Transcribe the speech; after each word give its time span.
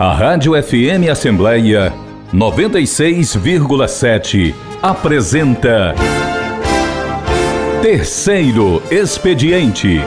A 0.00 0.14
Rádio 0.14 0.54
FM 0.54 1.12
Assembleia 1.12 1.92
96,7 2.32 4.54
apresenta 4.80 5.94
Terceiro 7.82 8.82
Expediente. 8.90 10.00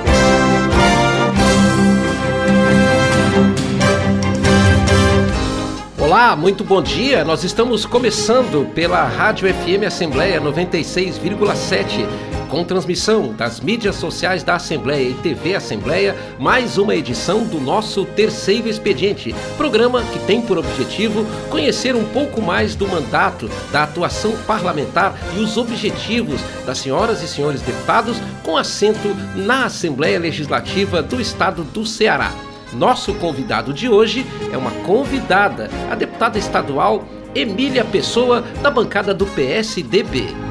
Olá, 5.99 6.35
muito 6.35 6.63
bom 6.63 6.81
dia. 6.81 7.23
Nós 7.23 7.43
estamos 7.43 7.85
começando 7.85 8.67
pela 8.73 9.03
Rádio 9.03 9.47
FM 9.53 9.85
Assembleia 9.85 10.41
96,7 10.41 12.32
com 12.53 12.63
transmissão 12.63 13.33
das 13.33 13.59
mídias 13.59 13.95
sociais 13.95 14.43
da 14.43 14.57
Assembleia 14.57 15.09
e 15.09 15.15
TV 15.15 15.55
Assembleia, 15.55 16.15
mais 16.37 16.77
uma 16.77 16.93
edição 16.93 17.43
do 17.45 17.59
nosso 17.59 18.05
Terceiro 18.05 18.69
Expediente, 18.69 19.33
programa 19.57 20.03
que 20.03 20.19
tem 20.27 20.39
por 20.39 20.59
objetivo 20.59 21.25
conhecer 21.49 21.95
um 21.95 22.05
pouco 22.09 22.43
mais 22.43 22.75
do 22.75 22.87
mandato, 22.87 23.49
da 23.71 23.81
atuação 23.81 24.33
parlamentar 24.45 25.17
e 25.35 25.39
os 25.39 25.57
objetivos 25.57 26.39
das 26.63 26.77
senhoras 26.77 27.23
e 27.23 27.27
senhores 27.27 27.63
deputados 27.63 28.17
com 28.43 28.55
assento 28.55 29.17
na 29.35 29.65
Assembleia 29.65 30.19
Legislativa 30.19 31.01
do 31.01 31.19
Estado 31.19 31.63
do 31.63 31.83
Ceará. 31.83 32.31
Nosso 32.71 33.15
convidado 33.15 33.73
de 33.73 33.89
hoje 33.89 34.27
é 34.51 34.57
uma 34.57 34.71
convidada, 34.83 35.71
a 35.89 35.95
deputada 35.95 36.37
estadual 36.37 37.03
Emília 37.33 37.83
Pessoa, 37.83 38.43
da 38.61 38.69
bancada 38.69 39.11
do 39.11 39.25
PSDB. 39.25 40.42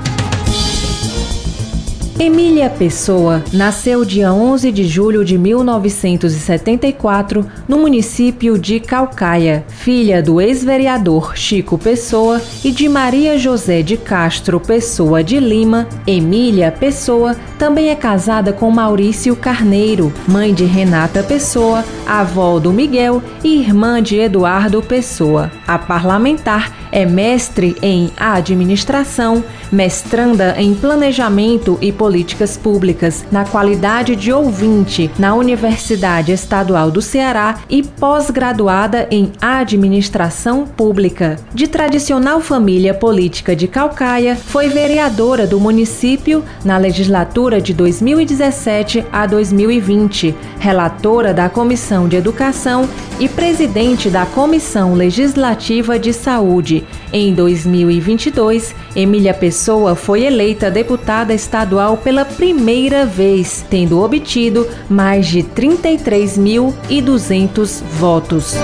Emília 2.25 2.71
Pessoa 2.71 3.43
nasceu 3.53 4.05
dia 4.05 4.33
11 4.33 4.71
de 4.71 4.85
julho 4.85 5.25
de 5.25 5.37
1974 5.37 7.45
no 7.67 7.79
município 7.79 8.56
de 8.56 8.78
Calcaia, 8.78 9.65
filha 9.67 10.23
do 10.23 10.41
ex-vereador 10.41 11.37
Chico 11.37 11.77
Pessoa 11.77 12.41
e 12.62 12.70
de 12.70 12.89
Maria 12.89 13.37
José 13.37 13.83
de 13.83 13.97
Castro 13.97 14.61
Pessoa 14.61 15.25
de 15.25 15.41
Lima. 15.41 15.89
Emília 16.06 16.70
Pessoa 16.70 17.34
também 17.59 17.89
é 17.89 17.97
casada 17.97 18.53
com 18.53 18.70
Maurício 18.70 19.34
Carneiro, 19.34 20.12
mãe 20.28 20.55
de 20.55 20.65
Renata 20.65 21.25
Pessoa, 21.25 21.84
avó 22.06 22.61
do 22.61 22.73
Miguel 22.73 23.20
e 23.43 23.59
irmã 23.59 24.00
de 24.00 24.20
Eduardo 24.20 24.81
Pessoa. 24.81 25.50
A 25.67 25.77
parlamentar 25.77 26.81
é 26.93 27.07
mestre 27.07 27.75
em 27.81 28.12
administração, 28.17 29.43
mestranda 29.73 30.55
em 30.59 30.75
planejamento 30.75 31.79
e 31.81 31.91
políticas 31.91 32.57
públicas, 32.57 33.25
na 33.33 33.47
qualidade 33.47 34.15
de 34.15 34.31
ouvinte 34.31 35.11
na 35.19 35.34
Universidade 35.34 36.31
Estadual 36.31 36.91
do 36.91 37.01
Ceará 37.01 37.59
e 37.71 37.83
pós-graduada 37.83 39.09
em 39.11 39.33
administração 39.41 40.67
pública. 40.67 41.39
De 41.55 41.67
tradicional 41.67 42.41
família 42.41 42.93
política 42.93 43.56
de 43.56 43.67
Calcaia, 43.67 44.37
foi 44.37 44.69
vereadora 44.69 45.47
do 45.47 45.59
município 45.59 46.45
na 46.65 46.77
legislatura 46.77 47.61
de 47.61 47.73
2017 47.73 49.06
a 49.11 49.27
2020, 49.27 50.34
relatora 50.59 51.33
da 51.33 51.49
Comissão 51.49 52.06
de 52.06 52.17
Educação 52.17 52.87
e 53.19 53.29
presidente 53.29 54.11
da 54.11 54.27
Comissão 54.27 54.95
Legislativa 54.95 55.99
de 55.99 56.12
Saúde 56.12 56.81
em 57.12 57.34
2022, 57.34 58.75
Emília 58.97 59.34
Pessoa 59.34 59.94
foi 59.94 60.25
eleita 60.25 60.70
deputada 60.70 61.34
estadual 61.34 61.97
pela 61.97 62.25
primeira 62.25 63.05
vez, 63.05 63.64
tendo 63.69 64.00
obtido 64.00 64.66
mais 64.88 65.27
de 65.27 65.42
33.200 65.42 67.83
votos. 67.98 68.55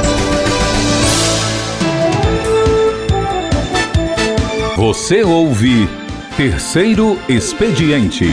Você 4.77 5.25
ouve 5.25 5.89
Terceiro 6.37 7.19
Expediente. 7.29 8.27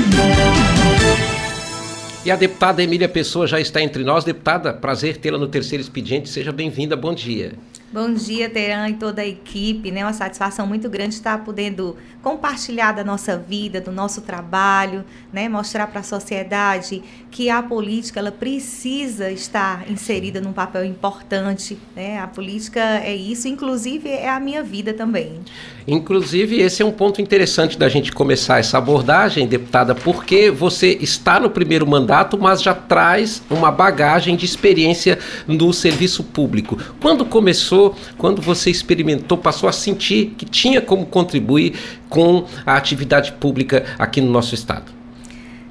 E 2.23 2.29
a 2.29 2.35
deputada 2.35 2.83
Emília 2.83 3.09
Pessoa 3.09 3.47
já 3.47 3.59
está 3.59 3.81
entre 3.81 4.03
nós. 4.03 4.23
Deputada, 4.23 4.73
prazer 4.73 5.17
tê-la 5.17 5.37
no 5.37 5.47
Terceiro 5.47 5.81
Expediente. 5.81 6.29
Seja 6.29 6.51
bem-vinda. 6.51 6.95
Bom 6.95 7.13
dia. 7.13 7.53
Bom 7.93 8.11
dia, 8.11 8.49
Teran 8.49 8.89
e 8.89 8.93
toda 8.93 9.21
a 9.21 9.27
equipe. 9.27 9.91
Né? 9.91 10.03
Uma 10.03 10.11
satisfação 10.11 10.65
muito 10.65 10.89
grande 10.89 11.13
estar 11.13 11.43
podendo 11.43 11.95
compartilhar 12.21 12.91
da 12.91 13.03
nossa 13.03 13.37
vida, 13.37 13.79
do 13.79 13.91
nosso 13.91 14.21
trabalho, 14.21 15.05
né? 15.31 15.47
mostrar 15.47 15.85
para 15.87 15.99
a 15.99 16.03
sociedade 16.03 17.03
que 17.29 17.49
a 17.49 17.61
política 17.61 18.19
ela 18.19 18.31
precisa 18.31 19.31
estar 19.31 19.89
inserida 19.89 20.41
num 20.41 20.51
papel 20.51 20.83
importante. 20.83 21.77
Né? 21.95 22.19
A 22.19 22.27
política 22.27 22.81
é 22.81 23.15
isso, 23.15 23.47
inclusive 23.47 24.09
é 24.09 24.29
a 24.29 24.39
minha 24.39 24.63
vida 24.63 24.91
também. 24.91 25.41
Inclusive, 25.87 26.59
esse 26.59 26.81
é 26.81 26.85
um 26.85 26.91
ponto 26.91 27.21
interessante 27.21 27.77
da 27.77 27.87
gente 27.87 28.11
começar 28.11 28.57
essa 28.57 28.79
abordagem, 28.79 29.47
deputada, 29.47 29.93
porque 29.93 30.49
você 30.49 30.97
está 30.99 31.39
no 31.39 31.51
primeiro 31.51 31.85
mandato, 31.85 32.37
mas 32.37 32.61
já 32.63 32.73
traz 32.73 33.43
uma 33.49 33.71
bagagem 33.71 34.35
de 34.35 34.45
experiência 34.45 35.19
no 35.47 35.71
serviço 35.71 36.23
público. 36.23 36.77
Quando 36.99 37.23
começou 37.23 37.74
quando 38.17 38.41
você 38.41 38.69
experimentou, 38.69 39.37
passou 39.37 39.67
a 39.69 39.71
sentir 39.71 40.33
que 40.37 40.45
tinha 40.45 40.81
como 40.81 41.05
contribuir 41.05 41.73
com 42.09 42.45
a 42.65 42.75
atividade 42.75 43.33
pública 43.33 43.85
aqui 43.97 44.21
no 44.21 44.31
nosso 44.31 44.55
estado? 44.55 44.91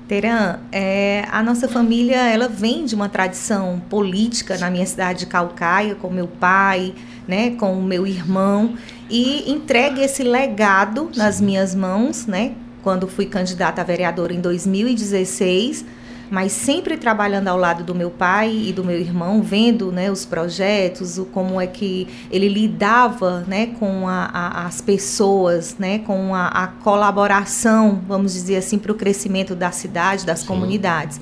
Teran, 0.06 0.59
é, 0.70 1.25
a 1.31 1.42
nossa 1.42 1.66
família 1.66 2.28
ela 2.28 2.47
vem 2.47 2.84
de 2.84 2.94
uma 2.94 3.09
tradição 3.09 3.81
política 3.88 4.59
na 4.59 4.70
minha 4.70 4.84
cidade 4.84 5.20
de 5.20 5.26
Calcaia, 5.26 5.94
com 5.94 6.10
meu 6.10 6.28
pai, 6.28 6.94
né, 7.26 7.53
com 7.53 7.72
o 7.72 7.82
meu 7.82 8.06
irmão, 8.06 8.75
e 9.09 9.50
entregue 9.50 10.03
esse 10.03 10.22
legado 10.22 11.10
nas 11.16 11.41
minhas 11.41 11.75
mãos, 11.75 12.26
né, 12.26 12.53
quando 12.82 13.09
fui 13.09 13.25
candidata 13.25 13.81
a 13.81 13.84
vereadora 13.84 14.34
em 14.34 14.41
2016 14.41 15.86
mas 16.34 16.50
sempre 16.50 16.97
trabalhando 16.97 17.47
ao 17.47 17.56
lado 17.56 17.84
do 17.84 17.95
meu 17.95 18.11
pai 18.11 18.50
e 18.67 18.72
do 18.72 18.83
meu 18.83 18.99
irmão, 18.99 19.41
vendo 19.41 19.93
né, 19.93 20.11
os 20.11 20.27
projetos, 20.27 21.17
o, 21.17 21.27
como 21.27 21.61
é 21.61 21.67
que 21.69 22.09
ele 22.28 22.49
lidava 22.49 23.45
né, 23.47 23.69
com 23.78 24.09
a, 24.09 24.25
a, 24.25 24.67
as 24.67 24.81
pessoas, 24.81 25.77
né, 25.78 26.00
com 26.00 26.34
a, 26.34 26.49
a 26.49 26.67
colaboração, 26.67 28.03
vamos 28.09 28.33
dizer 28.33 28.56
assim, 28.56 28.81
para 28.81 28.91
o 28.91 28.97
crescimento 28.97 29.55
da 29.55 29.71
cidade, 29.71 30.27
das 30.27 30.41
Sim. 30.41 30.47
comunidades. 30.49 31.21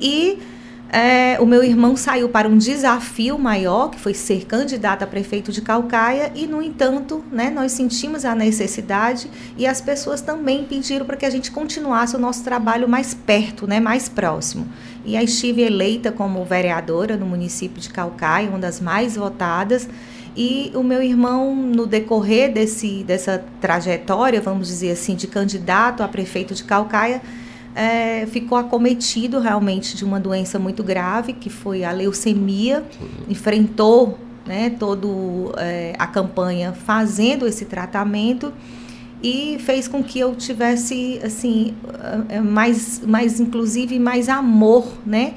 E 0.00 0.38
é, 0.92 1.38
o 1.40 1.46
meu 1.46 1.64
irmão 1.64 1.96
saiu 1.96 2.28
para 2.28 2.46
um 2.46 2.58
desafio 2.58 3.38
maior, 3.38 3.88
que 3.88 3.98
foi 3.98 4.12
ser 4.12 4.44
candidato 4.44 5.02
a 5.02 5.06
prefeito 5.06 5.50
de 5.50 5.62
Calcaia, 5.62 6.30
e, 6.34 6.46
no 6.46 6.60
entanto, 6.60 7.24
né, 7.32 7.48
nós 7.48 7.72
sentimos 7.72 8.26
a 8.26 8.34
necessidade 8.34 9.30
e 9.56 9.66
as 9.66 9.80
pessoas 9.80 10.20
também 10.20 10.64
pediram 10.64 11.06
para 11.06 11.16
que 11.16 11.24
a 11.24 11.30
gente 11.30 11.50
continuasse 11.50 12.14
o 12.14 12.18
nosso 12.18 12.44
trabalho 12.44 12.86
mais 12.86 13.14
perto, 13.14 13.66
né, 13.66 13.80
mais 13.80 14.06
próximo. 14.06 14.68
E 15.02 15.16
aí 15.16 15.24
estive 15.24 15.62
eleita 15.62 16.12
como 16.12 16.44
vereadora 16.44 17.16
no 17.16 17.24
município 17.24 17.80
de 17.80 17.88
Calcaia, 17.88 18.50
uma 18.50 18.58
das 18.58 18.78
mais 18.78 19.16
votadas. 19.16 19.88
E 20.36 20.72
o 20.74 20.82
meu 20.82 21.02
irmão, 21.02 21.54
no 21.56 21.86
decorrer 21.86 22.52
desse, 22.52 23.02
dessa 23.02 23.42
trajetória, 23.62 24.42
vamos 24.42 24.68
dizer 24.68 24.90
assim, 24.90 25.14
de 25.14 25.26
candidato 25.26 26.02
a 26.02 26.08
prefeito 26.08 26.54
de 26.54 26.64
Calcaia, 26.64 27.22
é, 27.74 28.26
ficou 28.26 28.58
acometido 28.58 29.38
realmente 29.38 29.96
de 29.96 30.04
uma 30.04 30.20
doença 30.20 30.58
muito 30.58 30.82
grave, 30.82 31.32
que 31.32 31.48
foi 31.48 31.84
a 31.84 31.90
leucemia, 31.90 32.84
enfrentou 33.28 34.18
né, 34.46 34.70
todo 34.70 35.52
é, 35.56 35.94
a 35.98 36.06
campanha 36.06 36.72
fazendo 36.72 37.46
esse 37.46 37.64
tratamento 37.64 38.52
e 39.22 39.56
fez 39.60 39.86
com 39.86 40.02
que 40.02 40.18
eu 40.18 40.34
tivesse 40.34 41.20
assim 41.22 41.74
é, 42.28 42.40
mais, 42.40 43.00
mais 43.06 43.40
inclusive 43.40 43.98
mais 43.98 44.28
amor, 44.28 44.86
né, 45.06 45.34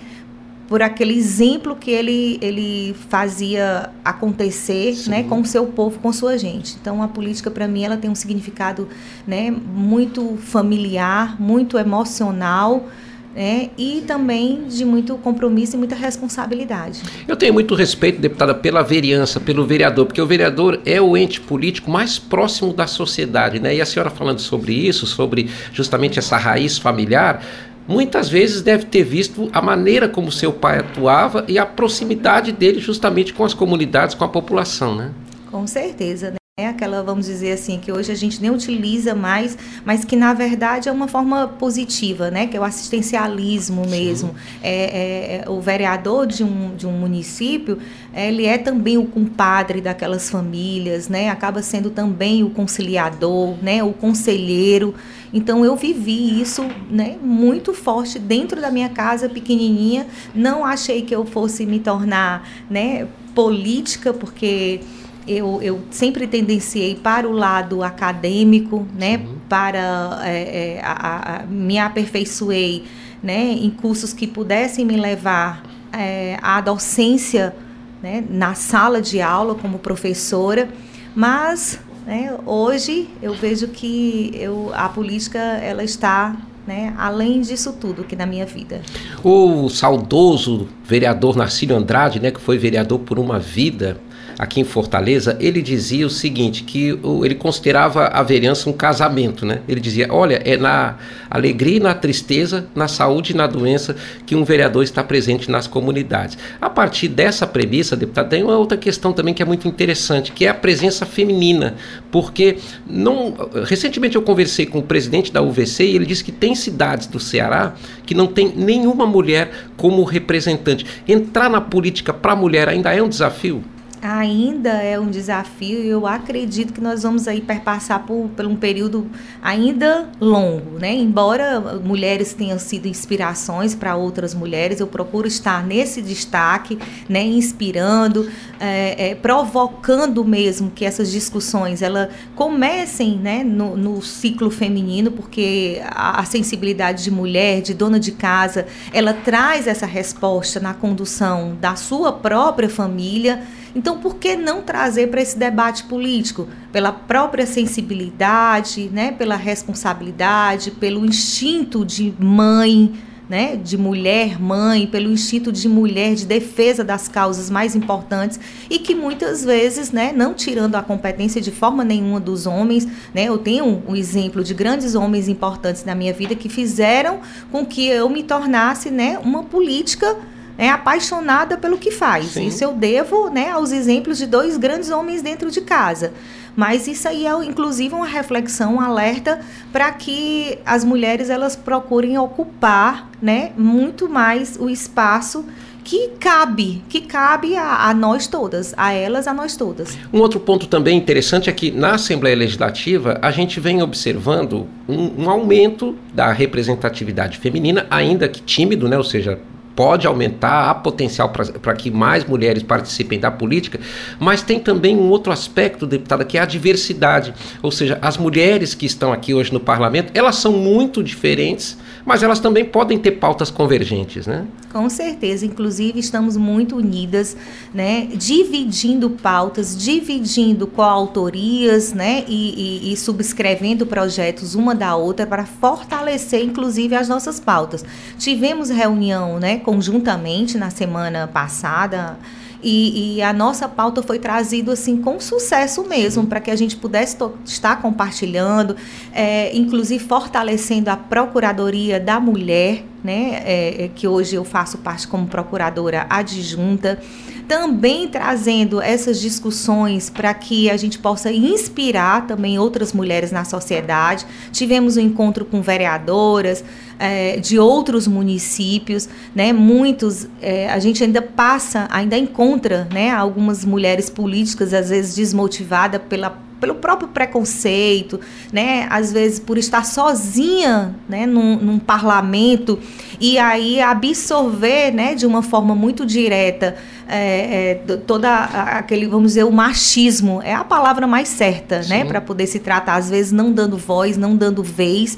por 0.68 0.82
aquele 0.82 1.16
exemplo 1.16 1.76
que 1.76 1.92
ele, 1.92 2.40
ele 2.42 2.96
fazia 3.10 3.90
acontecer 4.04 4.96
né, 5.08 5.24
com 5.24 5.42
o 5.42 5.46
seu 5.46 5.68
povo, 5.68 6.00
com 6.00 6.12
sua 6.12 6.38
gente. 6.38 6.76
Então, 6.82 7.04
a 7.04 7.08
política, 7.08 7.52
para 7.52 7.68
mim, 7.68 7.84
ela 7.84 7.98
tem 7.98 8.10
um 8.10 8.16
significado 8.16 8.88
né, 9.28 9.52
muito 9.52 10.38
familiar, 10.38 11.40
muito 11.40 11.78
emocional, 11.78 12.88
né, 13.36 13.70
e 13.78 14.02
também 14.08 14.64
de 14.68 14.86
muito 14.86 15.16
compromisso 15.18 15.76
e 15.76 15.78
muita 15.78 15.94
responsabilidade. 15.94 17.02
Eu 17.28 17.36
tenho 17.36 17.54
muito 17.54 17.76
respeito, 17.76 18.20
deputada, 18.20 18.56
pela 18.56 18.82
vereança, 18.82 19.40
pelo 19.40 19.66
vereador, 19.66 20.06
porque 20.06 20.22
o 20.22 20.26
vereador 20.26 20.80
é 20.86 21.02
o 21.02 21.18
ente 21.18 21.42
político 21.42 21.92
mais 21.92 22.18
próximo 22.18 22.72
da 22.74 22.88
sociedade, 22.88 23.60
né? 23.60 23.76
E 23.76 23.82
a 23.82 23.86
senhora 23.86 24.10
falando 24.10 24.40
sobre 24.40 24.74
isso, 24.74 25.06
sobre 25.06 25.50
justamente 25.74 26.18
essa 26.18 26.38
raiz 26.38 26.78
familiar, 26.78 27.44
muitas 27.88 28.30
vezes 28.30 28.62
deve 28.62 28.86
ter 28.86 29.04
visto 29.04 29.50
a 29.54 29.62
maneira 29.62 30.08
como 30.08 30.32
seu 30.32 30.52
pai 30.52 30.80
atuava 30.80 31.46
e 31.48 31.58
a 31.58 31.66
proximidade 31.66 32.52
dele 32.52 32.80
justamente 32.80 33.34
com 33.34 33.44
as 33.44 33.54
comunidades, 33.54 34.16
com 34.16 34.24
a 34.24 34.30
população, 34.30 34.96
né? 34.96 35.12
Com 35.52 35.66
certeza, 35.68 36.32
né? 36.32 36.38
é 36.58 36.70
aquela, 36.70 37.04
vamos 37.04 37.26
dizer 37.26 37.52
assim, 37.52 37.80
que 37.80 37.92
hoje 37.92 38.14
a 38.14 38.16
gente 38.16 38.42
nem 38.42 38.50
utiliza 38.50 39.14
mais, 39.14 39.58
mas 39.84 40.06
que 40.06 40.16
na 40.16 40.34
verdade 40.34 40.88
é 40.88 40.92
uma 40.94 41.06
forma 41.06 41.50
positiva, 41.50 42.32
né? 42.32 42.48
Que 42.48 42.56
é 42.56 42.60
o 42.62 42.64
assistencialismo 42.64 43.86
mesmo. 43.86 44.34
É, 44.64 44.70
é, 44.74 45.44
é, 45.44 45.50
o 45.50 45.60
vereador 45.60 46.26
de 46.26 46.46
um, 46.46 46.74
de 46.74 46.88
um 46.88 46.94
município, 46.94 47.78
ele 48.14 48.46
é 48.46 48.58
também 48.58 48.98
o 48.98 49.06
compadre 49.06 49.82
daquelas 49.82 50.30
famílias, 50.30 51.10
né? 51.10 51.30
Acaba 51.30 51.62
sendo 51.62 51.90
também 51.90 52.42
o 52.42 52.50
conciliador, 52.50 53.58
né? 53.62 53.84
O 53.84 53.92
conselheiro. 53.92 54.96
Então 55.36 55.66
eu 55.66 55.76
vivi 55.76 56.40
isso, 56.40 56.66
né? 56.90 57.18
Muito 57.22 57.74
forte 57.74 58.18
dentro 58.18 58.62
da 58.62 58.72
minha 58.72 58.88
casa 58.88 59.28
pequenininha. 59.28 60.08
Não 60.34 60.64
achei 60.64 61.02
que 61.02 61.14
eu 61.14 61.26
fosse 61.26 61.66
me 61.66 61.78
tornar, 61.78 62.48
né? 62.70 63.06
Política, 63.36 64.14
porque 64.14 64.80
eu, 65.28 65.60
eu 65.62 65.82
sempre 65.92 66.26
tendenciei 66.26 66.96
para 66.96 67.28
o 67.28 67.34
lado 67.34 67.84
acadêmico, 67.84 68.88
né? 68.98 69.18
Sim. 69.18 69.36
Para 69.50 70.22
é, 70.24 70.78
é, 70.78 70.82
a, 70.82 71.42
a, 71.42 71.46
me 71.46 71.78
aperfeiçoei, 71.80 72.86
né? 73.22 73.52
Em 73.52 73.70
cursos 73.70 74.14
que 74.14 74.26
pudessem 74.26 74.86
me 74.86 74.96
levar 74.96 75.64
é, 75.92 76.40
à 76.42 76.62
docência, 76.62 77.54
né? 78.02 78.24
Na 78.30 78.54
sala 78.54 79.02
de 79.02 79.20
aula 79.20 79.54
como 79.54 79.80
professora, 79.80 80.70
mas 81.14 81.78
né, 82.06 82.38
hoje 82.46 83.10
eu 83.22 83.34
vejo 83.34 83.68
que 83.68 84.32
eu, 84.34 84.72
a 84.74 84.90
política 84.90 85.40
ela 85.40 85.84
está 85.84 86.36
né, 86.66 86.94
além 86.98 87.42
disso 87.42 87.74
tudo 87.74 88.04
que 88.04 88.16
na 88.16 88.26
minha 88.26 88.46
vida. 88.46 88.82
O 89.24 89.70
saudoso 89.70 90.68
vereador 90.84 91.36
Narcílio 91.36 91.76
Andrade, 91.76 92.20
né, 92.20 92.32
que 92.32 92.42
foi 92.42 92.58
vereador 92.58 93.00
por 93.00 93.20
uma 93.20 93.40
vida, 93.40 93.98
aqui 94.38 94.60
em 94.60 94.64
Fortaleza, 94.64 95.38
ele 95.40 95.62
dizia 95.62 96.06
o 96.06 96.10
seguinte, 96.10 96.64
que 96.64 96.98
ele 97.24 97.36
considerava 97.36 98.08
a 98.08 98.22
vereança 98.22 98.70
um 98.70 98.74
casamento, 98.74 99.46
né? 99.46 99.62
Ele 99.68 99.80
dizia, 99.80 100.08
olha, 100.12 100.42
é 100.44 100.58
na 100.58 100.98
alegria 101.30 101.78
e 101.78 101.80
na 101.80 101.94
tristeza, 101.94 102.68
na 102.76 102.88
saúde 102.88 103.34
e 103.34 103.36
na 103.36 103.48
doença 103.48 103.96
que 104.26 104.36
um 104.36 104.44
vereador 104.44 104.84
está 104.84 105.04
presente 105.04 105.50
nas 105.50 105.68
comunidades. 105.68 106.38
A 106.60 106.70
partir 106.70 107.08
dessa 107.08 107.48
premissa, 107.48 107.96
deputado, 107.96 108.30
tem 108.30 108.44
uma 108.44 108.58
outra 108.58 108.78
questão 108.78 109.14
também 109.14 109.34
que 109.34 109.42
é 109.42 109.46
muito 109.46 109.68
interessante, 109.68 110.32
que 110.32 110.46
é 110.46 110.50
a 110.50 110.54
presença 110.54 111.06
feminina, 111.06 111.76
porque 112.12 112.58
não, 112.88 113.36
recentemente 113.64 114.16
eu 114.16 114.22
conversei 114.22 114.66
com 114.66 114.80
o 114.80 114.84
presidente 114.84 115.32
da 115.32 115.42
UVC 115.42 115.86
e 115.86 115.96
ele 115.96 116.06
disse 116.06 116.24
que 116.24 116.32
tem 116.32 116.56
cidades 116.56 117.08
do 117.08 117.20
Ceará 117.20 117.76
que 118.06 118.14
não 118.14 118.28
tem 118.28 118.54
nenhuma 118.56 119.06
mulher 119.06 119.52
como 119.78 120.04
representante. 120.04 120.86
Entrar 121.08 121.50
na 121.50 121.62
política 121.62 122.14
para 122.14 122.34
a 122.34 122.36
mulher 122.36 122.70
ainda 122.70 122.94
é 122.94 123.02
um 123.02 123.10
desafio? 123.10 123.64
Ainda 124.06 124.70
é 124.70 125.00
um 125.00 125.10
desafio 125.10 125.84
e 125.84 125.88
eu 125.88 126.06
acredito 126.06 126.72
que 126.72 126.80
nós 126.80 127.04
vamos 127.04 127.28
aí 127.28 127.42
perpassar 127.42 128.06
por, 128.06 128.30
por 128.36 128.46
um 128.46 128.56
período 128.56 129.08
ainda 129.42 130.10
longo, 130.22 130.78
né? 130.80 130.94
Embora 130.94 131.60
mulheres 131.84 132.34
tenham 132.34 132.60
sido 132.60 132.88
inspirações 132.88 133.74
para 133.74 133.96
outras 133.96 134.34
mulheres, 134.34 134.80
eu 134.80 134.88
procuro 134.88 135.28
estar 135.28 135.66
nesse 135.66 136.02
destaque, 136.02 136.78
né? 137.10 137.24
Inspirando, 137.24 138.30
é, 138.60 139.10
é, 139.10 139.16
provocando 139.16 140.24
mesmo 140.24 140.70
que 140.70 140.86
essas 140.86 141.12
discussões 141.12 141.82
ela 141.82 142.10
comecem, 142.36 143.18
né? 143.18 143.44
No, 143.44 143.76
no 143.76 144.02
ciclo 144.02 144.52
feminino, 144.52 145.12
porque 145.12 145.82
a, 145.90 146.22
a 146.22 146.26
sensibilidade 146.26 147.04
de 147.04 147.12
mulher, 147.12 147.62
de 147.62 147.74
dona 147.74 148.00
de 148.00 148.12
casa, 148.12 148.68
ela 148.94 149.14
traz 149.14 149.68
essa 149.68 149.86
resposta 149.86 150.60
na 150.60 150.74
condução 150.74 151.58
da 151.60 151.76
sua 151.76 152.14
própria 152.14 152.70
família 152.70 153.42
então, 153.76 154.00
por 154.00 154.16
que 154.16 154.38
não 154.38 154.62
trazer 154.62 155.08
para 155.08 155.22
esse 155.22 155.38
debate 155.38 155.84
político? 155.84 156.48
Pela 156.72 156.94
própria 156.94 157.46
sensibilidade, 157.46 158.90
né? 158.92 159.12
pela 159.12 159.36
responsabilidade, 159.36 160.72
pelo 160.72 161.06
instinto 161.06 161.84
de 161.84 162.14
mãe, 162.18 162.94
né, 163.30 163.56
de 163.56 163.78
mulher 163.78 164.40
mãe, 164.40 164.86
pelo 164.86 165.12
instinto 165.12 165.52
de 165.52 165.68
mulher 165.68 166.14
de 166.14 166.26
defesa 166.26 166.84
das 166.84 167.08
causas 167.08 167.50
mais 167.50 167.76
importantes 167.76 168.40
e 168.70 168.78
que 168.78 168.94
muitas 168.94 169.44
vezes, 169.44 169.92
né, 169.92 170.14
não 170.16 170.34
tirando 170.34 170.76
a 170.76 170.84
competência 170.84 171.42
de 171.42 171.52
forma 171.52 171.84
nenhuma 171.84 172.20
dos 172.20 172.46
homens, 172.46 172.88
né, 173.14 173.26
eu 173.26 173.38
tenho 173.38 173.84
um, 173.88 173.96
exemplo 173.96 174.44
de 174.44 174.54
grandes 174.54 174.94
homens 174.94 175.28
importantes 175.28 175.84
na 175.84 175.96
minha 175.96 176.14
vida 176.14 176.36
que 176.36 176.48
fizeram 176.48 177.20
com 177.52 177.66
que 177.66 177.88
eu 177.88 178.08
me 178.10 178.22
tornasse, 178.22 178.92
né, 178.92 179.18
uma 179.18 179.44
política 179.44 180.16
é 180.58 180.70
apaixonada 180.70 181.58
pelo 181.58 181.78
que 181.78 181.92
faz. 181.92 182.28
Sim. 182.28 182.48
Isso 182.48 182.64
eu 182.64 182.74
devo 182.74 183.30
né, 183.30 183.52
aos 183.52 183.72
exemplos 183.72 184.18
de 184.18 184.26
dois 184.26 184.58
grandes 184.58 184.90
homens 184.90 185.22
dentro 185.22 185.52
de 185.52 185.62
casa. 185.62 186.14
Mas 186.56 186.88
isso 186.88 187.08
aí 187.08 187.28
é, 187.28 187.34
inclusive, 187.44 187.94
uma 187.94 188.08
reflexão, 188.08 188.76
um 188.76 188.80
alerta 188.80 189.42
para 189.74 189.92
que 189.92 190.58
as 190.66 190.86
mulheres 190.86 191.30
elas 191.30 191.56
procurem 191.56 192.18
ocupar 192.18 193.10
né, 193.22 193.52
muito 193.58 194.08
mais 194.08 194.58
o 194.58 194.70
espaço 194.70 195.46
que 195.84 196.10
cabe, 196.20 196.82
que 196.90 197.02
cabe 197.02 197.56
a, 197.56 197.88
a, 197.88 197.94
nós 197.94 198.26
todas, 198.26 198.74
a 198.76 198.92
elas, 198.92 199.28
a 199.28 199.34
nós 199.34 199.56
todas. 199.56 199.96
Um 200.12 200.20
outro 200.20 200.40
ponto 200.40 200.66
também 200.66 200.98
interessante 200.98 201.48
é 201.48 201.54
que 201.54 201.70
na 201.70 201.94
Assembleia 201.94 202.36
Legislativa 202.36 203.20
a 203.22 203.30
gente 203.30 203.60
vem 203.60 203.84
observando 203.84 204.66
um, 204.90 205.26
um 205.26 205.30
aumento 205.30 205.96
da 206.12 206.32
representatividade 206.32 207.38
feminina, 207.38 207.86
ainda 207.92 208.28
que 208.28 208.42
tímido, 208.42 208.90
né? 208.90 208.98
Ou 208.98 209.04
seja, 209.04 209.40
pode 209.76 210.08
aumentar, 210.08 210.70
há 210.70 210.74
potencial 210.74 211.30
para 211.30 211.76
que 211.76 211.92
mais 211.92 212.24
mulheres 212.26 212.64
participem 212.64 213.20
da 213.20 213.30
política, 213.30 213.80
mas 214.20 214.42
tem 214.42 214.60
também 214.60 214.96
um 214.96 215.10
outro 215.10 215.32
aspecto, 215.32 215.86
deputada, 215.86 216.24
que 216.24 216.38
é 216.38 216.42
a 216.42 216.46
diversidade. 216.46 217.34
Ou 217.62 217.72
seja, 217.72 218.00
as 218.02 218.18
mulheres 218.18 218.74
que 218.74 218.86
estão 218.86 219.12
aqui 219.12 219.34
hoje 219.34 219.52
no 219.52 219.60
parlamento, 219.60 220.12
elas 220.14 220.36
são 220.36 220.54
muito 220.54 221.04
diferentes, 221.04 221.78
mas 222.06 222.22
elas 222.22 222.40
também 222.40 222.64
podem 222.64 223.00
ter 223.00 223.12
pautas 223.14 223.50
convergentes, 223.50 224.28
né? 224.28 224.46
Com 224.72 224.88
certeza, 224.90 225.46
inclusive 225.46 226.00
estamos 226.00 226.38
muito 226.38 226.76
unidas, 226.76 227.36
né? 227.74 228.08
Dividindo 228.14 229.10
pautas, 229.10 229.76
dividindo 229.76 230.68
coautorias, 230.68 231.94
né? 231.94 232.24
E, 232.28 232.90
e, 232.90 232.94
e 232.94 232.98
subscrevendo 232.98 233.86
projetos 233.86 234.54
uma 234.54 234.76
da 234.76 234.96
outra 234.96 235.26
para 235.26 235.46
fortalecer, 235.46 236.44
inclusive, 236.44 236.96
as 236.96 237.10
nossas 237.10 237.40
pautas. 237.40 237.84
Tivemos 238.20 238.70
reunião, 238.70 239.40
né? 239.40 239.58
conjuntamente 239.58 240.58
na 240.58 240.70
semana 240.70 241.28
passada. 241.28 242.18
E, 242.68 243.18
e, 243.18 243.22
a 243.22 243.32
nossa 243.32 243.70
pauta 243.70 244.02
foi 244.02 244.18
trazida 244.18 244.74
assim 244.74 244.98
com 244.98 245.20
sucesso 245.20 245.88
mesmo, 245.88 246.26
para 246.26 246.40
que 246.40 246.50
a 246.50 246.56
gente 246.56 246.76
pudesse 246.76 247.16
estar 247.46 247.80
compartilhando, 247.80 248.76
é, 249.14 249.56
inclusive 249.56 250.04
fortalecendo 250.04 250.90
a 250.90 250.98
Procuradoria 250.98 252.00
da 252.00 252.20
Mulher, 252.20 252.84
né, 253.04 253.44
é, 253.46 253.84
é 253.84 253.92
que 253.94 254.08
hoje 254.08 254.36
eu 254.36 254.44
faço 254.44 254.80
parte 254.80 255.08
como 255.08 255.28
procuradora 255.28 256.08
adjunta 256.10 257.00
também 257.48 258.08
trazendo 258.08 258.82
essas 258.82 259.20
discussões 259.20 260.10
para 260.10 260.34
que 260.34 260.70
a 260.70 260.78
gente 260.78 261.00
possa 261.00 261.32
inspirar 261.32 262.28
também 262.28 262.58
outras 262.58 262.94
mulheres 262.94 263.32
na 263.32 263.46
sociedade. 263.46 264.26
Tivemos 264.52 264.98
um 264.98 265.02
encontro 265.02 265.46
com 265.46 265.62
vereadoras 265.62 266.64
é, 266.98 267.38
de 267.38 267.60
outros 267.60 268.08
municípios, 268.08 269.08
né? 269.34 269.54
Muitos, 269.54 270.28
é, 270.42 270.70
a 270.70 270.80
gente 270.80 271.04
ainda 271.04 271.22
passa, 271.22 271.88
ainda 271.90 272.18
encontra, 272.18 272.88
né? 272.92 273.12
Algumas 273.12 273.64
mulheres 273.64 274.10
políticas 274.10 274.74
às 274.74 274.90
vezes 274.90 275.16
desmotivadas 275.16 276.02
pela 276.10 276.46
pelo 276.60 276.76
próprio 276.76 277.10
preconceito, 277.10 278.20
né? 278.52 278.88
Às 278.90 279.12
vezes 279.12 279.40
por 279.40 279.58
estar 279.58 279.86
sozinha, 279.86 280.96
né? 281.08 281.26
Num, 281.26 281.58
num, 281.58 281.80
parlamento 281.80 282.80
e 283.20 283.38
aí 283.38 283.82
absorver, 283.82 284.92
né? 284.92 285.16
De 285.16 285.26
uma 285.26 285.44
forma 285.44 285.76
muito 285.76 286.06
direta 286.06 286.76
é, 287.08 287.72
é, 287.72 287.98
toda 287.98 288.34
aquele, 288.34 289.08
vamos 289.08 289.32
dizer, 289.32 289.44
o 289.44 289.52
machismo 289.52 290.42
é 290.42 290.54
a 290.54 290.64
palavra 290.64 291.06
mais 291.06 291.28
certa, 291.28 291.78
né? 291.78 291.84
Sim. 291.84 291.90
né? 291.90 292.06
Para 292.06 292.22
poder 292.22 292.48
se 292.48 292.60
tratar, 292.60 292.96
às 292.96 293.10
vezes 293.10 293.32
não 293.32 293.52
dando 293.52 293.78
voz, 293.78 294.18
não 294.18 294.36
dando 294.36 294.64
vez, 294.64 295.18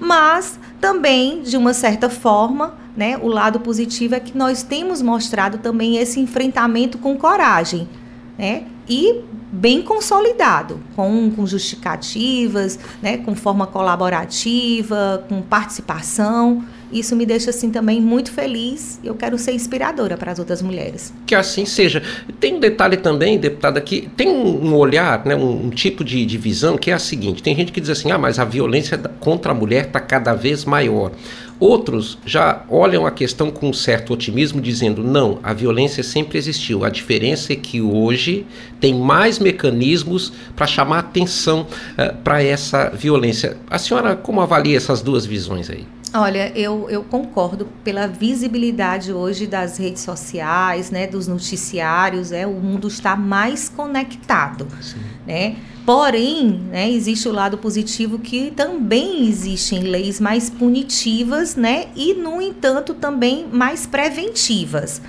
mas 0.00 0.58
também 0.80 1.42
de 1.42 1.56
uma 1.56 1.72
certa 1.74 2.08
forma, 2.08 2.74
né? 2.96 3.18
O 3.18 3.28
lado 3.28 3.60
positivo 3.60 4.14
é 4.14 4.20
que 4.20 4.36
nós 4.36 4.62
temos 4.62 5.00
mostrado 5.00 5.58
também 5.58 5.96
esse 5.96 6.20
enfrentamento 6.20 6.98
com 6.98 7.16
coragem, 7.16 7.88
né? 8.36 8.64
E 8.88 9.22
bem 9.50 9.82
consolidado, 9.82 10.80
com, 10.94 11.30
com 11.30 11.46
justificativas, 11.46 12.78
né, 13.02 13.16
com 13.18 13.34
forma 13.34 13.66
colaborativa, 13.66 15.24
com 15.28 15.40
participação. 15.40 16.64
Isso 16.92 17.14
me 17.14 17.26
deixa 17.26 17.50
assim 17.50 17.70
também 17.70 18.00
muito 18.00 18.32
feliz. 18.32 18.98
Eu 19.04 19.14
quero 19.14 19.38
ser 19.38 19.52
inspiradora 19.52 20.16
para 20.16 20.32
as 20.32 20.38
outras 20.38 20.62
mulheres. 20.62 21.12
Que 21.26 21.34
assim 21.34 21.66
seja. 21.66 22.02
Tem 22.40 22.54
um 22.54 22.60
detalhe 22.60 22.96
também, 22.96 23.38
deputada, 23.38 23.80
que 23.80 24.08
tem 24.16 24.28
um 24.28 24.74
olhar, 24.74 25.24
né, 25.26 25.36
um, 25.36 25.66
um 25.66 25.70
tipo 25.70 26.02
de, 26.02 26.24
de 26.24 26.38
visão 26.38 26.78
que 26.78 26.90
é 26.90 26.94
a 26.94 26.98
seguinte: 26.98 27.42
tem 27.42 27.54
gente 27.54 27.72
que 27.72 27.80
diz 27.80 27.90
assim, 27.90 28.10
ah, 28.10 28.18
mas 28.18 28.38
a 28.38 28.44
violência 28.44 28.96
contra 29.20 29.52
a 29.52 29.54
mulher 29.54 29.86
está 29.86 30.00
cada 30.00 30.34
vez 30.34 30.64
maior. 30.64 31.12
Outros 31.60 32.18
já 32.24 32.64
olham 32.68 33.04
a 33.04 33.10
questão 33.10 33.50
com 33.50 33.68
um 33.68 33.72
certo 33.72 34.12
otimismo, 34.12 34.60
dizendo: 34.60 35.02
não, 35.02 35.40
a 35.42 35.52
violência 35.52 36.04
sempre 36.04 36.38
existiu. 36.38 36.84
A 36.84 36.88
diferença 36.88 37.52
é 37.52 37.56
que 37.56 37.82
hoje 37.82 38.46
tem 38.80 38.94
mais 38.94 39.40
mecanismos 39.40 40.32
para 40.54 40.68
chamar 40.68 41.00
atenção 41.00 41.62
uh, 41.62 42.16
para 42.22 42.42
essa 42.42 42.90
violência. 42.90 43.56
A 43.68 43.76
senhora 43.76 44.14
como 44.14 44.40
avalia 44.40 44.76
essas 44.76 45.02
duas 45.02 45.26
visões 45.26 45.68
aí? 45.68 45.84
Olha, 46.14 46.52
eu, 46.56 46.88
eu 46.88 47.04
concordo 47.04 47.66
pela 47.84 48.06
visibilidade 48.06 49.12
hoje 49.12 49.46
das 49.46 49.76
redes 49.78 50.02
sociais, 50.02 50.90
né, 50.90 51.06
dos 51.06 51.26
noticiários, 51.26 52.32
é, 52.32 52.46
o 52.46 52.54
mundo 52.54 52.88
está 52.88 53.14
mais 53.14 53.68
conectado, 53.68 54.66
Sim. 54.80 55.00
né? 55.26 55.56
Porém, 55.84 56.60
né, 56.70 56.90
existe 56.90 57.28
o 57.28 57.32
lado 57.32 57.56
positivo 57.58 58.18
que 58.18 58.50
também 58.50 59.26
existem 59.26 59.80
leis 59.80 60.20
mais 60.20 60.50
punitivas, 60.50 61.56
né, 61.56 61.86
e 61.96 62.14
no 62.14 62.40
entanto 62.40 62.94
também 62.94 63.46
mais 63.50 63.86
preventivas. 63.86 65.00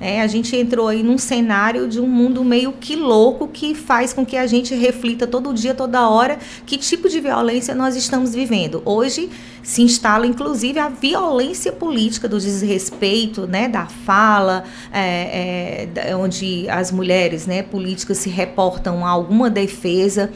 É, 0.00 0.20
a 0.22 0.26
gente 0.26 0.54
entrou 0.56 0.86
aí 0.86 1.02
num 1.02 1.18
cenário 1.18 1.88
de 1.88 2.00
um 2.00 2.06
mundo 2.06 2.44
meio 2.44 2.72
que 2.72 2.94
louco 2.94 3.48
que 3.48 3.74
faz 3.74 4.12
com 4.12 4.24
que 4.24 4.36
a 4.36 4.46
gente 4.46 4.74
reflita 4.74 5.26
todo 5.26 5.52
dia, 5.52 5.74
toda 5.74 6.08
hora, 6.08 6.38
que 6.64 6.76
tipo 6.76 7.08
de 7.08 7.20
violência 7.20 7.74
nós 7.74 7.96
estamos 7.96 8.32
vivendo. 8.32 8.80
Hoje 8.84 9.28
se 9.62 9.82
instala, 9.82 10.26
inclusive, 10.26 10.78
a 10.78 10.88
violência 10.88 11.72
política 11.72 12.28
do 12.28 12.38
desrespeito, 12.38 13.46
né, 13.46 13.68
da 13.68 13.86
fala, 13.86 14.64
é, 14.92 15.88
é, 15.94 16.16
onde 16.16 16.68
as 16.70 16.92
mulheres, 16.92 17.46
né, 17.46 17.62
políticas 17.62 18.18
se 18.18 18.30
reportam 18.30 19.04
a 19.04 19.10
alguma 19.10 19.50
defesa. 19.50 20.30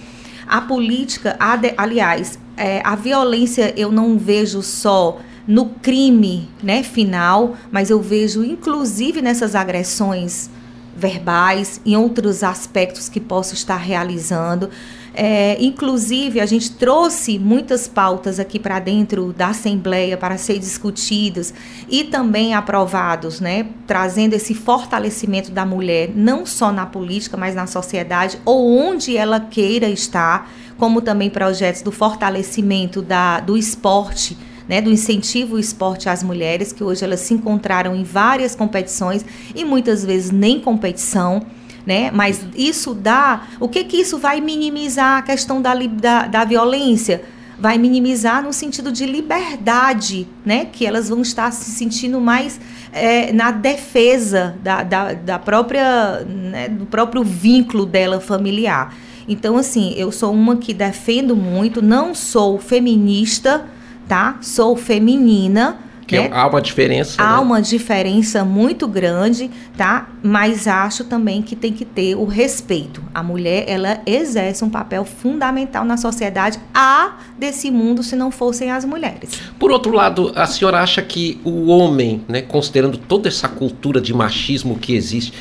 A 0.46 0.60
política, 0.60 1.36
aliás, 1.78 2.38
é, 2.56 2.82
a 2.84 2.96
violência 2.96 3.72
eu 3.76 3.90
não 3.92 4.18
vejo 4.18 4.60
só 4.60 5.18
no 5.46 5.66
crime 5.66 6.48
né, 6.62 6.82
final, 6.82 7.56
mas 7.70 7.90
eu 7.90 8.00
vejo 8.00 8.44
inclusive 8.44 9.20
nessas 9.20 9.54
agressões 9.54 10.50
verbais, 10.96 11.80
em 11.84 11.96
outros 11.96 12.42
aspectos 12.44 13.08
que 13.08 13.18
posso 13.18 13.54
estar 13.54 13.76
realizando. 13.76 14.68
É, 15.14 15.58
inclusive, 15.60 16.40
a 16.40 16.46
gente 16.46 16.72
trouxe 16.72 17.38
muitas 17.38 17.86
pautas 17.86 18.40
aqui 18.40 18.58
para 18.58 18.78
dentro 18.78 19.32
da 19.32 19.48
Assembleia 19.48 20.16
para 20.16 20.38
ser 20.38 20.58
discutidas 20.58 21.52
e 21.88 22.04
também 22.04 22.54
aprovados, 22.54 23.38
né, 23.40 23.66
trazendo 23.86 24.34
esse 24.34 24.54
fortalecimento 24.54 25.50
da 25.50 25.66
mulher, 25.66 26.10
não 26.14 26.46
só 26.46 26.72
na 26.72 26.86
política, 26.86 27.36
mas 27.36 27.54
na 27.54 27.66
sociedade, 27.66 28.38
ou 28.44 28.78
onde 28.78 29.16
ela 29.16 29.38
queira 29.38 29.88
estar, 29.88 30.50
como 30.78 31.02
também 31.02 31.28
projetos 31.28 31.82
do 31.82 31.92
fortalecimento 31.92 33.02
da, 33.02 33.38
do 33.40 33.56
esporte 33.56 34.36
né, 34.68 34.80
do 34.80 34.90
incentivo 34.90 35.54
ao 35.54 35.60
esporte 35.60 36.08
às 36.08 36.22
mulheres, 36.22 36.72
que 36.72 36.82
hoje 36.82 37.04
elas 37.04 37.20
se 37.20 37.34
encontraram 37.34 37.94
em 37.94 38.02
várias 38.02 38.54
competições 38.54 39.24
e 39.54 39.64
muitas 39.64 40.04
vezes 40.04 40.30
nem 40.30 40.60
competição. 40.60 41.44
Né? 41.84 42.10
Mas 42.12 42.44
isso 42.54 42.94
dá. 42.94 43.48
O 43.58 43.68
que 43.68 43.82
que 43.82 43.96
isso 43.96 44.18
vai 44.18 44.40
minimizar 44.40 45.18
a 45.18 45.22
questão 45.22 45.60
da, 45.60 45.74
da, 45.74 46.26
da 46.28 46.44
violência? 46.44 47.22
Vai 47.58 47.76
minimizar 47.76 48.42
no 48.42 48.52
sentido 48.52 48.92
de 48.92 49.04
liberdade, 49.04 50.26
né? 50.44 50.64
Que 50.64 50.86
elas 50.86 51.08
vão 51.08 51.22
estar 51.22 51.52
se 51.52 51.70
sentindo 51.70 52.20
mais 52.20 52.60
é, 52.92 53.32
na 53.32 53.50
defesa 53.50 54.56
da, 54.62 54.82
da, 54.82 55.12
da 55.12 55.38
própria, 55.38 56.20
né, 56.20 56.68
do 56.68 56.86
próprio 56.86 57.24
vínculo 57.24 57.86
dela 57.86 58.20
familiar. 58.20 58.94
Então, 59.26 59.56
assim, 59.56 59.94
eu 59.96 60.12
sou 60.12 60.32
uma 60.32 60.56
que 60.56 60.74
defendo 60.74 61.34
muito, 61.34 61.80
não 61.80 62.14
sou 62.14 62.58
feminista, 62.58 63.64
tá? 64.12 64.36
Sou 64.42 64.76
feminina. 64.76 65.78
Que 66.06 66.18
né? 66.18 66.30
há 66.30 66.46
uma 66.46 66.60
diferença. 66.60 67.22
Há 67.22 67.36
né? 67.36 67.42
uma 67.42 67.62
diferença 67.62 68.44
muito 68.44 68.86
grande, 68.86 69.50
tá? 69.74 70.10
Mas 70.22 70.68
acho 70.68 71.04
também 71.04 71.40
que 71.40 71.56
tem 71.56 71.72
que 71.72 71.86
ter 71.86 72.14
o 72.14 72.26
respeito. 72.26 73.02
A 73.14 73.22
mulher, 73.22 73.64
ela 73.66 74.02
exerce 74.04 74.62
um 74.62 74.68
papel 74.68 75.06
fundamental 75.06 75.82
na 75.86 75.96
sociedade, 75.96 76.58
a 76.74 77.16
desse 77.38 77.70
mundo 77.70 78.02
se 78.02 78.14
não 78.14 78.30
fossem 78.30 78.70
as 78.70 78.84
mulheres. 78.84 79.30
Por 79.58 79.70
outro 79.70 79.92
lado, 79.92 80.30
a 80.34 80.46
senhora 80.46 80.82
acha 80.82 81.00
que 81.00 81.40
o 81.42 81.68
homem, 81.68 82.22
né, 82.28 82.42
considerando 82.42 82.98
toda 82.98 83.28
essa 83.28 83.48
cultura 83.48 83.98
de 83.98 84.12
machismo 84.12 84.78
que 84.78 84.94
existe, 84.94 85.32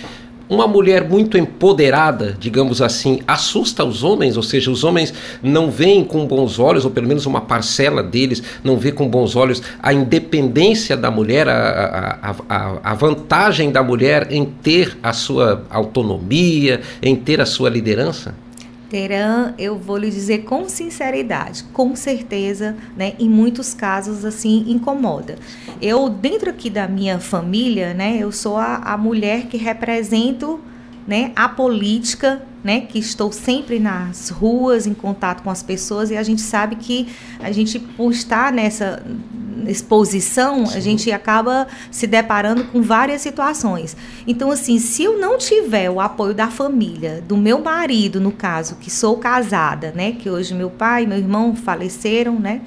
uma 0.51 0.67
mulher 0.67 1.07
muito 1.07 1.37
empoderada, 1.37 2.35
digamos 2.37 2.81
assim, 2.81 3.21
assusta 3.25 3.85
os 3.85 4.03
homens, 4.03 4.35
ou 4.35 4.43
seja, 4.43 4.69
os 4.69 4.83
homens 4.83 5.13
não 5.41 5.71
veem 5.71 6.03
com 6.03 6.27
bons 6.27 6.59
olhos, 6.59 6.83
ou 6.83 6.91
pelo 6.91 7.07
menos 7.07 7.25
uma 7.25 7.39
parcela 7.39 8.03
deles 8.03 8.43
não 8.61 8.75
vê 8.75 8.91
com 8.91 9.07
bons 9.07 9.33
olhos 9.37 9.63
a 9.81 9.93
independência 9.93 10.97
da 10.97 11.09
mulher, 11.09 11.47
a, 11.47 12.19
a, 12.21 12.35
a, 12.49 12.91
a 12.91 12.93
vantagem 12.93 13.71
da 13.71 13.81
mulher 13.81 14.27
em 14.29 14.43
ter 14.43 14.97
a 15.01 15.13
sua 15.13 15.63
autonomia, 15.69 16.81
em 17.01 17.15
ter 17.15 17.39
a 17.39 17.45
sua 17.45 17.69
liderança? 17.69 18.35
Terão, 18.91 19.53
eu 19.57 19.77
vou 19.77 19.95
lhe 19.95 20.11
dizer 20.11 20.39
com 20.39 20.67
sinceridade, 20.67 21.63
com 21.71 21.95
certeza, 21.95 22.75
né, 22.97 23.13
em 23.17 23.29
muitos 23.29 23.73
casos 23.73 24.25
assim 24.25 24.65
incomoda. 24.67 25.37
Eu 25.81 26.09
dentro 26.09 26.49
aqui 26.49 26.69
da 26.69 26.89
minha 26.89 27.17
família, 27.17 27.93
né, 27.93 28.17
eu 28.19 28.33
sou 28.33 28.57
a, 28.57 28.75
a 28.75 28.97
mulher 28.97 29.47
que 29.47 29.55
represento, 29.55 30.59
né, 31.07 31.31
a 31.35 31.49
política, 31.49 32.41
né, 32.63 32.81
que 32.81 32.99
estou 32.99 33.31
sempre 33.31 33.79
nas 33.79 34.29
ruas 34.29 34.85
em 34.85 34.93
contato 34.93 35.41
com 35.41 35.49
as 35.49 35.63
pessoas 35.63 36.11
e 36.11 36.17
a 36.17 36.23
gente 36.23 36.41
sabe 36.41 36.75
que 36.75 37.07
a 37.39 37.51
gente 37.51 37.79
por 37.79 38.11
estar 38.11 38.51
nessa 38.53 39.03
exposição, 39.67 40.65
Sim. 40.65 40.77
a 40.77 40.79
gente 40.79 41.11
acaba 41.11 41.67
se 41.89 42.07
deparando 42.07 42.63
com 42.65 42.81
várias 42.81 43.21
situações. 43.21 43.95
Então, 44.25 44.51
assim, 44.51 44.79
se 44.79 45.03
eu 45.03 45.19
não 45.19 45.37
tiver 45.37 45.89
o 45.89 45.99
apoio 45.99 46.33
da 46.33 46.47
família, 46.47 47.21
do 47.27 47.37
meu 47.37 47.59
marido, 47.61 48.19
no 48.19 48.31
caso, 48.31 48.75
que 48.75 48.89
sou 48.89 49.17
casada, 49.17 49.91
né? 49.95 50.13
Que 50.13 50.29
hoje 50.29 50.53
meu 50.53 50.69
pai 50.69 51.03
e 51.03 51.07
meu 51.07 51.17
irmão 51.17 51.55
faleceram, 51.55 52.39
né? 52.39 52.61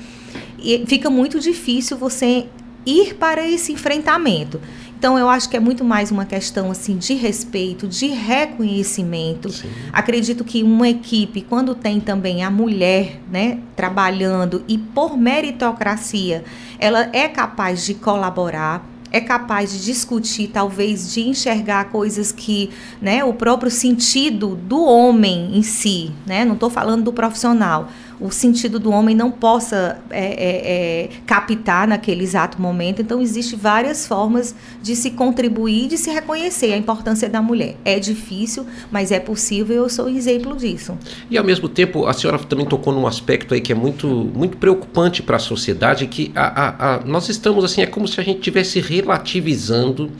E 0.58 0.84
fica 0.86 1.10
muito 1.10 1.40
difícil 1.40 1.96
você 1.96 2.46
ir 2.86 3.14
para 3.14 3.46
esse 3.48 3.72
enfrentamento. 3.72 4.60
Então 5.04 5.18
eu 5.18 5.28
acho 5.28 5.50
que 5.50 5.56
é 5.58 5.60
muito 5.60 5.84
mais 5.84 6.10
uma 6.10 6.24
questão 6.24 6.70
assim 6.70 6.96
de 6.96 7.12
respeito, 7.12 7.86
de 7.86 8.06
reconhecimento. 8.06 9.52
Sim. 9.52 9.68
Acredito 9.92 10.42
que 10.44 10.62
uma 10.62 10.88
equipe 10.88 11.42
quando 11.42 11.74
tem 11.74 12.00
também 12.00 12.42
a 12.42 12.50
mulher, 12.50 13.20
né, 13.30 13.58
trabalhando 13.76 14.64
e 14.66 14.78
por 14.78 15.14
meritocracia, 15.14 16.42
ela 16.78 17.10
é 17.12 17.28
capaz 17.28 17.84
de 17.84 17.92
colaborar 17.92 18.94
é 19.14 19.20
capaz 19.20 19.70
de 19.70 19.84
discutir, 19.84 20.48
talvez 20.48 21.14
de 21.14 21.20
enxergar 21.20 21.84
coisas 21.84 22.32
que, 22.32 22.70
né, 23.00 23.22
o 23.22 23.32
próprio 23.32 23.70
sentido 23.70 24.56
do 24.56 24.82
homem 24.84 25.56
em 25.56 25.62
si, 25.62 26.10
né, 26.26 26.44
não 26.44 26.54
estou 26.54 26.68
falando 26.68 27.04
do 27.04 27.12
profissional, 27.12 27.90
o 28.20 28.30
sentido 28.30 28.78
do 28.78 28.90
homem 28.90 29.14
não 29.14 29.30
possa 29.30 29.98
é, 30.10 30.24
é, 30.24 31.04
é, 31.04 31.08
captar 31.26 31.86
naquele 31.86 32.22
exato 32.22 32.60
momento. 32.60 33.02
Então, 33.02 33.20
existem 33.20 33.58
várias 33.58 34.06
formas 34.06 34.54
de 34.82 34.94
se 34.94 35.10
contribuir, 35.10 35.88
de 35.88 35.98
se 35.98 36.10
reconhecer 36.10 36.72
a 36.72 36.76
importância 36.76 37.28
da 37.28 37.42
mulher. 37.42 37.76
É 37.84 37.98
difícil, 37.98 38.66
mas 38.90 39.10
é 39.10 39.18
possível 39.20 39.76
eu 39.76 39.88
sou 39.88 40.08
exemplo 40.08 40.56
disso. 40.56 40.96
E, 41.30 41.36
ao 41.36 41.44
mesmo 41.44 41.68
tempo, 41.68 42.06
a 42.06 42.12
senhora 42.12 42.38
também 42.38 42.66
tocou 42.66 42.92
num 42.92 43.06
aspecto 43.06 43.54
aí 43.54 43.60
que 43.60 43.72
é 43.72 43.74
muito, 43.74 44.06
muito 44.06 44.56
preocupante 44.56 45.22
para 45.22 45.36
a 45.36 45.40
sociedade, 45.40 46.06
que 46.06 46.30
a, 46.34 46.44
a, 46.44 46.94
a, 46.94 47.00
nós 47.04 47.28
estamos, 47.28 47.64
assim, 47.64 47.82
é 47.82 47.86
como 47.86 48.06
se 48.06 48.20
a 48.20 48.24
gente 48.24 48.38
estivesse 48.38 48.80
relativizando 48.80 50.10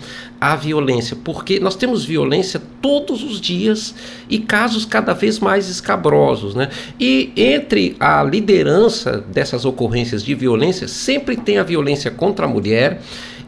a 0.53 0.57
violência, 0.57 1.17
porque 1.25 1.59
nós 1.59 1.75
temos 1.75 2.05
violência 2.05 2.61
todos 2.83 3.23
os 3.23 3.41
dias 3.41 3.95
e 4.29 4.39
casos 4.39 4.85
cada 4.85 5.15
vez 5.15 5.39
mais 5.39 5.71
escabrosos, 5.71 6.55
né? 6.55 6.69
E 7.01 7.33
entre 7.35 7.97
a 7.99 8.23
liderança 8.23 9.25
dessas 9.33 9.65
ocorrências 9.65 10.23
de 10.23 10.35
violência, 10.35 10.87
sempre 10.87 11.37
tem 11.37 11.57
a 11.57 11.63
violência 11.63 12.11
contra 12.11 12.45
a 12.45 12.49
mulher. 12.49 13.01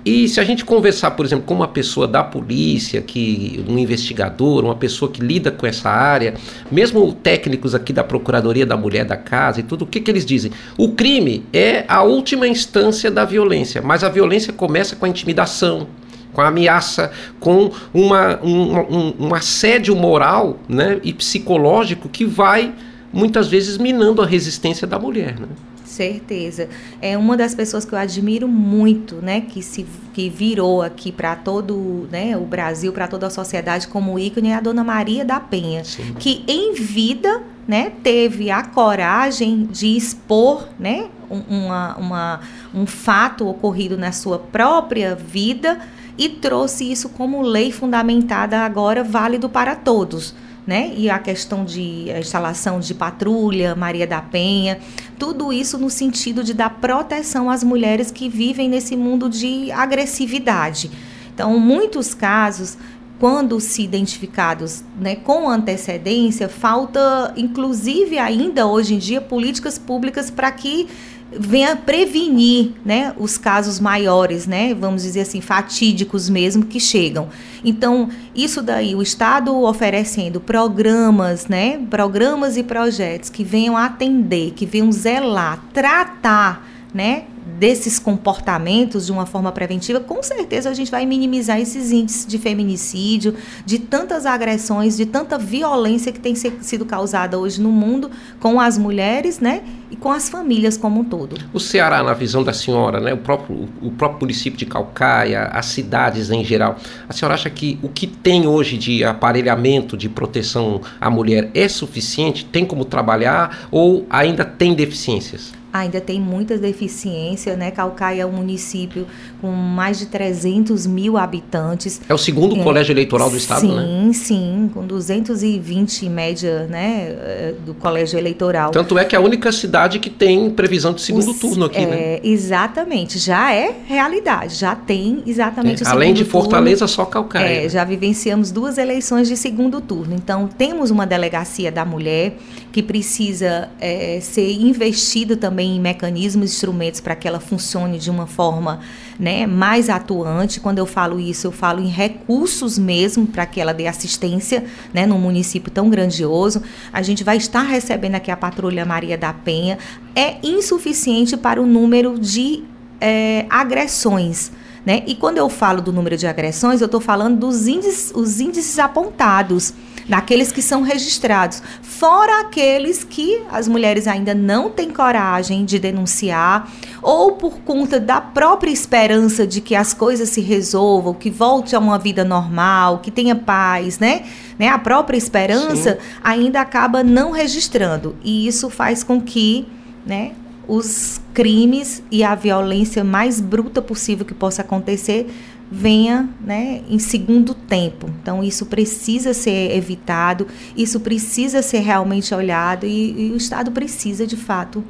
E 0.07 0.29
se 0.29 0.41
a 0.41 0.45
gente 0.45 0.65
conversar, 0.65 1.11
por 1.11 1.27
exemplo, 1.27 1.45
com 1.45 1.53
uma 1.53 1.69
pessoa 1.69 2.07
da 2.07 2.23
polícia, 2.23 3.03
que 3.03 3.63
um 3.69 3.77
investigador, 3.77 4.65
uma 4.65 4.77
pessoa 4.77 5.11
que 5.11 5.21
lida 5.21 5.51
com 5.51 5.67
essa 5.67 5.91
área, 5.91 6.35
mesmo 6.71 7.13
técnicos 7.13 7.75
aqui 7.75 7.93
da 7.93 8.05
Procuradoria 8.05 8.65
da 8.65 8.77
Mulher 8.77 9.05
da 9.05 9.17
Casa 9.17 9.61
e 9.61 9.65
tudo, 9.65 9.83
o 9.83 9.87
que, 9.87 10.01
que 10.01 10.11
eles 10.11 10.25
dizem? 10.25 10.53
O 10.79 10.91
crime 10.93 11.45
é 11.53 11.85
a 11.89 12.05
última 12.05 12.47
instância 12.47 13.11
da 13.11 13.25
violência, 13.25 13.83
mas 13.83 14.03
a 14.05 14.09
violência 14.09 14.53
começa 14.53 14.95
com 14.95 15.05
a 15.05 15.09
intimidação, 15.09 15.89
com 16.37 16.43
a 16.43 16.49
ameaça, 16.49 17.11
com 17.41 17.73
uma, 17.95 18.39
um, 18.45 18.79
um, 18.79 19.15
um 19.21 19.35
assédio 19.35 19.97
moral 19.97 20.59
né, 20.69 21.01
e 21.03 21.11
psicológico 21.15 22.11
que 22.11 22.27
vai 22.27 22.75
muitas 23.11 23.49
vezes 23.49 23.79
minando 23.79 24.21
a 24.21 24.27
resistência 24.27 24.87
da 24.87 24.99
mulher. 24.99 25.41
Né? 25.41 25.49
Certeza. 25.87 26.69
É 27.01 27.17
uma 27.17 27.39
das 27.39 27.55
pessoas 27.55 27.87
que 27.87 27.95
eu 27.95 27.99
admiro 27.99 28.47
muito, 28.47 29.15
né, 29.15 29.41
que 29.41 29.63
se 29.63 29.87
que 30.13 30.29
virou 30.29 30.83
aqui 30.83 31.11
para 31.11 31.35
todo, 31.37 32.07
né, 32.13 32.37
o 32.37 32.45
Brasil, 32.45 32.93
para 32.93 33.09
toda 33.09 33.29
a 33.29 33.31
sociedade 33.31 33.89
como 33.89 34.19
ícone 34.19 34.51
é 34.51 34.57
a 34.57 34.61
Dona 34.61 34.85
Maria 34.85 35.25
da 35.25 35.41
Penha, 35.41 35.85
Sim. 35.85 36.15
que 36.19 36.45
em 36.47 36.75
vida, 36.75 37.43
né, 37.67 37.93
teve 38.03 38.51
a 38.51 38.63
coragem 38.63 39.65
de 39.65 39.97
expor, 39.97 40.69
né, 40.79 41.07
uma, 41.31 41.97
uma, 41.97 42.41
um 42.75 42.85
fato 42.85 43.49
ocorrido 43.49 43.97
na 43.97 44.13
sua 44.13 44.39
própria 44.39 45.15
vida 45.15 45.79
e 46.19 46.29
trouxe 46.29 46.91
isso 46.91 47.09
como 47.11 47.43
lei 47.43 47.71
fundamentada 47.71 48.61
agora 48.61 49.03
válido 49.03 49.49
para 49.49 49.75
todos. 49.75 50.35
Né? 50.67 50.93
E 50.97 51.09
a 51.09 51.21
questão 51.21 51.65
de 51.65 52.11
a 52.11 52.19
instalação 52.19 52.81
de 52.81 52.93
patrulha, 52.93 53.77
Maria 53.77 54.05
da 54.05 54.21
Penha, 54.21 54.81
tudo 55.17 55.53
isso 55.53 55.79
no 55.79 55.89
sentido 55.89 56.43
de 56.43 56.53
dar 56.53 56.71
proteção 56.71 57.49
às 57.49 57.63
mulheres 57.63 58.11
que 58.11 58.29
vivem 58.29 58.69
nesse 58.69 58.97
mundo 58.97 59.29
de 59.29 59.71
agressividade. 59.71 60.91
Então, 61.33 61.57
muitos 61.61 62.15
casos 62.15 62.77
quando 63.19 63.59
se 63.61 63.83
identificados 63.83 64.85
né, 64.99 65.17
com 65.17 65.49
antecedência, 65.49 66.49
falta, 66.49 67.33
inclusive 67.37 68.19
ainda 68.19 68.67
hoje 68.67 68.95
em 68.95 68.99
dia, 68.99 69.21
políticas 69.21 69.79
públicas 69.79 70.31
para 70.31 70.51
que 70.51 70.87
venha 71.33 71.75
prevenir 71.77 72.73
né, 72.85 73.13
os 73.19 73.37
casos 73.37 73.81
maiores, 73.81 74.47
né, 74.47 74.75
vamos 74.75 75.03
dizer 75.03 75.23
assim, 75.23 75.41
fatídicos 75.41 76.29
mesmo, 76.29 76.65
que 76.65 76.79
chegam. 76.79 77.29
Então, 77.65 78.09
isso 78.35 78.63
daí, 78.63 78.95
o 78.95 79.03
Estado 79.03 79.55
oferecendo 79.55 80.41
programas, 80.41 81.47
né, 81.47 81.79
programas 81.91 82.57
e 82.57 82.63
projetos 82.63 83.29
que 83.29 83.43
venham 83.43 83.77
atender, 83.77 84.53
que 84.53 84.65
venham 84.65 84.91
zelar, 84.93 85.63
tratar, 85.73 86.76
né, 86.97 87.25
desses 87.59 87.99
comportamentos 87.99 89.07
de 89.07 89.13
uma 89.13 89.27
forma 89.27 89.53
preventiva, 89.53 90.01
com 90.01 90.23
certeza 90.23 90.71
a 90.71 90.75
gente 90.75 90.91
vai 90.91 91.07
minimizar 91.07 91.61
esses 91.61 91.93
índices 91.93 92.27
de 92.27 92.39
feminicídio, 92.39 93.35
de 93.65 93.79
tantas 93.79 94.27
agressões, 94.27 94.97
de 94.97 95.07
tanta 95.07 95.39
violência 95.39 96.11
que 96.11 96.19
tem 96.19 96.35
sido 96.35 96.85
causada 96.85 97.39
hoje 97.39 97.61
no 97.61 97.71
mundo 97.71 98.11
com 98.41 98.59
as 98.59 98.77
mulheres, 98.77 99.41
né? 99.41 99.63
E 99.91 99.97
com 99.97 100.11
as 100.11 100.29
famílias 100.29 100.77
como 100.77 101.01
um 101.01 101.05
todo. 101.05 101.37
O 101.53 101.61
Ceará, 101.61 102.03
na 102.03 102.15
visão 102.15 102.43
da 102.43 102.53
senhora, 102.53 102.99
né? 102.99 103.15
O 103.15 103.19
próprio, 103.19 103.69
o 103.81 103.91
próprio 103.91 104.23
município 104.23 104.59
de 104.59 104.67
Calcaia, 104.67 105.45
as 105.45 105.67
cidades 105.67 106.31
em 106.31 106.45
geral, 106.45 106.77
a 107.09 107.13
senhora 107.13 107.35
acha 107.35 107.49
que 107.49 107.79
o 107.83 107.89
que 107.89 108.07
tem 108.07 108.47
hoje 108.47 108.77
de 108.77 109.05
aparelhamento 109.05 109.97
de 109.97 110.09
proteção 110.09 110.81
à 111.01 111.09
mulher 111.09 111.51
é 111.55 111.69
suficiente? 111.69 112.45
Tem 112.45 112.65
como 112.65 112.85
trabalhar 112.85 113.69
ou 113.71 114.05
ainda 114.11 114.45
tem 114.45 114.75
deficiências? 114.75 115.53
Ainda 115.79 116.01
tem 116.01 116.21
muita 116.21 116.59
deficiência, 116.59 117.57
né? 117.57 117.71
Calcaia 117.71 118.23
é 118.23 118.27
um 118.27 118.33
município 118.33 119.07
com 119.41 119.51
mais 119.51 119.99
de 119.99 120.07
300 120.07 120.87
mil 120.87 121.17
habitantes. 121.17 122.01
É 122.09 122.15
o 122.15 122.19
segundo 122.19 122.57
é, 122.57 122.63
colégio 122.63 122.93
eleitoral 122.93 123.31
do 123.31 123.37
estado, 123.37 123.61
sim, 123.61 123.75
né? 123.75 124.13
Sim, 124.13 124.13
sim, 124.13 124.71
com 124.73 124.87
220 124.87 126.07
em 126.07 126.11
média, 126.11 126.67
né, 126.67 127.09
eh, 127.09 127.55
do 127.65 127.75
colégio 127.75 128.19
eleitoral. 128.19 128.71
Tanto 128.71 128.99
é 128.99 129.05
que 129.05 129.15
é 129.15 129.19
a 129.19 129.23
única 129.23 129.51
cidade 129.53 129.99
que 129.99 130.11
tem 130.11 130.51
previsão 130.51 130.93
de 130.93 131.01
segundo 131.01 131.31
o, 131.31 131.35
turno 131.35 131.67
aqui, 131.67 131.79
é, 131.79 131.87
né? 131.87 132.21
Exatamente, 132.23 133.19
já 133.19 133.53
é 133.53 133.75
realidade, 133.87 134.55
já 134.55 134.75
tem 134.75 135.23
exatamente 135.27 135.83
é, 135.83 135.87
o 135.87 135.91
Além 135.91 136.15
de 136.15 136.25
Fortaleza, 136.25 136.87
turno. 136.87 136.89
só 136.89 137.05
Calcaia. 137.05 137.67
É, 137.67 137.69
já 137.69 137.85
vivenciamos 137.85 138.51
duas 138.51 138.79
eleições 138.79 139.29
de 139.29 139.37
segundo 139.37 139.81
turno. 139.81 140.15
Então, 140.15 140.49
temos 140.49 140.91
uma 140.91 141.07
delegacia 141.07 141.71
da 141.71 141.85
mulher 141.85 142.37
que 142.73 142.83
precisa 142.83 143.69
é, 143.81 144.19
ser 144.21 144.53
investida 144.53 145.37
também 145.37 145.66
mecanismos, 145.81 146.53
instrumentos 146.53 147.01
para 147.01 147.15
que 147.17 147.27
ela 147.27 147.41
funcione 147.41 147.99
de 147.99 148.11
uma 148.11 148.27
forma 148.27 148.81
né, 149.19 149.47
mais 149.47 149.89
atuante. 149.89 150.61
Quando 150.61 150.79
eu 150.79 150.87
falo 150.87 151.19
isso, 151.19 151.47
eu 151.47 151.53
falo 151.53 151.81
em 151.81 151.89
recursos 151.89 152.79
mesmo 152.79 153.27
para 153.27 153.45
que 153.47 153.61
ela 153.61 153.75
dê 153.75 153.87
assistência 153.87 154.65
né, 154.93 155.07
num 155.07 155.19
município 155.19 155.71
tão 155.71 155.91
grandioso. 155.91 156.63
A 156.93 157.03
gente 157.03 157.25
vai 157.25 157.37
estar 157.37 157.63
recebendo 157.63 158.15
aqui 158.15 158.31
a 158.31 158.37
Patrulha 158.37 158.85
Maria 158.85 159.19
da 159.19 159.33
Penha. 159.33 159.79
É 160.15 160.37
insuficiente 160.43 161.37
para 161.37 161.61
o 161.61 161.67
número 161.67 162.19
de 162.19 162.65
é, 163.01 163.47
agressões. 163.51 164.51
Né? 164.87 165.03
E 165.05 165.17
quando 165.17 165.39
eu 165.39 165.49
falo 165.49 165.83
do 165.83 165.93
número 165.93 166.17
de 166.17 166.29
agressões, 166.29 166.81
eu 166.81 166.85
estou 166.87 167.01
falando 167.01 167.41
dos 167.41 167.67
índices, 167.67 168.13
os 168.15 168.39
índices 168.39 168.79
apontados 168.79 169.75
daqueles 170.09 170.53
que 170.53 170.63
são 170.63 170.83
registrados, 170.83 171.61
fora 171.83 172.43
aqueles 172.43 173.03
que 173.03 173.43
as 173.51 173.67
mulheres 173.67 174.07
ainda 174.07 174.33
não 174.33 174.71
têm 174.71 174.91
coragem 174.91 175.65
de 175.65 175.81
denunciar 175.81 176.71
ou 177.03 177.33
por 177.33 177.59
conta 177.63 177.99
da 177.99 178.21
própria 178.21 178.71
esperança 178.71 179.45
de 179.45 179.61
que 179.61 179.75
as 179.75 179.93
coisas 179.93 180.29
se 180.29 180.41
resolvam, 180.41 181.13
que 181.13 181.29
volte 181.29 181.75
a 181.75 181.81
uma 181.81 181.99
vida 181.99 182.25
normal, 182.25 182.99
que 182.99 183.11
tenha 183.11 183.35
paz, 183.35 183.99
né? 183.99 184.25
né? 184.57 184.69
A 184.69 184.79
própria 184.79 185.17
esperança 185.17 185.95
Sim. 185.95 186.21
ainda 186.23 186.61
acaba 186.61 187.03
não 187.03 187.33
registrando 187.33 188.15
e 188.23 188.47
isso 188.47 188.71
faz 188.71 189.03
com 189.03 189.21
que, 189.21 189.67
né, 190.07 190.31
os 190.69 191.21
crimes 191.33 192.03
e 192.11 192.25
a 192.25 192.35
violência 192.35 193.05
mais 193.05 193.41
bruta 193.41 193.81
possível 193.81 194.25
que 194.25 194.35
possa 194.35 194.63
acontecer 194.63 195.27
venha 195.71 196.29
né, 196.41 196.83
em 196.89 196.99
segundo 196.99 197.53
tempo. 197.55 198.09
Então, 198.23 198.43
isso 198.43 198.67
precisa 198.67 199.35
ser 199.35 199.77
evitado, 199.77 200.47
isso 200.77 201.01
precisa 201.01 201.61
ser 201.61 201.81
realmente 201.81 202.35
olhado 202.35 202.87
e, 202.87 203.29
e 203.29 203.33
o 203.33 203.37
Estado 203.37 203.71
precisa, 203.73 204.27
de 204.27 204.37
fato, 204.37 204.85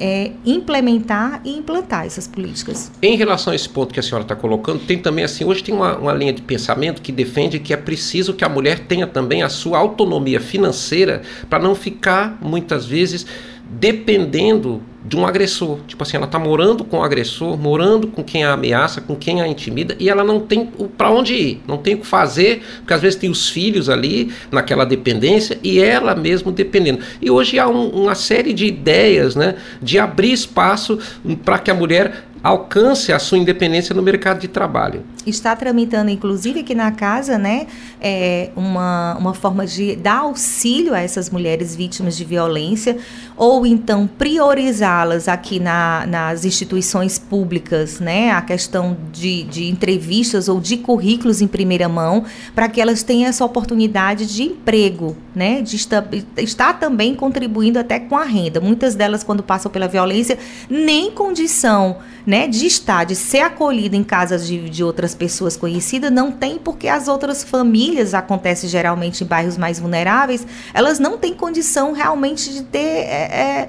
é, 0.00 0.32
implementar 0.44 1.40
e 1.44 1.56
implantar 1.56 2.06
essas 2.06 2.26
políticas. 2.26 2.90
Em 3.00 3.16
relação 3.16 3.52
a 3.52 3.56
esse 3.56 3.68
ponto 3.68 3.92
que 3.92 4.00
a 4.00 4.02
senhora 4.02 4.24
está 4.24 4.34
colocando, 4.34 4.80
tem 4.80 4.98
também 4.98 5.24
assim, 5.24 5.44
hoje 5.44 5.62
tem 5.62 5.74
uma, 5.74 5.96
uma, 5.96 6.12
linha 6.12 6.32
de 6.32 6.42
pensamento 6.42 7.00
que 7.00 7.12
defende 7.12 7.58
que 7.60 7.72
é 7.72 7.76
preciso 7.76 8.34
que 8.34 8.44
a 8.44 8.48
mulher 8.48 8.80
tenha 8.80 9.06
também 9.06 9.42
a 9.42 9.48
sua 9.48 9.78
autonomia 9.78 10.40
financeira 10.40 11.22
para 11.48 11.58
não 11.58 11.74
ficar 11.74 12.38
muitas 12.40 12.86
vezes 12.86 13.24
dependendo 13.70 14.82
de 15.04 15.16
um 15.16 15.26
agressor. 15.26 15.78
Tipo 15.86 16.02
assim, 16.02 16.16
ela 16.16 16.26
está 16.26 16.38
morando 16.38 16.84
com 16.84 16.98
o 16.98 17.02
agressor, 17.02 17.56
morando 17.58 18.06
com 18.08 18.24
quem 18.24 18.44
a 18.44 18.52
ameaça, 18.52 19.00
com 19.00 19.14
quem 19.14 19.42
a 19.42 19.46
intimida, 19.46 19.94
e 20.00 20.08
ela 20.08 20.24
não 20.24 20.40
tem 20.40 20.66
para 20.96 21.10
onde 21.10 21.34
ir, 21.34 21.62
não 21.68 21.76
tem 21.76 21.94
o 21.94 21.98
que 21.98 22.06
fazer, 22.06 22.62
porque 22.78 22.94
às 22.94 23.02
vezes 23.02 23.18
tem 23.18 23.28
os 23.28 23.48
filhos 23.48 23.88
ali 23.88 24.32
naquela 24.50 24.84
dependência 24.84 25.58
e 25.62 25.78
ela 25.78 26.14
mesmo 26.14 26.50
dependendo. 26.50 27.00
E 27.20 27.30
hoje 27.30 27.58
há 27.58 27.68
um, 27.68 27.88
uma 27.88 28.14
série 28.14 28.52
de 28.52 28.66
ideias 28.66 29.36
né, 29.36 29.56
de 29.82 29.98
abrir 29.98 30.32
espaço 30.32 30.98
para 31.44 31.58
que 31.58 31.70
a 31.70 31.74
mulher 31.74 32.24
alcance 32.44 33.10
a 33.10 33.18
sua 33.18 33.38
independência 33.38 33.94
no 33.94 34.02
mercado 34.02 34.38
de 34.38 34.48
trabalho. 34.48 35.02
Está 35.26 35.56
tramitando, 35.56 36.10
inclusive, 36.10 36.60
aqui 36.60 36.74
na 36.74 36.92
casa, 36.92 37.38
né, 37.38 37.66
é, 37.98 38.50
uma, 38.54 39.16
uma 39.18 39.32
forma 39.32 39.66
de 39.66 39.96
dar 39.96 40.18
auxílio 40.18 40.92
a 40.92 41.00
essas 41.00 41.30
mulheres 41.30 41.74
vítimas 41.74 42.14
de 42.14 42.22
violência, 42.22 42.98
ou 43.34 43.64
então 43.64 44.06
priorizá-las 44.06 45.26
aqui 45.26 45.58
na, 45.58 46.04
nas 46.06 46.44
instituições 46.44 47.18
públicas, 47.18 47.98
né, 47.98 48.32
a 48.32 48.42
questão 48.42 48.94
de, 49.10 49.44
de 49.44 49.70
entrevistas 49.70 50.46
ou 50.46 50.60
de 50.60 50.76
currículos 50.76 51.40
em 51.40 51.46
primeira 51.46 51.88
mão, 51.88 52.26
para 52.54 52.68
que 52.68 52.78
elas 52.78 53.02
tenham 53.02 53.26
essa 53.26 53.42
oportunidade 53.42 54.26
de 54.26 54.42
emprego, 54.42 55.16
né, 55.34 55.62
de 55.62 55.76
estar, 55.76 56.06
estar 56.36 56.78
também 56.78 57.14
contribuindo 57.14 57.78
até 57.78 57.98
com 57.98 58.18
a 58.18 58.24
renda. 58.24 58.60
Muitas 58.60 58.94
delas, 58.94 59.24
quando 59.24 59.42
passam 59.42 59.72
pela 59.72 59.88
violência, 59.88 60.36
nem 60.68 61.10
condição 61.10 61.96
né, 62.26 62.33
de 62.48 62.66
estar, 62.66 63.04
de 63.04 63.14
ser 63.14 63.40
acolhida 63.40 63.96
em 63.96 64.04
casas 64.04 64.46
de, 64.46 64.68
de 64.68 64.82
outras 64.82 65.14
pessoas 65.14 65.56
conhecidas, 65.56 66.10
não 66.10 66.30
tem 66.30 66.58
porque 66.58 66.88
as 66.88 67.08
outras 67.08 67.42
famílias, 67.44 68.14
acontece 68.14 68.66
geralmente 68.68 69.22
em 69.22 69.26
bairros 69.26 69.56
mais 69.56 69.78
vulneráveis, 69.78 70.46
elas 70.72 70.98
não 70.98 71.16
têm 71.16 71.34
condição 71.34 71.92
realmente 71.92 72.52
de 72.52 72.62
ter 72.62 72.78
é, 72.78 73.68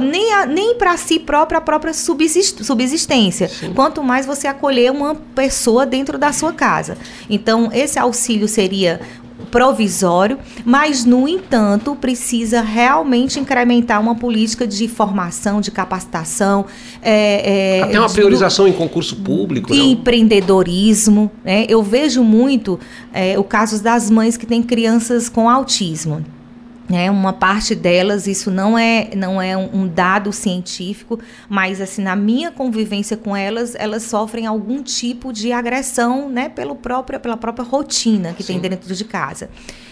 nem, 0.00 0.46
nem 0.48 0.74
para 0.74 0.96
si 0.96 1.18
própria 1.18 1.58
a 1.58 1.60
própria 1.60 1.92
subsistência. 1.94 3.48
Sim. 3.48 3.72
Quanto 3.72 4.02
mais 4.02 4.26
você 4.26 4.46
acolher 4.46 4.90
uma 4.90 5.14
pessoa 5.14 5.86
dentro 5.86 6.18
da 6.18 6.32
sua 6.32 6.52
casa. 6.52 6.98
Então, 7.28 7.70
esse 7.72 7.98
auxílio 7.98 8.46
seria 8.46 9.00
provisório, 9.50 10.38
mas, 10.64 11.04
no 11.04 11.26
entanto, 11.28 11.96
precisa 11.96 12.60
realmente 12.60 13.38
incrementar 13.38 14.00
uma 14.00 14.14
política 14.14 14.66
de 14.66 14.88
formação, 14.88 15.60
de 15.60 15.70
capacitação. 15.70 16.66
É, 17.02 17.78
é, 17.78 17.82
Até 17.82 17.98
uma 17.98 18.08
priorização 18.08 18.64
do, 18.64 18.70
em 18.70 18.72
concurso 18.72 19.16
público. 19.16 19.74
E 19.74 19.92
empreendedorismo. 19.92 21.30
Né? 21.44 21.66
Eu 21.68 21.82
vejo 21.82 22.22
muito 22.22 22.78
é, 23.12 23.38
o 23.38 23.44
caso 23.44 23.82
das 23.82 24.10
mães 24.10 24.36
que 24.36 24.46
têm 24.46 24.62
crianças 24.62 25.28
com 25.28 25.48
autismo. 25.48 26.24
Né, 26.90 27.08
uma 27.08 27.32
parte 27.32 27.72
delas, 27.76 28.26
isso 28.26 28.50
não 28.50 28.76
é, 28.76 29.10
não 29.14 29.40
é 29.40 29.56
um 29.56 29.86
dado 29.86 30.32
científico, 30.32 31.20
mas 31.48 31.80
assim, 31.80 32.02
na 32.02 32.16
minha 32.16 32.50
convivência 32.50 33.16
com 33.16 33.36
elas, 33.36 33.76
elas 33.76 34.02
sofrem 34.02 34.44
algum 34.44 34.82
tipo 34.82 35.32
de 35.32 35.52
agressão 35.52 36.28
né, 36.28 36.48
pelo 36.48 36.74
próprio, 36.74 37.20
pela 37.20 37.36
própria 37.36 37.64
rotina 37.64 38.32
que 38.32 38.42
Sim. 38.42 38.58
tem 38.58 38.70
dentro 38.70 38.92
de 38.92 39.04
casa. 39.04 39.48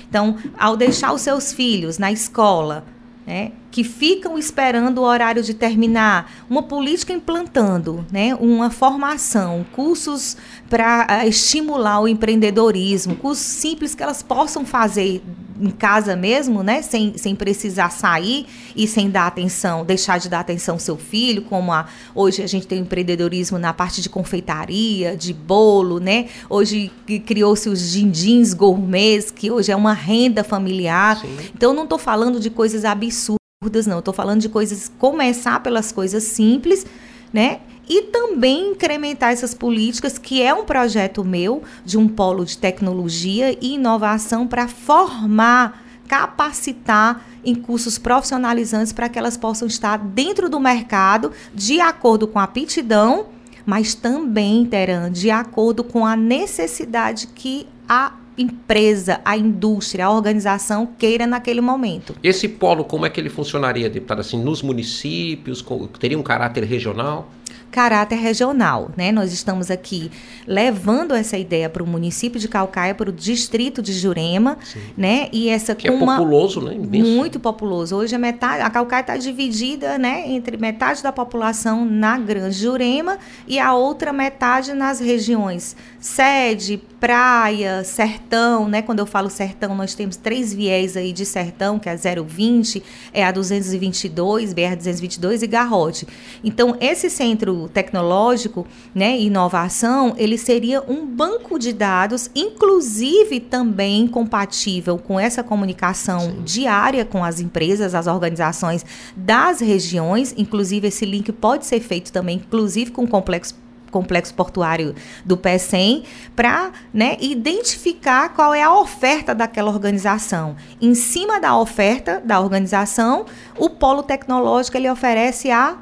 Então, 0.08 0.36
ao 0.58 0.76
deixar 0.76 1.12
os 1.12 1.20
seus 1.20 1.52
filhos 1.52 1.98
na 1.98 2.10
escola, 2.10 2.84
né, 3.24 3.52
que 3.70 3.84
ficam 3.84 4.38
esperando 4.38 4.98
o 4.98 5.04
horário 5.04 5.42
de 5.42 5.54
terminar, 5.54 6.32
uma 6.48 6.62
política 6.62 7.12
implantando, 7.12 8.04
né, 8.10 8.34
uma 8.34 8.70
formação, 8.70 9.64
cursos 9.72 10.36
para 10.68 11.06
uh, 11.24 11.28
estimular 11.28 12.00
o 12.00 12.08
empreendedorismo, 12.08 13.16
cursos 13.16 13.44
simples 13.44 13.94
que 13.94 14.02
elas 14.02 14.22
possam 14.22 14.64
fazer 14.64 15.22
em 15.60 15.70
casa 15.70 16.14
mesmo, 16.14 16.62
né? 16.62 16.82
Sem, 16.82 17.16
sem 17.16 17.34
precisar 17.34 17.90
sair 17.90 18.46
e 18.76 18.86
sem 18.86 19.10
dar 19.10 19.26
atenção, 19.26 19.84
deixar 19.84 20.18
de 20.18 20.28
dar 20.28 20.40
atenção 20.40 20.76
ao 20.76 20.78
seu 20.78 20.96
filho, 20.96 21.42
como 21.42 21.72
a, 21.72 21.86
hoje 22.14 22.42
a 22.42 22.46
gente 22.46 22.66
tem 22.66 22.80
empreendedorismo 22.80 23.58
na 23.58 23.72
parte 23.72 24.00
de 24.00 24.08
confeitaria, 24.08 25.16
de 25.16 25.32
bolo, 25.32 25.98
né? 25.98 26.26
Hoje 26.48 26.92
criou-se 27.26 27.68
os 27.68 27.90
dindins 27.90 28.54
gourmets, 28.54 29.30
que 29.30 29.50
hoje 29.50 29.72
é 29.72 29.76
uma 29.76 29.92
renda 29.92 30.44
familiar. 30.44 31.20
Sim. 31.20 31.36
Então 31.54 31.74
não 31.74 31.84
estou 31.84 31.98
falando 31.98 32.38
de 32.38 32.50
coisas 32.50 32.84
absurdas, 32.84 33.38
não. 33.86 33.98
Estou 33.98 34.14
falando 34.14 34.40
de 34.40 34.48
coisas, 34.48 34.90
começar 34.98 35.60
pelas 35.60 35.90
coisas 35.90 36.22
simples, 36.22 36.86
né? 37.32 37.60
e 37.90 38.02
também 38.02 38.72
incrementar 38.72 39.32
essas 39.32 39.54
políticas, 39.54 40.18
que 40.18 40.42
é 40.42 40.52
um 40.52 40.64
projeto 40.64 41.24
meu 41.24 41.62
de 41.86 41.96
um 41.96 42.06
polo 42.06 42.44
de 42.44 42.58
tecnologia 42.58 43.56
e 43.62 43.74
inovação 43.74 44.46
para 44.46 44.68
formar, 44.68 45.82
capacitar 46.06 47.26
em 47.42 47.54
cursos 47.54 47.96
profissionalizantes 47.96 48.92
para 48.92 49.08
que 49.08 49.18
elas 49.18 49.38
possam 49.38 49.66
estar 49.66 49.96
dentro 49.96 50.50
do 50.50 50.60
mercado 50.60 51.32
de 51.54 51.80
acordo 51.80 52.28
com 52.28 52.38
a 52.38 52.42
aptidão, 52.42 53.28
mas 53.64 53.94
também, 53.94 54.66
Teran, 54.66 55.10
de 55.10 55.30
acordo 55.30 55.82
com 55.82 56.04
a 56.04 56.14
necessidade 56.14 57.28
que 57.28 57.66
a 57.88 58.12
empresa, 58.38 59.20
a 59.24 59.36
indústria, 59.36 60.06
a 60.06 60.10
organização 60.10 60.88
queira 60.98 61.26
naquele 61.26 61.60
momento. 61.60 62.14
Esse 62.22 62.48
polo, 62.48 62.84
como 62.84 63.04
é 63.04 63.10
que 63.10 63.20
ele 63.20 63.28
funcionaria, 63.28 63.90
deputada? 63.90 64.20
Assim, 64.20 64.42
nos 64.42 64.62
municípios, 64.62 65.64
teria 65.98 66.18
um 66.18 66.22
caráter 66.22 66.64
regional? 66.64 67.28
caráter 67.70 68.16
regional. 68.16 68.90
Né? 68.96 69.12
Nós 69.12 69.32
estamos 69.32 69.70
aqui 69.70 70.10
levando 70.46 71.14
essa 71.14 71.36
ideia 71.36 71.68
para 71.68 71.82
o 71.82 71.86
município 71.86 72.40
de 72.40 72.48
Calcaia, 72.48 72.94
para 72.94 73.10
o 73.10 73.12
distrito 73.12 73.82
de 73.82 73.92
Jurema, 73.92 74.58
Sim. 74.64 74.80
né? 74.96 75.28
E 75.32 75.48
essa 75.48 75.74
que 75.74 75.88
é 75.88 75.92
populoso, 75.92 76.60
né? 76.60 76.74
Imenso. 76.74 77.10
Muito 77.10 77.40
populoso. 77.40 77.96
Hoje 77.96 78.14
a 78.14 78.18
metade, 78.18 78.62
a 78.62 78.70
Calcaia 78.70 79.00
está 79.00 79.16
dividida, 79.16 79.98
né, 79.98 80.24
entre 80.28 80.56
metade 80.56 81.02
da 81.02 81.12
população 81.12 81.84
na 81.84 82.18
Grande 82.18 82.56
Jurema 82.56 83.18
e 83.46 83.58
a 83.58 83.74
outra 83.74 84.12
metade 84.12 84.72
nas 84.72 85.00
regiões 85.00 85.76
sede, 86.00 86.80
praia, 87.00 87.82
sertão, 87.84 88.68
né? 88.68 88.82
Quando 88.82 89.00
eu 89.00 89.06
falo 89.06 89.28
sertão, 89.30 89.74
nós 89.74 89.94
temos 89.94 90.16
três 90.16 90.52
viés 90.54 90.96
aí 90.96 91.12
de 91.12 91.24
sertão, 91.24 91.78
que 91.78 91.88
é 91.88 91.92
a 91.92 91.96
020, 91.96 92.82
é 93.12 93.24
a 93.24 93.32
222, 93.32 94.52
BR 94.52 94.76
222 94.76 95.42
e 95.42 95.46
Garrote. 95.46 96.06
Então, 96.42 96.76
esse 96.80 97.10
centro 97.10 97.68
tecnológico, 97.68 98.66
né, 98.94 99.18
inovação, 99.18 100.14
ele 100.16 100.38
seria 100.38 100.82
um 100.88 101.06
banco 101.06 101.58
de 101.58 101.72
dados, 101.72 102.30
inclusive 102.34 103.40
também 103.40 104.06
compatível 104.06 104.98
com 104.98 105.18
essa 105.18 105.42
comunicação 105.42 106.20
Sim. 106.20 106.42
diária 106.44 107.04
com 107.04 107.24
as 107.24 107.40
empresas, 107.40 107.94
as 107.94 108.06
organizações 108.06 108.84
das 109.16 109.60
regiões, 109.60 110.34
inclusive 110.36 110.88
esse 110.88 111.04
link 111.04 111.32
pode 111.32 111.66
ser 111.66 111.80
feito 111.80 112.12
também, 112.12 112.36
inclusive 112.36 112.90
com 112.90 113.04
o 113.04 113.08
complexo 113.08 113.54
complexo 113.90 114.34
portuário 114.34 114.94
do 115.24 115.36
PE100 115.36 116.04
para 116.34 116.70
né, 116.92 117.16
identificar 117.20 118.30
qual 118.30 118.54
é 118.54 118.62
a 118.62 118.74
oferta 118.74 119.34
daquela 119.34 119.70
organização. 119.70 120.56
Em 120.80 120.94
cima 120.94 121.40
da 121.40 121.56
oferta 121.56 122.22
da 122.24 122.40
organização, 122.40 123.26
o 123.56 123.70
polo 123.70 124.02
tecnológico 124.02 124.76
ele 124.76 124.90
oferece 124.90 125.50
a 125.50 125.78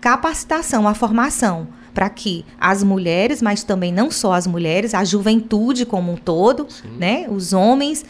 capacitação, 0.00 0.86
a 0.86 0.94
formação 0.94 1.68
para 1.94 2.10
que 2.10 2.44
as 2.60 2.82
mulheres, 2.82 3.40
mas 3.40 3.62
também 3.62 3.92
não 3.92 4.10
só 4.10 4.32
as 4.32 4.46
mulheres, 4.46 4.94
a 4.94 5.04
juventude 5.04 5.86
como 5.86 6.12
um 6.12 6.16
todo, 6.16 6.66
né, 6.98 7.26
os 7.30 7.52
homens 7.52 8.04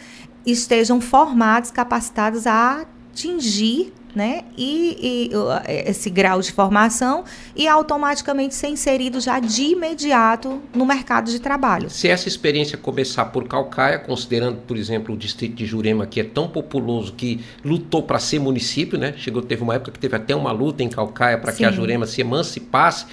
estejam 0.45 0.99
formados, 0.99 1.69
capacitados 1.69 2.47
a 2.47 2.85
atingir 3.11 3.93
né? 4.15 4.43
E, 4.57 5.29
e, 5.29 5.89
esse 5.89 6.09
grau 6.09 6.39
de 6.39 6.51
formação 6.51 7.25
e 7.55 7.67
automaticamente 7.67 8.55
ser 8.55 8.69
inserido 8.69 9.19
já 9.19 9.39
de 9.39 9.63
imediato 9.63 10.61
no 10.73 10.85
mercado 10.85 11.29
de 11.29 11.39
trabalho. 11.39 11.89
Se 11.89 12.07
essa 12.07 12.27
experiência 12.27 12.77
começar 12.77 13.25
por 13.25 13.45
Calcaia, 13.47 13.99
considerando, 13.99 14.61
por 14.65 14.77
exemplo, 14.77 15.13
o 15.13 15.17
distrito 15.17 15.55
de 15.55 15.65
Jurema, 15.65 16.07
que 16.07 16.21
é 16.21 16.23
tão 16.23 16.47
populoso 16.47 17.13
que 17.13 17.43
lutou 17.63 18.01
para 18.01 18.17
ser 18.17 18.39
município, 18.39 18.97
né? 18.97 19.13
Chegou, 19.17 19.41
teve 19.41 19.61
uma 19.61 19.75
época 19.75 19.91
que 19.91 19.99
teve 19.99 20.15
até 20.15 20.33
uma 20.33 20.51
luta 20.51 20.81
em 20.81 20.87
Calcaia 20.87 21.37
para 21.37 21.51
que 21.51 21.65
a 21.65 21.71
Jurema 21.71 22.05
se 22.05 22.21
emancipasse. 22.21 23.05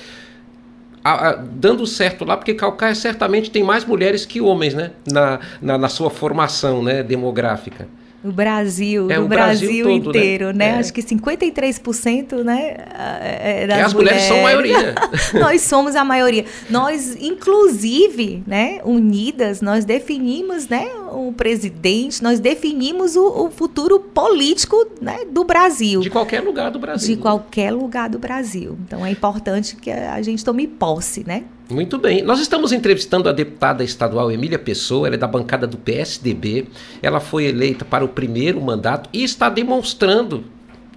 A, 1.05 1.31
a, 1.31 1.33
dando 1.35 1.85
certo 1.85 2.25
lá, 2.25 2.37
porque 2.37 2.55
Calcaia 2.55 2.95
certamente 2.95 3.51
tem 3.51 3.65
mais 3.65 3.85
mulheres 3.85 4.25
que 4.25 4.41
homens, 4.41 4.73
né? 4.73 4.93
Na, 5.11 5.41
na, 5.61 5.77
na 5.77 5.89
sua 5.89 6.11
formação 6.11 6.81
né? 6.81 7.03
demográfica. 7.03 7.89
No 8.23 8.33
Brasil, 8.33 9.11
é, 9.11 9.19
no 9.19 9.27
Brasil, 9.27 9.69
Brasil 9.69 9.85
todo, 9.85 10.13
né? 10.13 10.19
inteiro, 10.19 10.47
né? 10.47 10.53
né? 10.53 10.69
É. 10.77 10.79
Acho 10.79 10.93
que 10.93 11.03
53%, 11.03 12.45
né? 12.45 12.77
É, 12.95 13.67
das 13.67 13.79
é, 13.79 13.83
as 13.83 13.95
mulheres, 13.95 13.95
mulheres 13.95 14.23
são 14.23 14.39
a 14.39 14.43
maioria. 14.43 14.95
nós 15.41 15.63
somos 15.63 15.97
a 15.97 16.05
maioria. 16.05 16.45
Nós, 16.71 17.17
inclusive, 17.21 18.43
né, 18.47 18.81
unidas, 18.85 19.61
nós 19.61 19.85
definimos, 19.85 20.69
né, 20.69 20.89
o 21.11 21.33
presidente, 21.33 22.23
nós 22.23 22.39
definimos 22.39 23.17
o, 23.17 23.47
o 23.47 23.51
futuro 23.51 23.99
político 23.99 24.87
né, 25.01 25.21
do 25.29 25.45
Brasil. 25.45 26.01
De 26.01 26.11
qualquer 26.11 26.41
lugar 26.41 26.71
do 26.71 26.79
Brasil. 26.79 27.17
De 27.17 27.21
qualquer 27.21 27.73
lugar 27.73 28.09
do 28.09 28.19
Brasil. 28.19 28.79
Então 28.87 29.05
é 29.05 29.11
importante 29.11 29.77
que 29.77 29.91
a 29.91 30.21
gente 30.23 30.45
tome 30.45 30.67
posse, 30.67 31.25
né? 31.27 31.45
Muito 31.71 31.97
bem. 31.99 32.23
Nós 32.23 32.41
estamos 32.41 32.73
entrevistando 32.73 33.29
a 33.29 33.33
deputada 33.33 33.83
estadual 33.83 34.31
Emília 34.31 34.59
Pessoa, 34.59 35.07
ela 35.07 35.17
é 35.17 35.19
da 35.19 35.27
bancada 35.27 35.67
do 35.67 35.77
PSDB. 35.77 36.67
Ela 37.01 37.21
foi 37.21 37.47
eleita 37.47 37.85
para 37.85 38.05
o 38.05 38.09
primeiro 38.09 38.61
mandato 38.61 39.09
e 39.13 39.23
está 39.23 39.49
demonstrando 39.49 40.45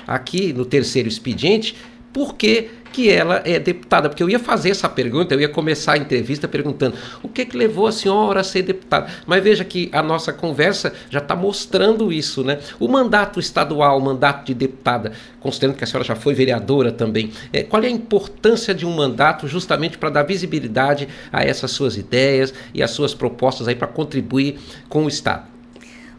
aqui 0.08 0.52
no 0.54 0.66
terceiro 0.66 1.08
expediente 1.08 1.76
por 2.12 2.36
que 2.96 3.12
ela 3.12 3.42
é 3.44 3.60
deputada, 3.60 4.08
porque 4.08 4.24
eu 4.24 4.30
ia 4.30 4.40
fazer 4.40 4.70
essa 4.70 4.88
pergunta, 4.88 5.36
eu 5.36 5.42
ia 5.42 5.50
começar 5.50 5.96
a 5.96 5.98
entrevista 5.98 6.48
perguntando 6.48 6.96
o 7.22 7.28
que 7.28 7.46
que 7.46 7.58
levou 7.58 7.88
a 7.88 7.92
senhora 7.92 8.40
a 8.40 8.44
ser 8.44 8.62
deputada. 8.62 9.12
Mas 9.28 9.44
veja 9.44 9.66
que 9.66 9.90
a 9.92 10.02
nossa 10.02 10.32
conversa 10.32 10.94
já 11.10 11.20
está 11.20 11.36
mostrando 11.36 12.14
isso, 12.14 12.42
né? 12.42 12.58
O 12.80 12.88
mandato 12.88 13.38
estadual, 13.38 13.98
o 13.98 14.02
mandato 14.02 14.46
de 14.46 14.54
deputada, 14.54 15.12
considerando 15.42 15.76
que 15.76 15.84
a 15.84 15.88
senhora 15.88 16.08
já 16.08 16.16
foi 16.16 16.34
vereadora 16.34 16.90
também, 16.90 17.34
é, 17.52 17.64
qual 17.64 17.84
é 17.84 17.88
a 17.88 17.90
importância 17.90 18.74
de 18.74 18.86
um 18.86 18.96
mandato 18.96 19.46
justamente 19.46 19.98
para 19.98 20.10
dar 20.10 20.24
visibilidade 20.24 21.10
a 21.34 21.44
essas 21.44 21.72
suas 21.72 21.98
ideias 21.98 22.54
e 22.74 22.82
as 22.82 22.92
suas 22.92 23.14
propostas 23.14 23.68
aí 23.68 23.76
para 23.76 23.90
contribuir 23.90 24.58
com 24.88 25.04
o 25.04 25.10
Estado? 25.10 25.55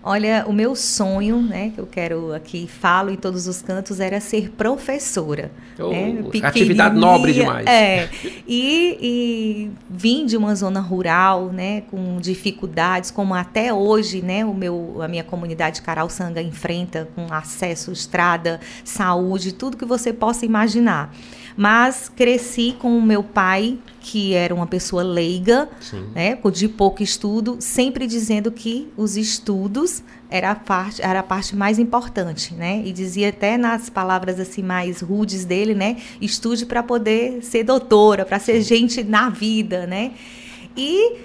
Olha, 0.09 0.45
o 0.47 0.53
meu 0.53 0.77
sonho, 0.77 1.43
né, 1.43 1.73
que 1.75 1.81
eu 1.81 1.87
quero 1.87 2.33
aqui, 2.33 2.69
falo 2.69 3.11
em 3.11 3.17
todos 3.17 3.49
os 3.49 3.61
cantos, 3.61 3.99
era 3.99 4.21
ser 4.21 4.53
professora. 4.53 5.51
Oh, 5.77 5.89
né? 5.91 6.23
Atividade 6.45 6.97
nobre 6.97 7.33
demais. 7.33 7.67
É. 7.67 8.09
E, 8.47 8.99
e 9.03 9.71
vim 9.91 10.25
de 10.25 10.37
uma 10.37 10.55
zona 10.55 10.79
rural, 10.79 11.47
né, 11.47 11.81
com 11.91 12.21
dificuldades, 12.21 13.11
como 13.11 13.35
até 13.35 13.75
hoje, 13.75 14.23
né, 14.23 14.45
o 14.45 14.55
meu, 14.55 15.03
a 15.03 15.09
minha 15.09 15.25
comunidade 15.25 15.83
Caralçanga 15.83 16.41
enfrenta, 16.41 17.09
com 17.17 17.27
acesso, 17.35 17.91
estrada, 17.91 18.61
saúde, 18.85 19.51
tudo 19.51 19.77
que 19.77 19.85
você 19.85 20.13
possa 20.13 20.47
imaginar. 20.47 21.13
Mas 21.57 22.11
cresci 22.15 22.77
com 22.79 22.99
o 22.99 23.03
meu 23.03 23.23
pai, 23.23 23.79
que 24.01 24.35
era 24.35 24.55
uma 24.55 24.67
pessoa 24.67 25.03
leiga, 25.03 25.69
né, 26.15 26.39
de 26.53 26.69
pouco 26.69 27.03
estudo, 27.03 27.57
sempre 27.59 28.07
dizendo 28.07 28.53
que 28.53 28.89
os 28.97 29.17
estudos 29.17 30.03
era 30.31 30.51
a 30.51 30.55
parte, 30.55 31.03
era 31.03 31.21
a 31.21 31.23
parte 31.23 31.57
mais 31.57 31.79
importante, 31.79 32.55
né? 32.55 32.83
E 32.85 32.93
dizia 32.93 33.31
até 33.31 33.57
nas 33.57 33.89
palavras 33.89 34.39
assim 34.39 34.63
mais 34.63 35.01
rudes 35.01 35.45
dele, 35.45 35.75
né? 35.75 35.97
Estude 36.21 36.67
para 36.67 36.83
poder 36.83 37.43
ser 37.43 37.65
doutora, 37.65 38.25
para 38.25 38.39
ser 38.39 38.61
gente 38.61 39.03
na 39.03 39.31
vida, 39.31 39.87
né? 39.87 40.13
E 40.77 41.17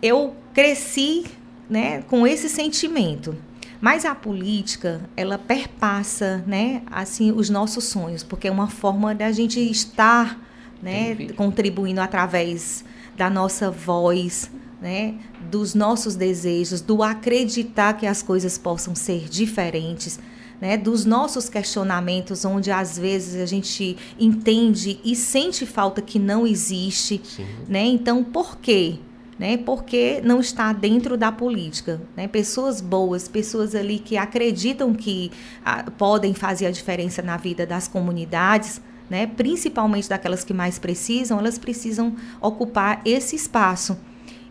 eu 0.00 0.34
cresci, 0.54 1.24
né, 1.68 2.02
com 2.02 2.26
esse 2.26 2.48
sentimento. 2.48 3.36
Mas 3.80 4.04
a 4.04 4.14
política, 4.14 5.00
ela 5.16 5.38
perpassa, 5.38 6.42
né, 6.46 6.82
assim, 6.90 7.30
os 7.30 7.48
nossos 7.48 7.84
sonhos, 7.84 8.22
porque 8.22 8.48
é 8.48 8.50
uma 8.50 8.68
forma 8.68 9.14
da 9.14 9.30
gente 9.30 9.60
estar, 9.60 10.40
né, 10.82 11.14
contribuindo 11.36 12.00
através 12.00 12.84
da 13.16 13.30
nossa 13.30 13.70
voz, 13.70 14.50
né, 14.80 15.14
dos 15.50 15.74
nossos 15.74 16.16
desejos, 16.16 16.80
do 16.80 17.02
acreditar 17.02 17.94
que 17.94 18.06
as 18.06 18.22
coisas 18.22 18.58
possam 18.58 18.94
ser 18.94 19.28
diferentes, 19.28 20.18
né, 20.60 20.76
dos 20.76 21.04
nossos 21.04 21.48
questionamentos, 21.48 22.44
onde 22.44 22.72
às 22.72 22.98
vezes 22.98 23.40
a 23.40 23.46
gente 23.46 23.96
entende 24.18 24.98
e 25.04 25.14
sente 25.14 25.64
falta 25.64 26.02
que 26.02 26.18
não 26.18 26.44
existe, 26.44 27.20
né? 27.68 27.84
Então, 27.84 28.24
por 28.24 28.58
quê? 28.58 28.98
Né? 29.38 29.56
Porque 29.56 30.20
não 30.24 30.40
está 30.40 30.72
dentro 30.72 31.16
da 31.16 31.30
política, 31.30 32.00
né? 32.16 32.26
Pessoas 32.26 32.80
boas, 32.80 33.28
pessoas 33.28 33.74
ali 33.74 33.98
que 33.98 34.16
acreditam 34.16 34.92
que 34.92 35.30
ah, 35.64 35.84
podem 35.96 36.34
fazer 36.34 36.66
a 36.66 36.70
diferença 36.70 37.22
na 37.22 37.36
vida 37.36 37.64
das 37.64 37.86
comunidades, 37.86 38.80
né? 39.08 39.26
Principalmente 39.26 40.08
daquelas 40.08 40.42
que 40.42 40.52
mais 40.52 40.78
precisam, 40.78 41.38
elas 41.38 41.58
precisam 41.58 42.16
ocupar 42.40 43.00
esse 43.04 43.36
espaço. 43.36 43.96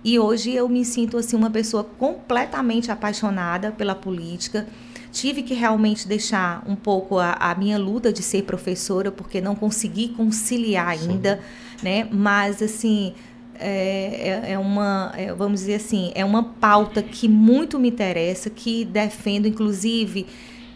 E 0.03 0.17
hoje 0.17 0.53
eu 0.53 0.69
me 0.69 0.85
sinto 0.85 1.17
assim 1.17 1.35
uma 1.35 1.49
pessoa 1.49 1.83
completamente 1.83 2.91
apaixonada 2.91 3.71
pela 3.71 3.93
política. 3.93 4.65
Tive 5.11 5.41
que 5.41 5.53
realmente 5.53 6.07
deixar 6.07 6.63
um 6.67 6.75
pouco 6.75 7.17
a, 7.17 7.33
a 7.33 7.55
minha 7.55 7.77
luta 7.77 8.13
de 8.13 8.21
ser 8.21 8.43
professora, 8.43 9.11
porque 9.11 9.41
não 9.41 9.55
consegui 9.55 10.09
conciliar 10.09 10.89
ainda, 10.89 11.41
Sim. 11.77 11.83
né? 11.83 12.07
Mas 12.11 12.61
assim, 12.61 13.15
é, 13.59 14.43
é, 14.47 14.51
é, 14.53 14.59
uma, 14.59 15.11
é, 15.15 15.33
vamos 15.33 15.61
dizer 15.61 15.75
assim, 15.75 16.11
é 16.15 16.23
uma 16.23 16.43
pauta 16.43 17.01
que 17.01 17.27
muito 17.27 17.79
me 17.79 17.89
interessa, 17.89 18.49
que 18.49 18.85
defendo, 18.85 19.47
inclusive, 19.47 20.25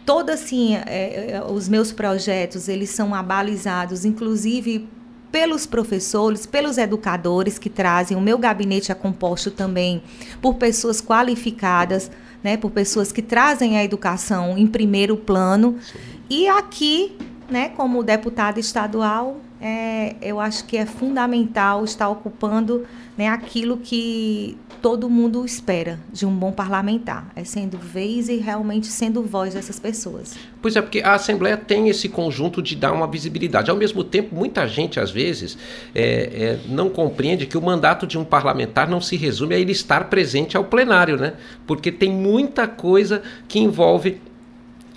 todo 0.04 0.30
assim, 0.30 0.76
é, 0.76 1.32
é, 1.32 1.44
os 1.44 1.68
meus 1.68 1.92
projetos, 1.92 2.68
eles 2.68 2.90
são 2.90 3.14
abalizados, 3.14 4.04
inclusive 4.04 4.88
pelos 5.30 5.64
professores, 5.66 6.44
pelos 6.44 6.76
educadores 6.76 7.58
que 7.58 7.70
trazem. 7.70 8.16
O 8.16 8.20
meu 8.20 8.36
gabinete 8.36 8.92
é 8.92 8.94
composto 8.94 9.50
também 9.50 10.02
por 10.42 10.54
pessoas 10.54 11.00
qualificadas, 11.00 12.10
né, 12.44 12.56
por 12.56 12.70
pessoas 12.70 13.10
que 13.10 13.22
trazem 13.22 13.78
a 13.78 13.84
educação 13.84 14.58
em 14.58 14.66
primeiro 14.66 15.16
plano. 15.16 15.78
Sim. 15.80 15.98
E 16.28 16.48
aqui, 16.48 17.16
né, 17.48 17.70
como 17.70 18.02
deputada 18.02 18.60
estadual, 18.60 19.40
é, 19.62 20.16
eu 20.20 20.40
acho 20.40 20.64
que 20.64 20.76
é 20.76 20.84
fundamental 20.84 21.84
estar 21.84 22.08
ocupando 22.08 22.84
né, 23.16 23.28
aquilo 23.28 23.76
que 23.76 24.58
todo 24.82 25.08
mundo 25.08 25.44
espera 25.44 26.00
de 26.12 26.26
um 26.26 26.34
bom 26.34 26.50
parlamentar, 26.50 27.30
é 27.36 27.44
sendo 27.44 27.78
vez 27.78 28.28
e 28.28 28.38
realmente 28.38 28.88
sendo 28.88 29.22
voz 29.22 29.54
dessas 29.54 29.78
pessoas. 29.78 30.34
Pois 30.60 30.74
é, 30.74 30.82
porque 30.82 31.00
a 31.00 31.14
Assembleia 31.14 31.56
tem 31.56 31.88
esse 31.88 32.08
conjunto 32.08 32.60
de 32.60 32.74
dar 32.74 32.92
uma 32.92 33.06
visibilidade. 33.06 33.70
Ao 33.70 33.76
mesmo 33.76 34.02
tempo, 34.02 34.34
muita 34.34 34.66
gente, 34.66 34.98
às 34.98 35.12
vezes, 35.12 35.56
é, 35.94 36.02
é, 36.02 36.60
não 36.66 36.90
compreende 36.90 37.46
que 37.46 37.56
o 37.56 37.62
mandato 37.62 38.04
de 38.04 38.18
um 38.18 38.24
parlamentar 38.24 38.90
não 38.90 39.00
se 39.00 39.16
resume 39.16 39.54
a 39.54 39.58
ele 39.58 39.70
estar 39.70 40.10
presente 40.10 40.56
ao 40.56 40.64
plenário, 40.64 41.16
né? 41.16 41.34
Porque 41.64 41.92
tem 41.92 42.10
muita 42.10 42.66
coisa 42.66 43.22
que 43.46 43.60
envolve 43.60 44.20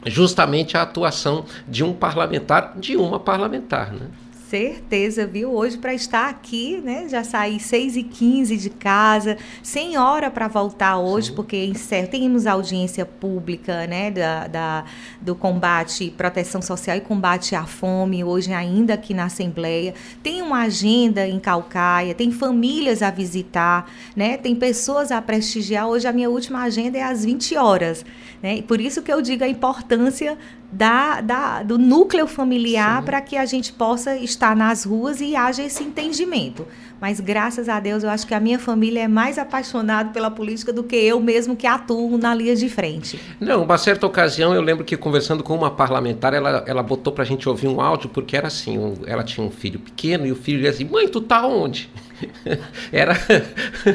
justamente 0.07 0.75
a 0.75 0.81
atuação 0.81 1.45
de 1.67 1.83
um 1.83 1.93
parlamentar, 1.93 2.73
de 2.77 2.97
uma 2.97 3.19
parlamentar, 3.19 3.93
né? 3.93 4.07
Certeza, 4.49 5.25
viu? 5.25 5.51
Hoje 5.51 5.75
para 5.75 5.91
estar 5.91 6.29
aqui, 6.29 6.79
né? 6.83 7.09
Já 7.09 7.23
saí 7.23 7.59
6 7.59 7.97
e 7.97 8.03
15 8.03 8.57
de 8.57 8.69
casa, 8.69 9.37
sem 9.63 9.97
hora 9.97 10.29
para 10.29 10.47
voltar 10.47 10.99
hoje, 10.99 11.29
Sim. 11.29 11.35
porque 11.35 11.65
encerro, 11.65 12.07
temos 12.09 12.45
audiência 12.45 13.07
pública, 13.07 13.87
né? 13.87 14.11
Da, 14.11 14.47
da, 14.47 14.85
do 15.19 15.33
combate, 15.33 16.13
proteção 16.15 16.61
social 16.61 16.95
e 16.95 17.01
combate 17.01 17.55
à 17.55 17.65
fome, 17.65 18.23
hoje 18.23 18.53
ainda 18.53 18.93
aqui 18.93 19.15
na 19.15 19.25
Assembleia. 19.25 19.95
Tem 20.21 20.43
uma 20.43 20.61
agenda 20.61 21.27
em 21.27 21.39
Calcaia, 21.39 22.13
tem 22.13 22.31
famílias 22.31 23.01
a 23.01 23.09
visitar, 23.09 23.91
né? 24.15 24.37
Tem 24.37 24.55
pessoas 24.55 25.11
a 25.11 25.19
prestigiar. 25.23 25.87
Hoje 25.87 26.07
a 26.07 26.13
minha 26.13 26.29
última 26.29 26.61
agenda 26.61 26.99
é 26.99 27.03
às 27.03 27.25
20 27.25 27.57
horas, 27.57 28.05
né? 28.43 28.57
E 28.57 28.61
por 28.61 28.79
isso 28.79 29.01
que 29.01 29.11
eu 29.11 29.23
digo 29.23 29.43
a 29.43 29.47
importância 29.47 30.37
da, 30.71 31.21
da, 31.21 31.63
do 31.63 31.77
núcleo 31.77 32.27
familiar 32.27 33.03
para 33.03 33.21
que 33.21 33.37
a 33.37 33.45
gente 33.45 33.71
possa 33.71 34.15
estar 34.17 34.55
nas 34.55 34.83
ruas 34.83 35.21
e 35.21 35.35
haja 35.35 35.63
esse 35.63 35.83
entendimento. 35.83 36.67
Mas 36.99 37.19
graças 37.19 37.69
a 37.69 37.79
Deus 37.79 38.03
eu 38.03 38.09
acho 38.09 38.25
que 38.25 38.33
a 38.33 38.39
minha 38.39 38.57
família 38.57 39.01
é 39.01 39.07
mais 39.07 39.37
apaixonada 39.37 40.09
pela 40.11 40.31
política 40.31 40.71
do 40.71 40.83
que 40.83 40.95
eu 40.95 41.19
mesmo 41.19 41.55
que 41.55 41.67
atuo 41.67 42.17
na 42.17 42.33
linha 42.33 42.55
de 42.55 42.69
frente. 42.69 43.19
Não, 43.39 43.63
uma 43.63 43.77
certa 43.77 44.05
ocasião 44.05 44.53
eu 44.53 44.61
lembro 44.61 44.83
que 44.83 44.95
conversando 44.95 45.43
com 45.43 45.55
uma 45.55 45.71
parlamentar, 45.71 46.33
ela, 46.33 46.63
ela 46.65 46.83
botou 46.83 47.11
para 47.13 47.23
a 47.23 47.27
gente 47.27 47.47
ouvir 47.47 47.67
um 47.67 47.81
áudio, 47.81 48.09
porque 48.09 48.35
era 48.35 48.47
assim, 48.47 48.77
um, 48.77 48.93
ela 49.05 49.23
tinha 49.23 49.45
um 49.45 49.51
filho 49.51 49.79
pequeno 49.79 50.25
e 50.25 50.31
o 50.31 50.35
filho 50.35 50.57
dizia 50.57 50.71
assim, 50.71 50.85
mãe, 50.85 51.07
tu 51.07 51.21
tá 51.21 51.45
onde? 51.45 51.89
Era 52.91 53.13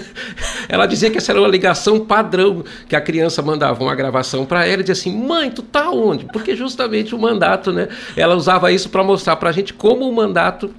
ela 0.68 0.86
dizia 0.86 1.10
que 1.10 1.18
essa 1.18 1.32
era 1.32 1.40
uma 1.40 1.48
ligação 1.48 2.00
padrão 2.00 2.62
que 2.86 2.94
a 2.94 3.00
criança 3.00 3.40
mandava 3.40 3.82
uma 3.82 3.94
gravação 3.94 4.44
para 4.44 4.66
ela 4.66 4.82
e 4.82 4.84
dizia 4.84 4.92
assim: 4.92 5.16
"Mãe, 5.16 5.50
tu 5.50 5.62
tá 5.62 5.90
onde?" 5.90 6.26
Porque 6.26 6.54
justamente 6.54 7.14
o 7.14 7.18
mandato, 7.18 7.72
né? 7.72 7.88
Ela 8.14 8.34
usava 8.34 8.70
isso 8.70 8.90
para 8.90 9.02
mostrar 9.02 9.36
para 9.36 9.48
a 9.48 9.52
gente 9.52 9.72
como 9.72 10.08
o 10.08 10.14
mandato 10.14 10.70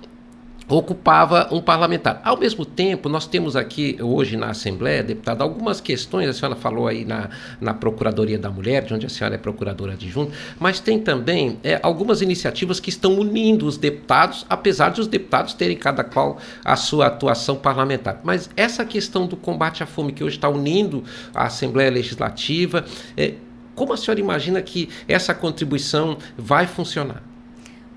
ocupava 0.71 1.47
um 1.51 1.61
parlamentar. 1.61 2.21
Ao 2.23 2.37
mesmo 2.37 2.65
tempo, 2.65 3.09
nós 3.09 3.27
temos 3.27 3.55
aqui 3.55 3.97
hoje 4.01 4.37
na 4.37 4.49
Assembleia, 4.49 5.03
deputada, 5.03 5.43
algumas 5.43 5.81
questões, 5.81 6.29
a 6.29 6.33
senhora 6.33 6.55
falou 6.55 6.87
aí 6.87 7.03
na, 7.03 7.29
na 7.59 7.73
Procuradoria 7.73 8.39
da 8.39 8.49
Mulher, 8.49 8.83
de 8.83 8.93
onde 8.93 9.05
a 9.05 9.09
senhora 9.09 9.35
é 9.35 9.37
procuradora 9.37 9.93
adjunta, 9.93 10.31
mas 10.59 10.79
tem 10.79 10.99
também 10.99 11.59
é, 11.63 11.79
algumas 11.83 12.21
iniciativas 12.21 12.79
que 12.79 12.89
estão 12.89 13.15
unindo 13.15 13.65
os 13.65 13.77
deputados, 13.77 14.45
apesar 14.49 14.89
de 14.89 15.01
os 15.01 15.07
deputados 15.07 15.53
terem 15.53 15.75
cada 15.75 16.03
qual 16.03 16.37
a 16.63 16.75
sua 16.75 17.07
atuação 17.07 17.55
parlamentar. 17.55 18.21
Mas 18.23 18.49
essa 18.55 18.85
questão 18.85 19.27
do 19.27 19.35
combate 19.35 19.83
à 19.83 19.85
fome, 19.85 20.13
que 20.13 20.23
hoje 20.23 20.37
está 20.37 20.49
unindo 20.49 21.03
a 21.33 21.45
Assembleia 21.45 21.91
Legislativa, 21.91 22.85
é, 23.17 23.33
como 23.75 23.93
a 23.93 23.97
senhora 23.97 24.19
imagina 24.19 24.61
que 24.61 24.89
essa 25.07 25.33
contribuição 25.33 26.17
vai 26.37 26.67
funcionar? 26.67 27.23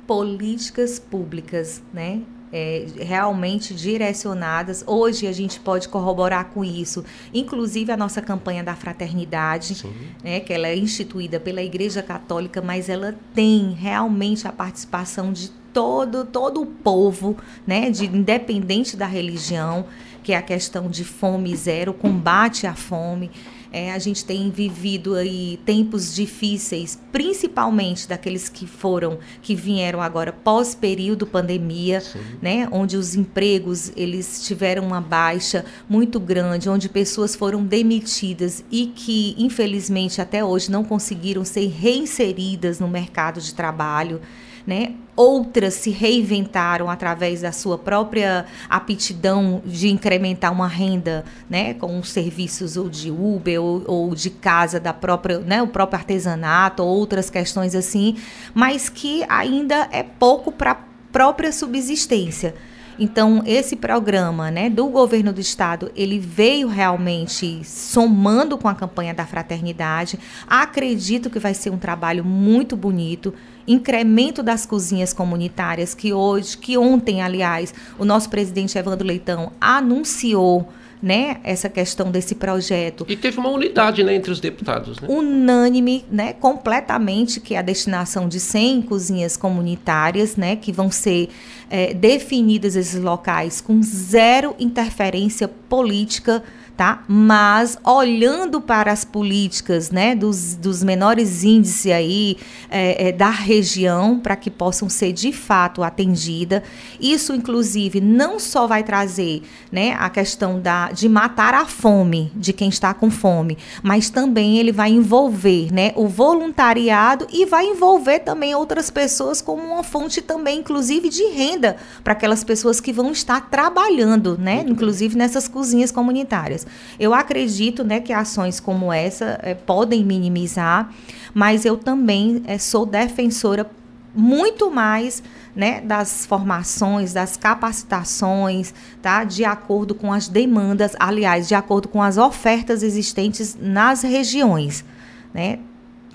políticas 0.06 0.98
públicas, 0.98 1.82
né? 1.92 2.22
É, 2.54 2.86
realmente 3.00 3.74
direcionadas. 3.74 4.84
Hoje 4.86 5.26
a 5.26 5.32
gente 5.32 5.58
pode 5.58 5.88
corroborar 5.88 6.50
com 6.50 6.64
isso, 6.64 7.04
inclusive 7.34 7.90
a 7.90 7.96
nossa 7.96 8.22
campanha 8.22 8.62
da 8.62 8.76
fraternidade, 8.76 9.84
né, 10.22 10.38
que 10.38 10.52
ela 10.52 10.68
é 10.68 10.76
instituída 10.76 11.40
pela 11.40 11.60
Igreja 11.60 12.00
Católica, 12.00 12.62
mas 12.62 12.88
ela 12.88 13.16
tem 13.34 13.72
realmente 13.72 14.46
a 14.46 14.52
participação 14.52 15.32
de 15.32 15.50
todo 15.72 16.24
todo 16.24 16.62
o 16.62 16.66
povo, 16.66 17.36
né, 17.66 17.90
de 17.90 18.04
independente 18.04 18.96
da 18.96 19.06
religião, 19.06 19.86
que 20.22 20.32
é 20.32 20.36
a 20.36 20.42
questão 20.42 20.88
de 20.88 21.02
fome 21.02 21.56
zero, 21.56 21.92
combate 21.92 22.68
à 22.68 22.74
fome. 22.74 23.32
É, 23.76 23.90
a 23.90 23.98
gente 23.98 24.24
tem 24.24 24.50
vivido 24.50 25.16
aí 25.16 25.58
tempos 25.66 26.14
difíceis, 26.14 26.96
principalmente 27.10 28.06
daqueles 28.06 28.48
que 28.48 28.68
foram, 28.68 29.18
que 29.42 29.52
vieram 29.52 30.00
agora 30.00 30.32
pós 30.32 30.76
período 30.76 31.26
pandemia, 31.26 32.00
Sim. 32.00 32.20
né, 32.40 32.68
onde 32.70 32.96
os 32.96 33.16
empregos 33.16 33.90
eles 33.96 34.46
tiveram 34.46 34.86
uma 34.86 35.00
baixa 35.00 35.64
muito 35.88 36.20
grande, 36.20 36.68
onde 36.68 36.88
pessoas 36.88 37.34
foram 37.34 37.64
demitidas 37.64 38.64
e 38.70 38.86
que 38.86 39.34
infelizmente 39.36 40.20
até 40.20 40.44
hoje 40.44 40.70
não 40.70 40.84
conseguiram 40.84 41.44
ser 41.44 41.66
reinseridas 41.66 42.78
no 42.78 42.86
mercado 42.86 43.40
de 43.40 43.52
trabalho 43.52 44.20
né? 44.66 44.94
Outras 45.16 45.74
se 45.74 45.90
reinventaram 45.90 46.90
através 46.90 47.42
da 47.42 47.52
sua 47.52 47.78
própria 47.78 48.46
aptidão 48.68 49.62
de 49.64 49.88
incrementar 49.88 50.52
uma 50.52 50.66
renda, 50.66 51.24
né, 51.48 51.74
com 51.74 52.02
serviços 52.02 52.76
ou 52.76 52.88
de 52.88 53.10
Uber 53.10 53.60
ou, 53.62 53.84
ou 53.86 54.14
de 54.14 54.30
casa 54.30 54.80
da 54.80 54.92
própria, 54.92 55.38
né, 55.38 55.62
o 55.62 55.68
próprio 55.68 55.98
artesanato, 55.98 56.82
ou 56.82 56.88
outras 56.88 57.30
questões 57.30 57.74
assim, 57.74 58.16
mas 58.52 58.88
que 58.88 59.24
ainda 59.28 59.88
é 59.92 60.02
pouco 60.02 60.50
para 60.50 60.76
própria 61.12 61.52
subsistência. 61.52 62.56
Então, 62.98 63.42
esse 63.44 63.76
programa 63.76 64.50
né, 64.50 64.70
do 64.70 64.86
governo 64.86 65.32
do 65.32 65.40
estado, 65.40 65.90
ele 65.96 66.18
veio 66.18 66.68
realmente 66.68 67.64
somando 67.64 68.56
com 68.56 68.68
a 68.68 68.74
campanha 68.74 69.12
da 69.12 69.26
fraternidade. 69.26 70.18
Acredito 70.46 71.28
que 71.28 71.38
vai 71.38 71.54
ser 71.54 71.70
um 71.70 71.78
trabalho 71.78 72.24
muito 72.24 72.76
bonito. 72.76 73.34
Incremento 73.66 74.42
das 74.42 74.64
cozinhas 74.66 75.12
comunitárias, 75.12 75.94
que 75.94 76.12
hoje, 76.12 76.56
que 76.56 76.76
ontem, 76.78 77.22
aliás, 77.22 77.74
o 77.98 78.04
nosso 78.04 78.28
presidente 78.30 78.78
Evandro 78.78 79.06
Leitão 79.06 79.52
anunciou 79.60 80.68
né, 81.02 81.38
essa 81.44 81.68
questão 81.68 82.10
desse 82.10 82.34
projeto. 82.34 83.04
E 83.08 83.16
teve 83.16 83.38
uma 83.38 83.50
unidade 83.50 84.02
né, 84.02 84.14
entre 84.14 84.30
os 84.30 84.40
deputados. 84.40 84.98
Né? 85.00 85.08
Unânime, 85.08 86.04
né, 86.10 86.32
completamente, 86.32 87.40
que 87.40 87.54
é 87.54 87.58
a 87.58 87.62
destinação 87.62 88.28
de 88.28 88.40
100 88.40 88.82
cozinhas 88.82 89.36
comunitárias, 89.36 90.36
né, 90.36 90.56
que 90.56 90.72
vão 90.72 90.90
ser 90.90 91.28
é, 91.70 91.92
definidas 91.94 92.76
esses 92.76 93.00
locais 93.00 93.60
com 93.60 93.82
zero 93.82 94.54
interferência 94.58 95.48
política 95.48 96.42
tá? 96.76 97.04
Mas 97.06 97.78
olhando 97.84 98.60
para 98.60 98.90
as 98.90 99.04
políticas, 99.04 99.90
né, 99.90 100.14
dos, 100.14 100.54
dos 100.54 100.82
menores 100.82 101.44
índices 101.44 101.92
aí 101.92 102.36
é, 102.68 103.08
é, 103.08 103.12
da 103.12 103.30
região 103.30 104.18
para 104.18 104.34
que 104.34 104.50
possam 104.50 104.88
ser 104.88 105.12
de 105.12 105.32
fato 105.32 105.82
atendidas, 105.82 106.62
isso 107.00 107.32
inclusive 107.34 108.00
não 108.00 108.40
só 108.40 108.66
vai 108.66 108.82
trazer, 108.82 109.42
né, 109.70 109.94
a 109.98 110.10
questão 110.10 110.60
da 110.60 110.90
de 110.90 111.08
matar 111.08 111.54
a 111.54 111.64
fome 111.64 112.32
de 112.34 112.52
quem 112.52 112.68
está 112.68 112.92
com 112.92 113.10
fome, 113.10 113.56
mas 113.82 114.10
também 114.10 114.58
ele 114.58 114.72
vai 114.72 114.90
envolver, 114.90 115.72
né, 115.72 115.92
o 115.94 116.08
voluntariado 116.08 117.26
e 117.32 117.46
vai 117.46 117.66
envolver 117.66 118.20
também 118.20 118.54
outras 118.54 118.90
pessoas 118.90 119.40
como 119.40 119.62
uma 119.62 119.84
fonte 119.84 120.20
também, 120.20 120.58
inclusive 120.58 121.08
de 121.08 121.24
renda 121.26 121.76
para 122.02 122.12
aquelas 122.12 122.42
pessoas 122.42 122.80
que 122.80 122.92
vão 122.92 123.12
estar 123.12 123.48
trabalhando, 123.48 124.36
né, 124.36 124.64
inclusive 124.66 125.16
nessas 125.16 125.46
cozinhas 125.46 125.92
comunitárias. 125.92 126.63
Eu 126.98 127.14
acredito 127.14 127.84
né, 127.84 128.00
que 128.00 128.12
ações 128.12 128.60
como 128.60 128.92
essa 128.92 129.38
é, 129.42 129.54
podem 129.54 130.04
minimizar, 130.04 130.92
mas 131.32 131.64
eu 131.64 131.76
também 131.76 132.42
é, 132.46 132.58
sou 132.58 132.86
defensora 132.86 133.70
muito 134.14 134.70
mais 134.70 135.22
né, 135.54 135.80
das 135.80 136.24
formações, 136.26 137.12
das 137.12 137.36
capacitações, 137.36 138.72
tá? 139.02 139.24
De 139.24 139.44
acordo 139.44 139.94
com 139.94 140.12
as 140.12 140.28
demandas, 140.28 140.94
aliás, 140.98 141.48
de 141.48 141.54
acordo 141.54 141.88
com 141.88 142.00
as 142.00 142.16
ofertas 142.16 142.82
existentes 142.82 143.56
nas 143.60 144.02
regiões, 144.02 144.84
né? 145.32 145.58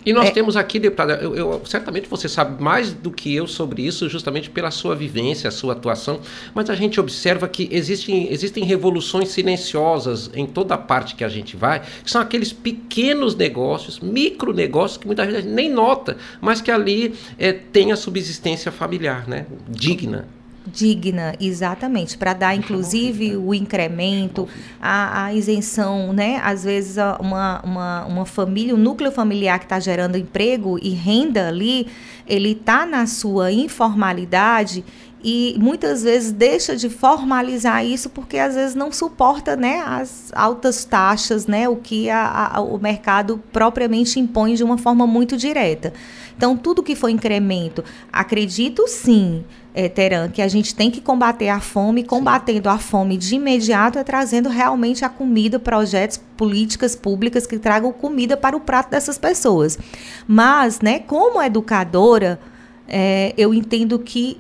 E 0.05 0.13
nós 0.13 0.27
é. 0.27 0.31
temos 0.31 0.55
aqui, 0.55 0.79
deputada, 0.79 1.15
eu, 1.15 1.35
eu, 1.35 1.61
certamente 1.65 2.07
você 2.07 2.29
sabe 2.29 2.61
mais 2.61 2.93
do 2.93 3.11
que 3.11 3.35
eu 3.35 3.47
sobre 3.47 3.85
isso, 3.85 4.07
justamente 4.07 4.49
pela 4.49 4.71
sua 4.71 4.95
vivência, 4.95 5.47
a 5.47 5.51
sua 5.51 5.73
atuação, 5.73 6.19
mas 6.53 6.69
a 6.69 6.75
gente 6.75 6.99
observa 6.99 7.47
que 7.47 7.67
existem, 7.71 8.31
existem 8.31 8.63
revoluções 8.63 9.29
silenciosas 9.29 10.29
em 10.33 10.45
toda 10.45 10.77
parte 10.77 11.15
que 11.15 11.23
a 11.23 11.29
gente 11.29 11.57
vai, 11.57 11.81
que 12.03 12.09
são 12.09 12.21
aqueles 12.21 12.53
pequenos 12.53 13.35
negócios, 13.35 13.99
micro 13.99 14.53
negócios, 14.53 14.97
que 14.97 15.05
muita 15.05 15.29
gente 15.29 15.47
nem 15.47 15.69
nota, 15.69 16.17
mas 16.39 16.61
que 16.61 16.71
ali 16.71 17.13
é, 17.37 17.51
tem 17.51 17.91
a 17.91 17.95
subsistência 17.95 18.71
familiar, 18.71 19.27
né? 19.27 19.45
Digna 19.67 20.38
digna, 20.71 21.35
exatamente, 21.39 22.17
para 22.17 22.33
dar 22.33 22.55
inclusive 22.55 23.35
o 23.35 23.53
incremento, 23.53 24.47
a, 24.81 25.25
a, 25.25 25.33
isenção, 25.33 26.13
né? 26.13 26.39
Às 26.43 26.63
vezes 26.63 26.97
uma, 27.19 27.61
uma, 27.63 28.05
uma 28.05 28.25
família, 28.25 28.73
um 28.73 28.77
núcleo 28.77 29.11
familiar 29.11 29.59
que 29.59 29.65
está 29.65 29.79
gerando 29.79 30.17
emprego 30.17 30.79
e 30.81 30.89
renda 30.89 31.47
ali, 31.47 31.87
ele 32.27 32.51
está 32.51 32.85
na 32.85 33.07
sua 33.07 33.51
informalidade 33.51 34.83
e 35.21 35.55
muitas 35.59 36.03
vezes 36.03 36.31
deixa 36.31 36.75
de 36.75 36.89
formalizar 36.89 37.85
isso 37.85 38.09
porque 38.09 38.37
às 38.37 38.55
vezes 38.55 38.73
não 38.73 38.91
suporta 38.91 39.55
né, 39.55 39.81
as 39.85 40.31
altas 40.33 40.85
taxas, 40.85 41.45
né, 41.45 41.67
o 41.67 41.75
que 41.75 42.09
a, 42.09 42.51
a, 42.55 42.61
o 42.61 42.77
mercado 42.77 43.41
propriamente 43.51 44.19
impõe 44.19 44.55
de 44.55 44.63
uma 44.63 44.77
forma 44.77 45.05
muito 45.05 45.35
direta. 45.35 45.91
Então, 46.37 46.55
tudo 46.55 46.81
que 46.81 46.95
for 46.95 47.09
incremento, 47.09 47.83
acredito 48.13 48.87
sim, 48.87 49.43
é, 49.73 49.89
Teran, 49.89 50.29
que 50.29 50.41
a 50.41 50.47
gente 50.47 50.73
tem 50.73 50.89
que 50.89 51.01
combater 51.01 51.49
a 51.49 51.59
fome, 51.59 52.01
combatendo 52.01 52.69
a 52.69 52.77
fome 52.77 53.17
de 53.17 53.35
imediato 53.35 53.99
é 53.99 54.05
trazendo 54.05 54.47
realmente 54.47 55.03
a 55.03 55.09
comida, 55.09 55.59
projetos, 55.59 56.17
políticas 56.37 56.95
públicas 56.95 57.45
que 57.45 57.59
tragam 57.59 57.91
comida 57.91 58.37
para 58.37 58.55
o 58.55 58.61
prato 58.61 58.91
dessas 58.91 59.17
pessoas. 59.17 59.77
Mas, 60.25 60.79
né, 60.79 60.99
como 60.99 61.41
educadora, 61.41 62.39
é, 62.87 63.33
eu 63.37 63.53
entendo 63.53 63.99
que 63.99 64.39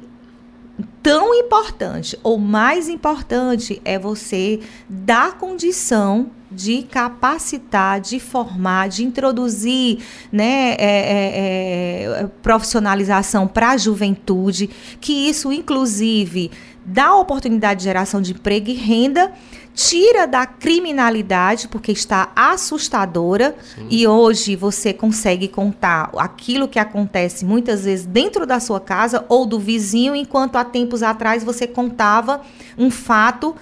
tão 1.01 1.33
importante 1.33 2.17
ou 2.23 2.37
mais 2.37 2.89
importante 2.89 3.81
é 3.83 3.97
você 3.97 4.59
dar 4.87 5.37
condição 5.37 6.31
de 6.51 6.83
capacitar, 6.83 8.01
de 8.01 8.19
formar, 8.19 8.89
de 8.89 9.03
introduzir 9.03 9.99
né, 10.31 10.71
é, 10.71 10.77
é, 10.79 12.21
é, 12.21 12.27
profissionalização 12.41 13.47
para 13.47 13.71
a 13.71 13.77
juventude, 13.77 14.69
que 14.99 15.29
isso, 15.29 15.51
inclusive, 15.51 16.49
dá 16.83 17.15
oportunidade 17.15 17.79
de 17.79 17.83
geração 17.83 18.19
de 18.21 18.31
emprego 18.31 18.69
e 18.69 18.73
renda, 18.73 19.31
tira 19.79 20.27
da 20.27 20.45
criminalidade, 20.45 21.69
porque 21.69 21.93
está 21.93 22.33
assustadora, 22.35 23.55
Sim. 23.75 23.87
e 23.89 24.05
hoje 24.05 24.53
você 24.53 24.91
consegue 24.91 25.47
contar 25.47 26.11
aquilo 26.17 26.67
que 26.67 26.77
acontece 26.77 27.45
muitas 27.45 27.85
vezes 27.85 28.05
dentro 28.05 28.45
da 28.45 28.59
sua 28.59 28.81
casa 28.81 29.25
ou 29.29 29.45
do 29.45 29.57
vizinho, 29.57 30.13
enquanto 30.13 30.57
há 30.57 30.65
tempos 30.65 31.01
atrás 31.01 31.45
você 31.45 31.65
contava 31.65 32.41
um 32.77 32.91
fato 32.91 33.55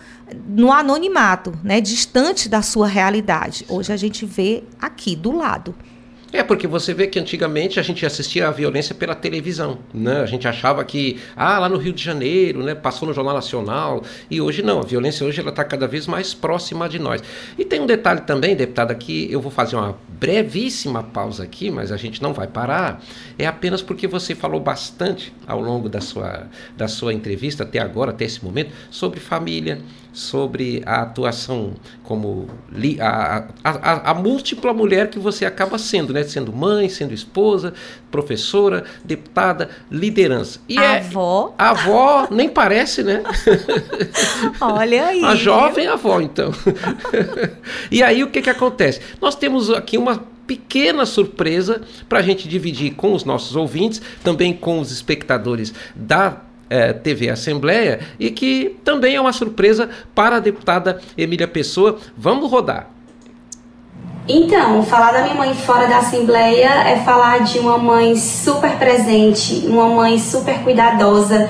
no 0.47 0.71
anonimato, 0.71 1.53
né, 1.63 1.79
distante 1.79 2.49
da 2.49 2.63
sua 2.63 2.87
realidade. 2.87 3.63
Hoje 3.69 3.93
a 3.93 3.97
gente 3.97 4.25
vê 4.25 4.63
aqui 4.81 5.15
do 5.15 5.31
lado. 5.31 5.75
É, 6.37 6.43
porque 6.43 6.67
você 6.67 6.93
vê 6.93 7.07
que 7.07 7.17
antigamente 7.17 7.79
a 7.79 7.83
gente 7.83 8.05
assistia 8.05 8.47
a 8.47 8.51
violência 8.51 8.93
pela 8.93 9.15
televisão, 9.15 9.79
né? 9.91 10.21
A 10.21 10.27
gente 10.27 10.47
achava 10.47 10.85
que, 10.85 11.19
ah, 11.35 11.57
lá 11.57 11.67
no 11.67 11.77
Rio 11.77 11.91
de 11.91 12.03
Janeiro, 12.03 12.61
né, 12.61 12.75
passou 12.75 13.07
no 13.07 13.13
Jornal 13.13 13.33
Nacional, 13.33 14.03
e 14.29 14.39
hoje 14.39 14.61
não, 14.61 14.79
a 14.79 14.83
violência 14.83 15.25
hoje 15.25 15.41
ela 15.41 15.49
está 15.49 15.63
cada 15.63 15.87
vez 15.87 16.05
mais 16.05 16.35
próxima 16.35 16.87
de 16.87 16.99
nós. 16.99 17.23
E 17.57 17.65
tem 17.65 17.81
um 17.81 17.87
detalhe 17.87 18.21
também, 18.21 18.55
deputada, 18.55 18.93
que 18.93 19.27
eu 19.31 19.41
vou 19.41 19.51
fazer 19.51 19.77
uma 19.77 19.97
brevíssima 20.07 21.01
pausa 21.01 21.43
aqui, 21.43 21.71
mas 21.71 21.91
a 21.91 21.97
gente 21.97 22.21
não 22.21 22.33
vai 22.33 22.45
parar, 22.45 23.01
é 23.35 23.47
apenas 23.47 23.81
porque 23.81 24.05
você 24.05 24.35
falou 24.35 24.59
bastante 24.59 25.33
ao 25.47 25.59
longo 25.59 25.89
da 25.89 26.01
sua, 26.01 26.45
da 26.77 26.87
sua 26.87 27.15
entrevista, 27.15 27.63
até 27.63 27.79
agora, 27.79 28.11
até 28.11 28.25
esse 28.25 28.45
momento, 28.45 28.69
sobre 28.91 29.19
família, 29.19 29.79
sobre 30.17 30.81
a 30.83 31.03
atuação 31.03 31.75
como 32.01 32.47
li, 32.71 32.99
a, 32.99 33.49
a, 33.63 33.69
a, 33.69 34.11
a, 34.11 34.13
múltipla 34.15 34.73
mulher 34.73 35.11
que 35.11 35.19
você 35.19 35.45
acaba 35.45 35.77
sendo, 35.77 36.11
né? 36.11 36.23
Sendo 36.23 36.51
mãe, 36.51 36.89
sendo 36.89 37.13
esposa, 37.13 37.71
professora, 38.09 38.83
deputada, 39.05 39.69
liderança. 39.91 40.59
E 40.67 40.79
é 40.79 40.97
avó. 40.97 41.53
É, 41.55 41.63
avó, 41.63 42.27
nem 42.31 42.49
parece, 42.49 43.03
né? 43.03 43.21
Olha 44.59 45.05
aí. 45.05 45.23
A 45.23 45.35
jovem 45.35 45.85
avó, 45.85 46.19
então. 46.19 46.51
e 47.91 48.01
aí 48.01 48.23
o 48.23 48.31
que, 48.31 48.41
que 48.41 48.49
acontece? 48.49 48.99
Nós 49.21 49.35
temos 49.35 49.69
aqui 49.69 49.99
uma 49.99 50.23
pequena 50.47 51.05
surpresa 51.05 51.83
para 52.09 52.17
a 52.17 52.23
gente 52.23 52.47
dividir 52.47 52.95
com 52.95 53.13
os 53.13 53.23
nossos 53.23 53.55
ouvintes, 53.55 54.01
também 54.23 54.51
com 54.51 54.79
os 54.79 54.91
espectadores 54.91 55.75
da 55.95 56.46
é, 56.69 56.93
TV 56.93 57.29
Assembleia 57.29 57.99
e 58.19 58.29
que 58.29 58.77
também 58.83 59.15
é 59.15 59.21
uma 59.21 59.33
surpresa 59.33 59.89
para 60.13 60.37
a 60.37 60.39
deputada 60.39 60.99
Emília 61.17 61.47
Pessoa. 61.47 61.97
Vamos 62.17 62.49
rodar. 62.49 62.89
Então, 64.29 64.83
falar 64.83 65.13
da 65.13 65.21
minha 65.21 65.35
mãe 65.35 65.53
fora 65.53 65.87
da 65.87 65.99
Assembleia 65.99 66.67
é 66.85 66.97
falar 66.97 67.43
de 67.43 67.59
uma 67.59 67.77
mãe 67.77 68.13
super 68.17 68.71
presente, 68.71 69.65
uma 69.67 69.87
mãe 69.87 70.19
super 70.19 70.59
cuidadosa, 70.63 71.49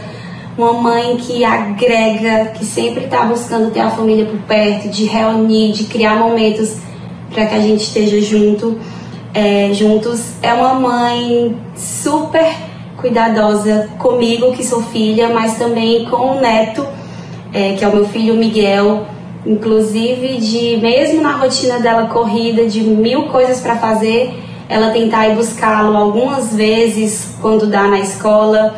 uma 0.55 0.73
mãe 0.73 1.17
que 1.17 1.43
agrega, 1.43 2.51
que 2.51 2.63
sempre 2.63 3.05
está 3.05 3.23
buscando 3.23 3.71
ter 3.71 3.79
a 3.79 3.89
família 3.89 4.25
por 4.25 4.39
perto, 4.41 4.89
de 4.89 5.05
reunir, 5.05 5.71
de 5.71 5.85
criar 5.85 6.17
momentos 6.17 6.77
para 7.31 7.47
que 7.47 7.55
a 7.55 7.59
gente 7.59 7.81
esteja 7.81 8.21
junto, 8.21 8.79
é, 9.33 9.73
juntos. 9.73 10.33
É 10.43 10.53
uma 10.53 10.75
mãe 10.75 11.57
super 11.75 12.55
cuidadosa 12.97 13.89
comigo, 13.99 14.51
que 14.51 14.65
sou 14.65 14.81
filha, 14.81 15.29
mas 15.29 15.57
também 15.57 16.05
com 16.05 16.37
o 16.37 16.41
neto, 16.41 16.85
é, 17.53 17.73
que 17.73 17.85
é 17.85 17.87
o 17.87 17.95
meu 17.95 18.05
filho 18.07 18.35
Miguel. 18.35 19.05
Inclusive, 19.45 20.37
de 20.37 20.77
mesmo 20.77 21.21
na 21.21 21.37
rotina 21.37 21.79
dela 21.79 22.07
corrida, 22.07 22.65
de 22.65 22.81
mil 22.81 23.23
coisas 23.27 23.61
para 23.61 23.77
fazer, 23.77 24.43
ela 24.67 24.89
tentar 24.89 25.29
ir 25.29 25.35
buscá-lo 25.35 25.95
algumas 25.95 26.53
vezes 26.53 27.35
quando 27.41 27.67
dá 27.67 27.83
na 27.83 27.99
escola. 27.99 28.75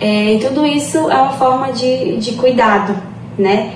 É, 0.00 0.34
e 0.34 0.38
tudo 0.38 0.64
isso 0.64 1.10
é 1.10 1.16
uma 1.16 1.32
forma 1.32 1.72
de, 1.72 2.16
de 2.16 2.32
cuidado, 2.32 2.94
né? 3.36 3.74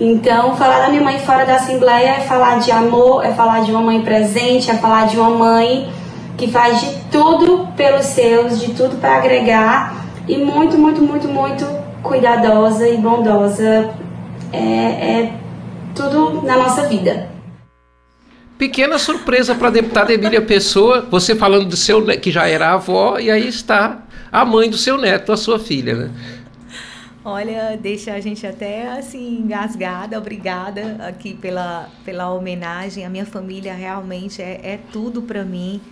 Então, 0.00 0.56
falar 0.56 0.80
da 0.80 0.88
minha 0.88 1.02
mãe 1.02 1.18
fora 1.18 1.44
da 1.44 1.56
Assembleia 1.56 2.08
é 2.08 2.20
falar 2.20 2.58
de 2.58 2.70
amor, 2.70 3.24
é 3.24 3.32
falar 3.32 3.60
de 3.60 3.70
uma 3.70 3.82
mãe 3.82 4.00
presente, 4.00 4.70
é 4.70 4.74
falar 4.74 5.06
de 5.06 5.18
uma 5.18 5.28
mãe 5.28 5.90
que 6.40 6.50
faz 6.50 6.80
de 6.80 6.96
tudo 7.12 7.68
pelos 7.76 8.06
seus, 8.06 8.58
de 8.58 8.72
tudo 8.72 8.96
para 8.96 9.18
agregar 9.18 10.06
e 10.26 10.38
muito, 10.38 10.78
muito, 10.78 11.02
muito, 11.02 11.28
muito 11.28 11.66
cuidadosa 12.02 12.88
e 12.88 12.96
bondosa. 12.96 13.90
É, 14.50 14.58
é 14.58 15.34
tudo 15.94 16.40
na 16.42 16.56
nossa 16.56 16.88
vida. 16.88 17.28
Pequena 18.56 18.98
surpresa 18.98 19.54
para 19.54 19.68
a 19.68 19.70
deputada 19.70 20.14
Emília 20.14 20.40
Pessoa, 20.40 21.06
você 21.10 21.36
falando 21.36 21.66
do 21.66 21.76
seu 21.76 22.04
que 22.18 22.30
já 22.30 22.48
era 22.48 22.72
avó 22.72 23.18
e 23.18 23.30
aí 23.30 23.46
está 23.46 24.02
a 24.32 24.42
mãe 24.42 24.70
do 24.70 24.78
seu 24.78 24.96
neto, 24.96 25.32
a 25.32 25.36
sua 25.36 25.58
filha, 25.58 25.94
né? 25.94 26.10
Olha, 27.22 27.78
deixa 27.80 28.14
a 28.14 28.20
gente 28.20 28.46
até 28.46 28.92
assim 28.92 29.40
engasgada. 29.40 30.16
Obrigada 30.16 30.96
aqui 31.06 31.34
pela, 31.34 31.90
pela 32.02 32.32
homenagem. 32.32 33.04
A 33.04 33.10
minha 33.10 33.26
família 33.26 33.74
realmente 33.74 34.40
é, 34.40 34.58
é 34.62 34.78
tudo 34.90 35.20
para 35.20 35.44
mim 35.44 35.82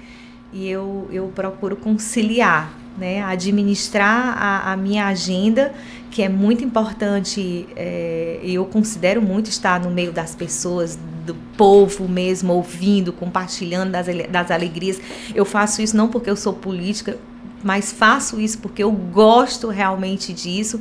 e 0.52 0.68
eu, 0.68 1.08
eu 1.10 1.30
procuro 1.34 1.76
conciliar, 1.76 2.72
né, 2.96 3.22
administrar 3.22 4.36
a, 4.36 4.72
a 4.72 4.76
minha 4.76 5.06
agenda, 5.06 5.72
que 6.10 6.22
é 6.22 6.28
muito 6.28 6.64
importante, 6.64 7.66
é, 7.76 8.40
eu 8.42 8.64
considero 8.64 9.20
muito 9.22 9.50
estar 9.50 9.78
no 9.80 9.90
meio 9.90 10.12
das 10.12 10.34
pessoas, 10.34 10.98
do 11.26 11.34
povo 11.56 12.08
mesmo, 12.08 12.54
ouvindo, 12.54 13.12
compartilhando 13.12 13.92
das, 13.92 14.06
das 14.30 14.50
alegrias. 14.50 14.98
Eu 15.34 15.44
faço 15.44 15.82
isso 15.82 15.96
não 15.96 16.08
porque 16.08 16.30
eu 16.30 16.36
sou 16.36 16.54
política, 16.54 17.18
mas 17.62 17.92
faço 17.92 18.40
isso 18.40 18.58
porque 18.58 18.82
eu 18.82 18.90
gosto 18.90 19.68
realmente 19.68 20.32
disso 20.32 20.80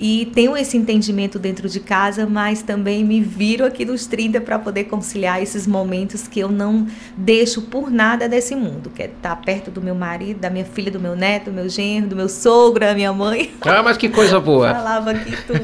e 0.00 0.30
tenho 0.34 0.56
esse 0.56 0.76
entendimento 0.76 1.38
dentro 1.38 1.68
de 1.68 1.80
casa, 1.80 2.26
mas 2.26 2.62
também 2.62 3.04
me 3.04 3.20
viro 3.20 3.64
aqui 3.64 3.84
nos 3.84 4.06
30 4.06 4.40
para 4.40 4.58
poder 4.58 4.84
conciliar 4.84 5.42
esses 5.42 5.66
momentos 5.66 6.28
que 6.28 6.40
eu 6.40 6.50
não 6.50 6.86
deixo 7.16 7.62
por 7.62 7.90
nada 7.90 8.28
desse 8.28 8.54
mundo, 8.54 8.90
que 8.90 9.02
é 9.02 9.06
estar 9.06 9.34
perto 9.36 9.70
do 9.70 9.80
meu 9.80 9.94
marido, 9.94 10.40
da 10.40 10.50
minha 10.50 10.64
filha, 10.64 10.90
do 10.90 11.00
meu 11.00 11.16
neto, 11.16 11.46
do 11.46 11.52
meu 11.52 11.68
genro, 11.68 12.08
do 12.08 12.16
meu 12.16 12.28
sogro, 12.28 12.80
da 12.80 12.94
minha 12.94 13.12
mãe. 13.12 13.52
Ah, 13.62 13.82
mas 13.82 13.96
que 13.96 14.08
coisa 14.08 14.38
boa. 14.38 14.72
Falava 14.74 15.10
aqui 15.10 15.36
tudo. 15.46 15.58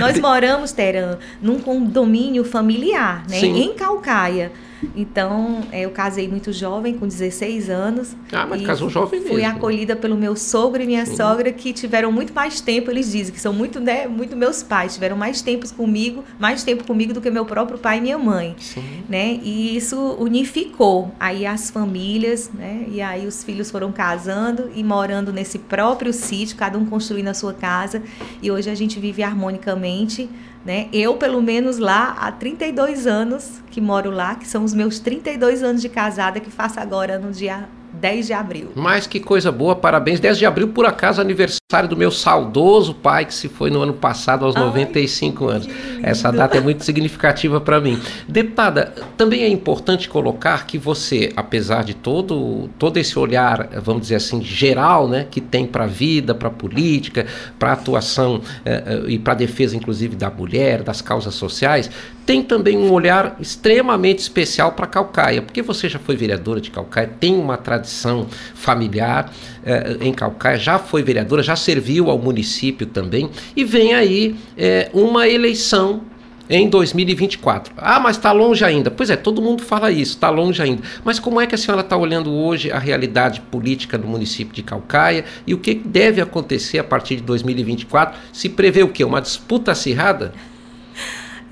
Nós 0.00 0.18
moramos, 0.18 0.72
Teran, 0.72 1.18
num 1.40 1.58
condomínio 1.60 2.44
familiar, 2.44 3.24
né, 3.28 3.38
Sim. 3.38 3.62
em 3.62 3.74
Calcaia. 3.74 4.52
Então, 4.94 5.62
é, 5.72 5.80
eu 5.80 5.90
casei 5.90 6.28
muito 6.28 6.52
jovem, 6.52 6.94
com 6.98 7.06
16 7.06 7.68
anos. 7.70 8.14
Ah, 8.32 8.46
mas 8.46 8.62
casou 8.62 8.88
jovem 8.88 9.20
mesmo. 9.20 9.34
Fui 9.34 9.44
acolhida 9.44 9.96
pelo 9.96 10.16
meu 10.16 10.36
sogro 10.36 10.82
e 10.82 10.86
minha 10.86 11.04
Sim. 11.06 11.16
sogra, 11.16 11.52
que 11.52 11.72
tiveram 11.72 12.12
muito 12.12 12.32
mais 12.32 12.60
tempo, 12.60 12.90
eles 12.90 13.12
dizem, 13.12 13.34
que 13.34 13.40
são 13.40 13.52
muito, 13.52 13.80
né, 13.80 14.06
muito 14.06 14.36
meus 14.36 14.62
pais, 14.62 14.94
tiveram 14.94 15.16
mais 15.16 15.42
tempo 15.42 15.68
comigo, 15.74 16.24
mais 16.38 16.62
tempo 16.62 16.84
comigo 16.84 17.12
do 17.12 17.20
que 17.20 17.30
meu 17.30 17.44
próprio 17.44 17.78
pai 17.78 17.98
e 17.98 18.00
minha 18.00 18.18
mãe. 18.18 18.54
Sim. 18.58 19.04
Né? 19.08 19.40
E 19.42 19.76
isso 19.76 20.16
unificou 20.18 21.12
aí 21.18 21.46
as 21.46 21.70
famílias, 21.70 22.50
né? 22.52 22.86
E 22.88 23.00
aí 23.00 23.26
os 23.26 23.44
filhos 23.44 23.70
foram 23.70 23.92
casando 23.92 24.70
e 24.74 24.82
morando 24.82 25.32
nesse 25.32 25.58
próprio 25.58 26.12
sítio, 26.12 26.56
cada 26.56 26.78
um 26.78 26.84
construindo 26.84 27.28
a 27.28 27.34
sua 27.34 27.52
casa. 27.52 28.02
E 28.42 28.50
hoje 28.50 28.70
a 28.70 28.74
gente 28.74 28.98
vive 28.98 29.22
harmonicamente 29.22 30.28
né? 30.68 30.86
Eu, 30.92 31.16
pelo 31.16 31.40
menos 31.40 31.78
lá, 31.78 32.14
há 32.20 32.30
32 32.30 33.06
anos 33.06 33.62
que 33.70 33.80
moro 33.80 34.10
lá, 34.10 34.34
que 34.34 34.46
são 34.46 34.62
os 34.64 34.74
meus 34.74 34.98
32 34.98 35.62
anos 35.62 35.80
de 35.80 35.88
casada, 35.88 36.40
que 36.40 36.50
faço 36.50 36.78
agora 36.78 37.18
no 37.18 37.32
dia 37.32 37.66
10 37.92 38.26
de 38.26 38.32
abril. 38.32 38.72
Mas 38.74 39.06
que 39.06 39.20
coisa 39.20 39.50
boa, 39.50 39.74
parabéns. 39.74 40.20
10 40.20 40.38
de 40.38 40.46
abril, 40.46 40.68
por 40.68 40.86
acaso, 40.86 41.20
aniversário 41.20 41.88
do 41.88 41.96
meu 41.96 42.10
saudoso 42.10 42.94
pai, 42.94 43.24
que 43.24 43.34
se 43.34 43.48
foi 43.48 43.70
no 43.70 43.82
ano 43.82 43.92
passado, 43.92 44.44
aos 44.44 44.56
Ai, 44.56 44.64
95 44.64 45.48
anos. 45.48 45.68
Essa 46.02 46.30
data 46.30 46.56
é 46.56 46.60
muito 46.60 46.84
significativa 46.84 47.60
para 47.60 47.80
mim. 47.80 48.00
Deputada, 48.28 48.94
também 49.16 49.42
é 49.42 49.48
importante 49.48 50.08
colocar 50.08 50.66
que 50.66 50.78
você, 50.78 51.32
apesar 51.36 51.84
de 51.84 51.94
todo, 51.94 52.68
todo 52.78 52.96
esse 52.98 53.18
olhar, 53.18 53.68
vamos 53.82 54.02
dizer 54.02 54.16
assim, 54.16 54.42
geral, 54.42 55.08
né, 55.08 55.26
que 55.30 55.40
tem 55.40 55.66
para 55.66 55.84
a 55.84 55.88
vida, 55.88 56.34
para 56.34 56.48
a 56.48 56.52
política, 56.52 57.26
para 57.58 57.70
a 57.70 57.72
atuação 57.72 58.40
eh, 58.64 58.82
eh, 58.86 59.02
e 59.08 59.18
para 59.18 59.32
a 59.32 59.36
defesa, 59.36 59.76
inclusive, 59.76 60.14
da 60.14 60.30
mulher, 60.30 60.82
das 60.82 61.02
causas 61.02 61.34
sociais, 61.34 61.90
tem 62.28 62.42
também 62.42 62.76
um 62.76 62.92
olhar 62.92 63.38
extremamente 63.40 64.18
especial 64.18 64.72
para 64.72 64.86
Calcaia, 64.86 65.40
porque 65.40 65.62
você 65.62 65.88
já 65.88 65.98
foi 65.98 66.14
vereadora 66.14 66.60
de 66.60 66.70
Calcaia, 66.70 67.10
tem 67.18 67.34
uma 67.34 67.56
tradição 67.56 68.26
familiar 68.54 69.32
eh, 69.64 69.96
em 70.02 70.12
Calcaia, 70.12 70.58
já 70.58 70.78
foi 70.78 71.02
vereadora, 71.02 71.42
já 71.42 71.56
serviu 71.56 72.10
ao 72.10 72.18
município 72.18 72.86
também, 72.86 73.30
e 73.56 73.64
vem 73.64 73.94
aí 73.94 74.36
eh, 74.58 74.90
uma 74.92 75.26
eleição 75.26 76.02
em 76.50 76.68
2024. 76.68 77.72
Ah, 77.78 77.98
mas 77.98 78.18
está 78.18 78.30
longe 78.30 78.62
ainda. 78.62 78.90
Pois 78.90 79.08
é, 79.08 79.16
todo 79.16 79.40
mundo 79.40 79.62
fala 79.62 79.90
isso, 79.90 80.12
está 80.12 80.28
longe 80.28 80.60
ainda. 80.60 80.82
Mas 81.02 81.18
como 81.18 81.40
é 81.40 81.46
que 81.46 81.54
a 81.54 81.58
senhora 81.58 81.80
está 81.80 81.96
olhando 81.96 82.30
hoje 82.30 82.70
a 82.70 82.78
realidade 82.78 83.40
política 83.40 83.96
do 83.96 84.06
município 84.06 84.54
de 84.54 84.62
Calcaia 84.62 85.24
e 85.46 85.54
o 85.54 85.58
que 85.58 85.74
deve 85.74 86.20
acontecer 86.20 86.78
a 86.78 86.84
partir 86.84 87.16
de 87.16 87.22
2024? 87.22 88.18
Se 88.34 88.50
prevê 88.50 88.82
o 88.82 88.88
quê? 88.88 89.02
Uma 89.02 89.22
disputa 89.22 89.72
acirrada? 89.72 90.34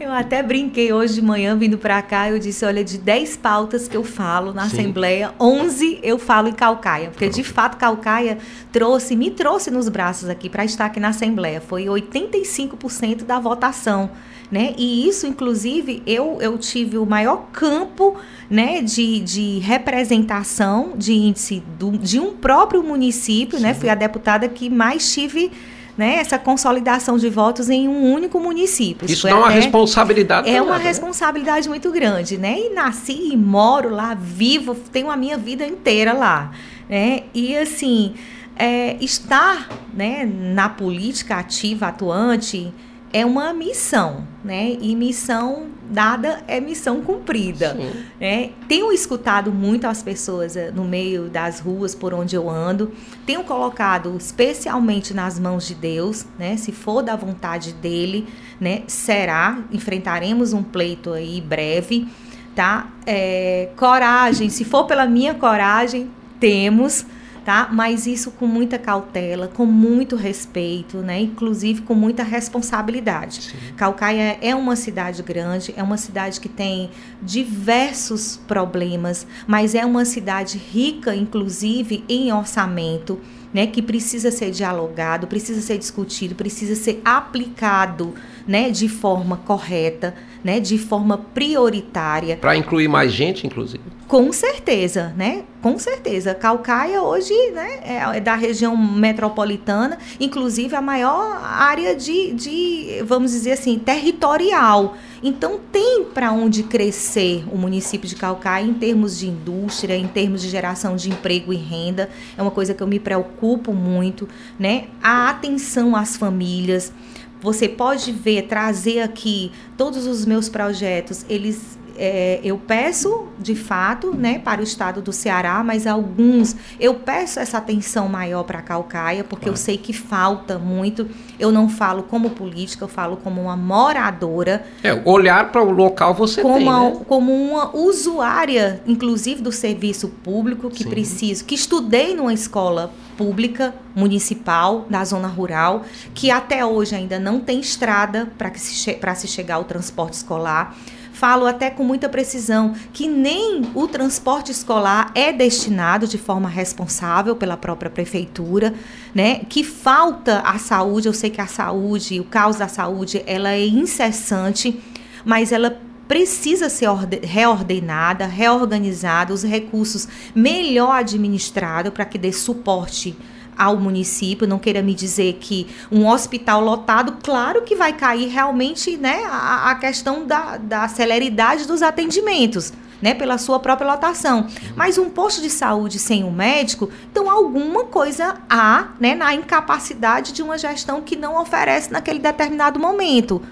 Eu 0.06 0.12
até 0.12 0.40
brinquei 0.40 0.92
hoje 0.92 1.14
de 1.14 1.22
manhã 1.22 1.58
vindo 1.58 1.76
para 1.76 2.00
cá, 2.00 2.30
eu 2.30 2.38
disse, 2.38 2.64
olha, 2.64 2.84
de 2.84 2.96
10 2.96 3.38
pautas 3.38 3.88
que 3.88 3.96
eu 3.96 4.04
falo 4.04 4.54
na 4.54 4.68
Sim. 4.68 4.78
Assembleia, 4.78 5.34
11 5.40 5.98
eu 6.00 6.16
falo 6.16 6.46
em 6.46 6.52
Calcaia, 6.52 7.10
porque 7.10 7.28
de 7.28 7.42
fato 7.42 7.76
Calcaia 7.76 8.38
trouxe, 8.70 9.16
me 9.16 9.32
trouxe 9.32 9.68
nos 9.68 9.88
braços 9.88 10.28
aqui 10.28 10.48
para 10.48 10.64
estar 10.64 10.84
aqui 10.84 11.00
na 11.00 11.08
Assembleia, 11.08 11.60
foi 11.60 11.86
85% 11.86 13.24
da 13.24 13.40
votação, 13.40 14.08
né? 14.48 14.74
E 14.78 15.08
isso, 15.08 15.26
inclusive, 15.26 16.04
eu, 16.06 16.38
eu 16.40 16.56
tive 16.56 16.98
o 16.98 17.04
maior 17.04 17.48
campo 17.52 18.14
né, 18.48 18.80
de, 18.82 19.18
de 19.18 19.58
representação 19.58 20.92
de 20.96 21.14
índice 21.14 21.60
do, 21.76 21.98
de 21.98 22.20
um 22.20 22.32
próprio 22.32 22.80
município, 22.80 23.58
né? 23.58 23.70
Sim. 23.70 23.74
né? 23.74 23.80
Fui 23.80 23.88
a 23.88 23.96
deputada 23.96 24.48
que 24.48 24.70
mais 24.70 25.12
tive 25.12 25.50
né, 25.96 26.16
essa 26.16 26.38
consolidação 26.38 27.16
de 27.16 27.28
votos 27.30 27.70
em 27.70 27.88
um 27.88 28.12
único 28.12 28.38
município. 28.38 29.10
Isso 29.10 29.26
dá 29.26 29.36
uma 29.36 29.48
responsabilidade. 29.48 30.50
É 30.50 30.60
uma 30.60 30.78
né? 30.78 30.84
responsabilidade 30.84 31.68
muito 31.68 31.90
grande, 31.90 32.36
né? 32.36 32.58
E 32.58 32.74
nasci 32.74 33.30
e 33.32 33.36
moro 33.36 33.88
lá, 33.88 34.14
vivo, 34.14 34.74
tenho 34.74 35.10
a 35.10 35.16
minha 35.16 35.38
vida 35.38 35.66
inteira 35.66 36.12
lá, 36.12 36.52
né? 36.88 37.22
E 37.32 37.56
assim, 37.56 38.14
é, 38.56 38.96
estar, 39.00 39.68
né, 39.94 40.24
na 40.26 40.68
política 40.68 41.36
ativa, 41.36 41.86
atuante, 41.86 42.72
é 43.16 43.24
uma 43.24 43.54
missão, 43.54 44.26
né? 44.44 44.76
E 44.78 44.94
missão 44.94 45.68
dada 45.88 46.42
é 46.46 46.60
missão 46.60 47.00
cumprida, 47.00 47.74
né? 48.20 48.50
Tenho 48.68 48.92
escutado 48.92 49.50
muito 49.50 49.86
as 49.86 50.02
pessoas 50.02 50.54
eh, 50.54 50.70
no 50.70 50.84
meio 50.84 51.30
das 51.30 51.58
ruas 51.58 51.94
por 51.94 52.12
onde 52.12 52.36
eu 52.36 52.50
ando, 52.50 52.92
tenho 53.24 53.42
colocado 53.42 54.14
especialmente 54.18 55.14
nas 55.14 55.38
mãos 55.38 55.66
de 55.66 55.74
Deus, 55.74 56.26
né? 56.38 56.58
Se 56.58 56.72
for 56.72 57.00
da 57.00 57.16
vontade 57.16 57.72
dele, 57.72 58.26
né? 58.60 58.82
Será, 58.86 59.60
enfrentaremos 59.72 60.52
um 60.52 60.62
pleito 60.62 61.14
aí 61.14 61.40
breve, 61.40 62.06
tá? 62.54 62.90
É, 63.06 63.70
coragem, 63.76 64.50
se 64.50 64.62
for 64.62 64.84
pela 64.84 65.06
minha 65.06 65.32
coragem, 65.32 66.10
temos, 66.38 67.06
tá? 67.46 67.68
Mas 67.72 68.08
isso 68.08 68.32
com 68.32 68.44
muita 68.44 68.76
cautela, 68.76 69.46
com 69.46 69.64
muito 69.64 70.16
respeito, 70.16 70.96
né? 70.96 71.20
Inclusive 71.20 71.82
com 71.82 71.94
muita 71.94 72.24
responsabilidade. 72.24 73.40
Sim. 73.40 73.56
Calcaia 73.76 74.36
é 74.42 74.52
uma 74.52 74.74
cidade 74.74 75.22
grande, 75.22 75.72
é 75.76 75.82
uma 75.82 75.96
cidade 75.96 76.40
que 76.40 76.48
tem 76.48 76.90
diversos 77.22 78.36
problemas, 78.48 79.24
mas 79.46 79.76
é 79.76 79.86
uma 79.86 80.04
cidade 80.04 80.58
rica, 80.58 81.14
inclusive 81.14 82.04
em 82.08 82.32
orçamento. 82.32 83.20
Né, 83.54 83.66
que 83.66 83.80
precisa 83.80 84.30
ser 84.30 84.50
dialogado, 84.50 85.26
precisa 85.26 85.62
ser 85.62 85.78
discutido, 85.78 86.34
precisa 86.34 86.74
ser 86.74 87.00
aplicado 87.02 88.12
né, 88.46 88.70
de 88.70 88.88
forma 88.88 89.36
correta, 89.38 90.14
né, 90.44 90.60
de 90.60 90.78
forma 90.78 91.18
prioritária. 91.18 92.36
Para 92.36 92.56
incluir 92.56 92.88
mais 92.88 93.12
gente, 93.12 93.46
inclusive. 93.46 93.82
Com 94.06 94.32
certeza, 94.32 95.12
né? 95.16 95.42
Com 95.60 95.76
certeza. 95.80 96.32
Calcaia 96.32 97.02
hoje 97.02 97.34
né, 97.50 97.80
é, 97.82 98.18
é 98.18 98.20
da 98.20 98.36
região 98.36 98.76
metropolitana, 98.76 99.98
inclusive 100.20 100.76
a 100.76 100.80
maior 100.80 101.40
área 101.42 101.96
de, 101.96 102.32
de 102.32 103.02
vamos 103.04 103.32
dizer 103.32 103.52
assim, 103.52 103.80
territorial. 103.80 104.96
Então 105.20 105.58
tem 105.72 106.04
para 106.14 106.30
onde 106.30 106.62
crescer 106.62 107.44
o 107.50 107.58
município 107.58 108.08
de 108.08 108.14
Calcaia 108.14 108.64
em 108.64 108.74
termos 108.74 109.18
de 109.18 109.26
indústria, 109.26 109.96
em 109.96 110.06
termos 110.06 110.40
de 110.40 110.48
geração 110.48 110.94
de 110.94 111.10
emprego 111.10 111.52
e 111.52 111.56
renda. 111.56 112.08
É 112.38 112.42
uma 112.42 112.52
coisa 112.52 112.72
que 112.74 112.82
eu 112.82 112.86
me 112.86 113.00
preocupo 113.00 113.72
muito, 113.72 114.28
né? 114.56 114.84
A 115.02 115.30
atenção 115.30 115.96
às 115.96 116.16
famílias. 116.16 116.92
Você 117.40 117.68
pode 117.68 118.12
ver, 118.12 118.42
trazer 118.42 119.00
aqui 119.00 119.52
todos 119.76 120.06
os 120.06 120.24
meus 120.24 120.48
projetos, 120.48 121.24
eles 121.28 121.78
é, 121.98 122.40
eu 122.42 122.58
peço 122.58 123.26
de 123.38 123.54
fato 123.54 124.14
né, 124.14 124.38
para 124.38 124.60
o 124.60 124.64
estado 124.64 125.00
do 125.00 125.12
Ceará, 125.12 125.62
mas 125.64 125.86
alguns 125.86 126.56
eu 126.78 126.94
peço 126.94 127.38
essa 127.38 127.58
atenção 127.58 128.08
maior 128.08 128.44
para 128.44 128.58
a 128.58 128.62
Calcaia, 128.62 129.24
porque 129.24 129.46
claro. 129.46 129.54
eu 129.54 129.56
sei 129.56 129.76
que 129.76 129.92
falta 129.92 130.58
muito. 130.58 131.08
Eu 131.38 131.52
não 131.52 131.68
falo 131.68 132.02
como 132.02 132.30
política, 132.30 132.84
eu 132.84 132.88
falo 132.88 133.16
como 133.16 133.42
uma 133.42 133.56
moradora. 133.56 134.64
É, 134.82 134.94
olhar 135.04 135.50
para 135.52 135.62
o 135.62 135.70
local 135.70 136.14
você 136.14 136.42
como 136.42 136.56
tem. 136.56 136.66
Uma, 136.66 136.90
né? 136.90 137.00
Como 137.06 137.32
uma 137.32 137.76
usuária, 137.76 138.80
inclusive 138.86 139.42
do 139.42 139.52
serviço 139.52 140.08
público, 140.08 140.70
que 140.70 140.84
Sim. 140.84 140.90
preciso, 140.90 141.44
que 141.44 141.54
estudei 141.54 142.14
numa 142.14 142.32
escola 142.32 142.90
pública 143.16 143.74
municipal 143.94 144.86
da 144.90 145.04
zona 145.04 145.28
rural, 145.28 145.84
que 146.14 146.30
até 146.30 146.64
hoje 146.64 146.94
ainda 146.94 147.18
não 147.18 147.40
tem 147.40 147.60
estrada 147.60 148.30
para 148.36 148.52
se, 148.54 148.74
se 149.16 149.28
chegar 149.28 149.56
ao 149.56 149.64
transporte 149.64 150.14
escolar 150.14 150.76
falo 151.16 151.46
até 151.46 151.70
com 151.70 151.82
muita 151.82 152.10
precisão 152.10 152.74
que 152.92 153.08
nem 153.08 153.62
o 153.74 153.88
transporte 153.88 154.52
escolar 154.52 155.10
é 155.14 155.32
destinado 155.32 156.06
de 156.06 156.18
forma 156.18 156.46
responsável 156.46 157.34
pela 157.34 157.56
própria 157.56 157.90
prefeitura, 157.90 158.74
né? 159.14 159.40
Que 159.48 159.64
falta 159.64 160.40
a 160.40 160.58
saúde, 160.58 161.08
eu 161.08 161.14
sei 161.14 161.30
que 161.30 161.40
a 161.40 161.46
saúde, 161.46 162.20
o 162.20 162.24
caos 162.24 162.56
da 162.56 162.68
saúde, 162.68 163.22
ela 163.26 163.52
é 163.52 163.66
incessante, 163.66 164.78
mas 165.24 165.52
ela 165.52 165.80
precisa 166.06 166.68
ser 166.68 166.90
reordenada, 167.22 168.26
reorganizada, 168.26 169.32
os 169.32 169.42
recursos 169.42 170.06
melhor 170.34 170.96
administrados 170.96 171.94
para 171.94 172.04
que 172.04 172.18
dê 172.18 172.30
suporte 172.30 173.16
ao 173.56 173.76
município, 173.76 174.46
não 174.46 174.58
queira 174.58 174.82
me 174.82 174.94
dizer 174.94 175.38
que 175.40 175.66
um 175.90 176.06
hospital 176.06 176.60
lotado, 176.60 177.18
claro 177.22 177.62
que 177.62 177.74
vai 177.74 177.92
cair 177.92 178.28
realmente 178.28 178.96
né, 178.96 179.22
a, 179.24 179.70
a 179.70 179.74
questão 179.76 180.26
da, 180.26 180.56
da 180.56 180.88
celeridade 180.88 181.66
dos 181.66 181.82
atendimentos. 181.82 182.72
Né, 183.00 183.12
pela 183.12 183.36
sua 183.36 183.60
própria 183.60 183.86
lotação. 183.90 184.46
Mas 184.74 184.96
um 184.96 185.10
posto 185.10 185.42
de 185.42 185.50
saúde 185.50 185.98
sem 185.98 186.24
um 186.24 186.30
médico, 186.30 186.88
então 187.10 187.30
alguma 187.30 187.84
coisa 187.84 188.38
há 188.48 188.88
né, 188.98 189.14
na 189.14 189.34
incapacidade 189.34 190.32
de 190.32 190.42
uma 190.42 190.56
gestão 190.56 191.02
que 191.02 191.14
não 191.14 191.38
oferece 191.38 191.92
naquele 191.92 192.18
determinado 192.18 192.80
momento. 192.80 193.42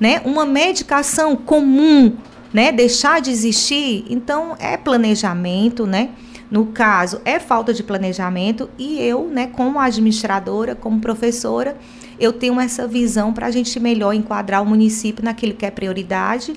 Né? 0.00 0.22
Uma 0.24 0.46
medicação 0.46 1.36
comum, 1.36 2.16
né, 2.54 2.72
deixar 2.72 3.20
de 3.20 3.30
existir, 3.30 4.06
então 4.08 4.56
é 4.58 4.78
planejamento, 4.78 5.86
né? 5.86 6.08
No 6.50 6.66
caso, 6.66 7.20
é 7.24 7.40
falta 7.40 7.74
de 7.74 7.82
planejamento 7.82 8.70
e 8.78 9.00
eu, 9.00 9.26
né, 9.28 9.48
como 9.48 9.80
administradora, 9.80 10.74
como 10.74 11.00
professora, 11.00 11.76
eu 12.20 12.32
tenho 12.32 12.60
essa 12.60 12.86
visão 12.86 13.32
para 13.32 13.46
a 13.46 13.50
gente 13.50 13.78
melhor 13.80 14.12
enquadrar 14.12 14.62
o 14.62 14.66
município 14.66 15.24
naquilo 15.24 15.54
que 15.54 15.66
é 15.66 15.70
prioridade 15.70 16.54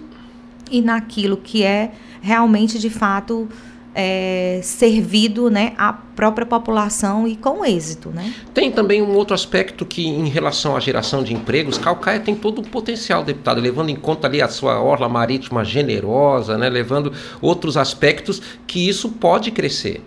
e 0.69 0.81
naquilo 0.81 1.37
que 1.37 1.63
é 1.63 1.91
realmente 2.21 2.77
de 2.77 2.89
fato 2.89 3.49
é, 3.93 4.59
servido 4.63 5.49
né, 5.49 5.73
à 5.77 5.91
própria 5.91 6.45
população 6.45 7.27
e 7.27 7.35
com 7.35 7.65
êxito. 7.65 8.09
Né? 8.09 8.33
Tem 8.53 8.71
também 8.71 9.01
um 9.01 9.13
outro 9.15 9.33
aspecto 9.33 9.85
que, 9.85 10.07
em 10.07 10.27
relação 10.27 10.75
à 10.75 10.79
geração 10.79 11.23
de 11.23 11.33
empregos, 11.33 11.77
Calcaia 11.77 12.19
tem 12.19 12.35
todo 12.35 12.61
um 12.61 12.63
potencial, 12.63 13.23
deputado, 13.23 13.59
levando 13.59 13.89
em 13.89 13.95
conta 13.95 14.27
ali 14.27 14.41
a 14.41 14.47
sua 14.47 14.81
orla 14.81 15.09
marítima 15.09 15.63
generosa, 15.63 16.57
né, 16.57 16.69
levando 16.69 17.13
outros 17.41 17.77
aspectos 17.77 18.41
que 18.67 18.87
isso 18.87 19.09
pode 19.09 19.51
crescer. 19.51 20.03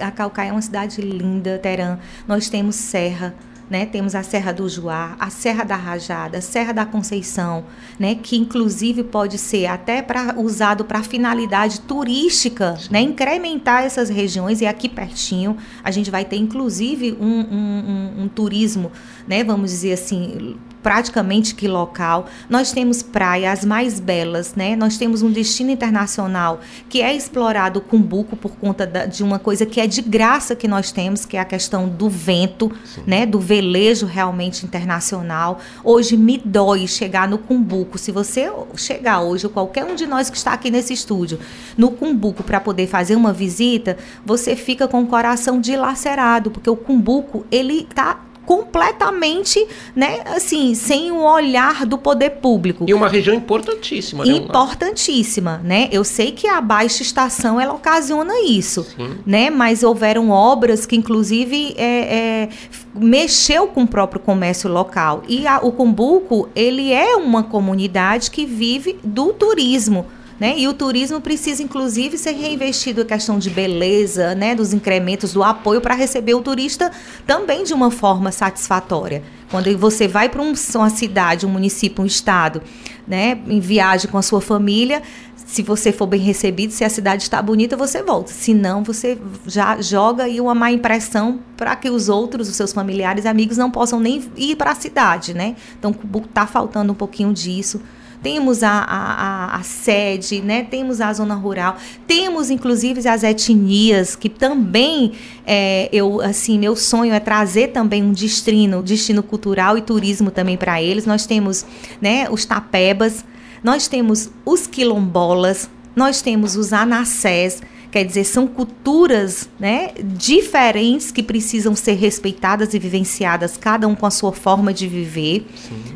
A 0.00 0.10
Calcaia 0.10 0.50
é 0.50 0.52
uma 0.52 0.62
cidade 0.62 1.00
linda, 1.00 1.58
Teran. 1.58 1.98
Nós 2.26 2.48
temos 2.48 2.76
serra, 2.76 3.34
né? 3.68 3.86
Temos 3.86 4.14
a 4.14 4.22
Serra 4.22 4.52
do 4.52 4.68
Juá, 4.68 5.16
a 5.18 5.28
Serra 5.30 5.64
da 5.64 5.76
Rajada, 5.76 6.38
a 6.38 6.40
Serra 6.40 6.72
da 6.72 6.86
Conceição, 6.86 7.64
né? 7.98 8.14
que 8.14 8.36
inclusive 8.36 9.02
pode 9.02 9.38
ser 9.38 9.66
até 9.66 10.02
pra, 10.02 10.34
usado 10.36 10.84
para 10.84 11.02
finalidade 11.02 11.80
turística, 11.80 12.78
né? 12.90 13.00
incrementar 13.00 13.84
essas 13.84 14.08
regiões. 14.08 14.60
E 14.60 14.66
aqui 14.66 14.88
pertinho 14.88 15.56
a 15.82 15.90
gente 15.90 16.10
vai 16.10 16.24
ter 16.24 16.36
inclusive 16.36 17.16
um, 17.20 17.26
um, 17.26 18.14
um, 18.18 18.22
um 18.24 18.28
turismo, 18.28 18.92
né? 19.26 19.42
vamos 19.42 19.70
dizer 19.70 19.92
assim, 19.92 20.56
praticamente 20.82 21.54
que 21.54 21.66
local. 21.66 22.26
Nós 22.48 22.72
temos 22.72 23.02
praias 23.02 23.64
mais 23.64 23.98
belas, 23.98 24.54
né? 24.54 24.76
Nós 24.76 24.96
temos 24.96 25.22
um 25.22 25.30
destino 25.30 25.70
internacional 25.70 26.60
que 26.88 27.02
é 27.02 27.14
explorado 27.14 27.80
com 27.80 28.00
buco 28.00 28.36
por 28.36 28.52
conta 28.52 28.86
da, 28.86 29.06
de 29.06 29.22
uma 29.22 29.38
coisa 29.38 29.66
que 29.66 29.80
é 29.80 29.86
de 29.86 30.02
graça 30.02 30.54
que 30.54 30.68
nós 30.68 30.92
temos, 30.92 31.24
que 31.24 31.36
é 31.36 31.40
a 31.40 31.44
questão 31.44 31.88
do 31.88 32.08
vento, 32.08 32.70
Sim. 32.84 33.02
né? 33.06 33.26
Do 33.26 33.40
velejo 33.40 34.06
realmente 34.06 34.64
internacional. 34.64 35.58
Hoje 35.82 36.16
me 36.16 36.38
dói 36.38 36.86
chegar 36.86 37.28
no 37.28 37.38
Cumbuco. 37.38 37.98
Se 37.98 38.12
você 38.12 38.50
chegar 38.76 39.20
hoje, 39.22 39.46
ou 39.46 39.52
qualquer 39.52 39.84
um 39.84 39.94
de 39.94 40.06
nós 40.06 40.30
que 40.30 40.36
está 40.36 40.52
aqui 40.52 40.70
nesse 40.70 40.92
estúdio, 40.92 41.38
no 41.76 41.90
Cumbuco 41.90 42.42
para 42.42 42.60
poder 42.60 42.86
fazer 42.86 43.16
uma 43.16 43.32
visita, 43.32 43.96
você 44.24 44.54
fica 44.54 44.86
com 44.86 45.02
o 45.02 45.06
coração 45.06 45.60
dilacerado, 45.60 46.50
porque 46.50 46.70
o 46.70 46.76
Cumbuco 46.76 47.44
ele 47.50 47.86
tá 47.94 48.20
completamente, 48.46 49.66
né, 49.94 50.20
assim, 50.24 50.74
sem 50.74 51.10
o 51.10 51.22
olhar 51.22 51.84
do 51.84 51.98
poder 51.98 52.30
público. 52.30 52.86
E 52.88 52.94
uma 52.94 53.08
região 53.08 53.34
importantíssima, 53.34 54.24
né? 54.24 54.32
Importantíssima, 54.32 55.60
né? 55.64 55.88
Eu 55.90 56.04
sei 56.04 56.30
que 56.30 56.46
a 56.46 56.60
baixa 56.60 57.02
estação 57.02 57.60
ela 57.60 57.74
ocasiona 57.74 58.32
isso, 58.46 58.84
Sim. 58.96 59.16
né? 59.26 59.50
Mas 59.50 59.82
houveram 59.82 60.30
obras 60.30 60.86
que 60.86 60.94
inclusive 60.94 61.74
é, 61.76 61.84
é, 61.84 62.48
mexeu 62.94 63.66
com 63.66 63.82
o 63.82 63.88
próprio 63.88 64.20
comércio 64.20 64.70
local. 64.70 65.22
E 65.28 65.46
a, 65.46 65.58
o 65.58 65.72
Cumbuco, 65.72 66.48
ele 66.54 66.92
é 66.92 67.16
uma 67.16 67.42
comunidade 67.42 68.30
que 68.30 68.46
vive 68.46 68.98
do 69.02 69.32
turismo. 69.32 70.06
Né? 70.38 70.58
E 70.58 70.68
o 70.68 70.74
turismo 70.74 71.20
precisa, 71.20 71.62
inclusive, 71.62 72.18
ser 72.18 72.32
reinvestido 72.32 73.00
a 73.00 73.04
questão 73.04 73.38
de 73.38 73.48
beleza, 73.48 74.34
né? 74.34 74.54
dos 74.54 74.74
incrementos, 74.74 75.32
do 75.32 75.42
apoio 75.42 75.80
para 75.80 75.94
receber 75.94 76.34
o 76.34 76.42
turista 76.42 76.90
também 77.26 77.64
de 77.64 77.72
uma 77.72 77.90
forma 77.90 78.30
satisfatória. 78.30 79.22
Quando 79.50 79.76
você 79.78 80.06
vai 80.06 80.28
para 80.28 80.42
um, 80.42 80.52
uma 80.74 80.90
cidade, 80.90 81.46
um 81.46 81.48
município, 81.48 82.02
um 82.02 82.06
estado, 82.06 82.62
né? 83.08 83.38
em 83.46 83.60
viagem 83.60 84.10
com 84.10 84.18
a 84.18 84.22
sua 84.22 84.40
família, 84.42 85.02
se 85.46 85.62
você 85.62 85.92
for 85.92 86.06
bem 86.06 86.20
recebido, 86.20 86.72
se 86.72 86.84
a 86.84 86.90
cidade 86.90 87.22
está 87.22 87.40
bonita, 87.40 87.76
você 87.76 88.02
volta. 88.02 88.30
Se 88.30 88.52
não, 88.52 88.82
você 88.82 89.16
já 89.46 89.80
joga 89.80 90.24
aí 90.24 90.40
uma 90.40 90.54
má 90.54 90.70
impressão 90.72 91.38
para 91.56 91.74
que 91.76 91.88
os 91.88 92.08
outros, 92.08 92.48
os 92.48 92.56
seus 92.56 92.72
familiares, 92.72 93.24
amigos, 93.24 93.56
não 93.56 93.70
possam 93.70 94.00
nem 94.00 94.22
ir 94.36 94.56
para 94.56 94.72
a 94.72 94.74
cidade, 94.74 95.32
né? 95.32 95.54
Então, 95.78 95.94
está 96.28 96.46
faltando 96.46 96.92
um 96.92 96.96
pouquinho 96.96 97.32
disso 97.32 97.80
temos 98.26 98.64
a, 98.64 98.72
a, 98.72 99.56
a, 99.56 99.62
sede, 99.62 100.42
né? 100.42 100.64
temos 100.64 101.00
a 101.00 101.12
zona 101.12 101.36
rural, 101.36 101.76
temos 102.08 102.50
inclusive 102.50 103.08
as 103.08 103.22
etnias, 103.22 104.16
que 104.16 104.28
também 104.28 105.12
é, 105.46 105.88
eu 105.92 106.20
assim, 106.20 106.58
meu 106.58 106.74
sonho 106.74 107.14
é 107.14 107.20
trazer 107.20 107.68
também 107.68 108.02
um 108.02 108.10
destino, 108.10 108.82
destino 108.82 109.22
cultural 109.22 109.78
e 109.78 109.80
turismo 109.80 110.32
também 110.32 110.56
para 110.56 110.82
eles. 110.82 111.06
Nós 111.06 111.24
temos 111.24 111.64
né, 112.00 112.26
os 112.28 112.44
tapebas, 112.44 113.24
nós 113.62 113.86
temos 113.86 114.28
os 114.44 114.66
quilombolas, 114.66 115.70
nós 115.94 116.20
temos 116.20 116.56
os 116.56 116.72
anassés, 116.72 117.62
Quer 117.96 118.04
dizer, 118.04 118.24
são 118.24 118.46
culturas 118.46 119.48
né, 119.58 119.92
diferentes 120.02 121.10
que 121.10 121.22
precisam 121.22 121.74
ser 121.74 121.94
respeitadas 121.94 122.74
e 122.74 122.78
vivenciadas, 122.78 123.56
cada 123.56 123.88
um 123.88 123.94
com 123.94 124.04
a 124.04 124.10
sua 124.10 124.34
forma 124.34 124.70
de 124.70 124.86
viver. 124.86 125.46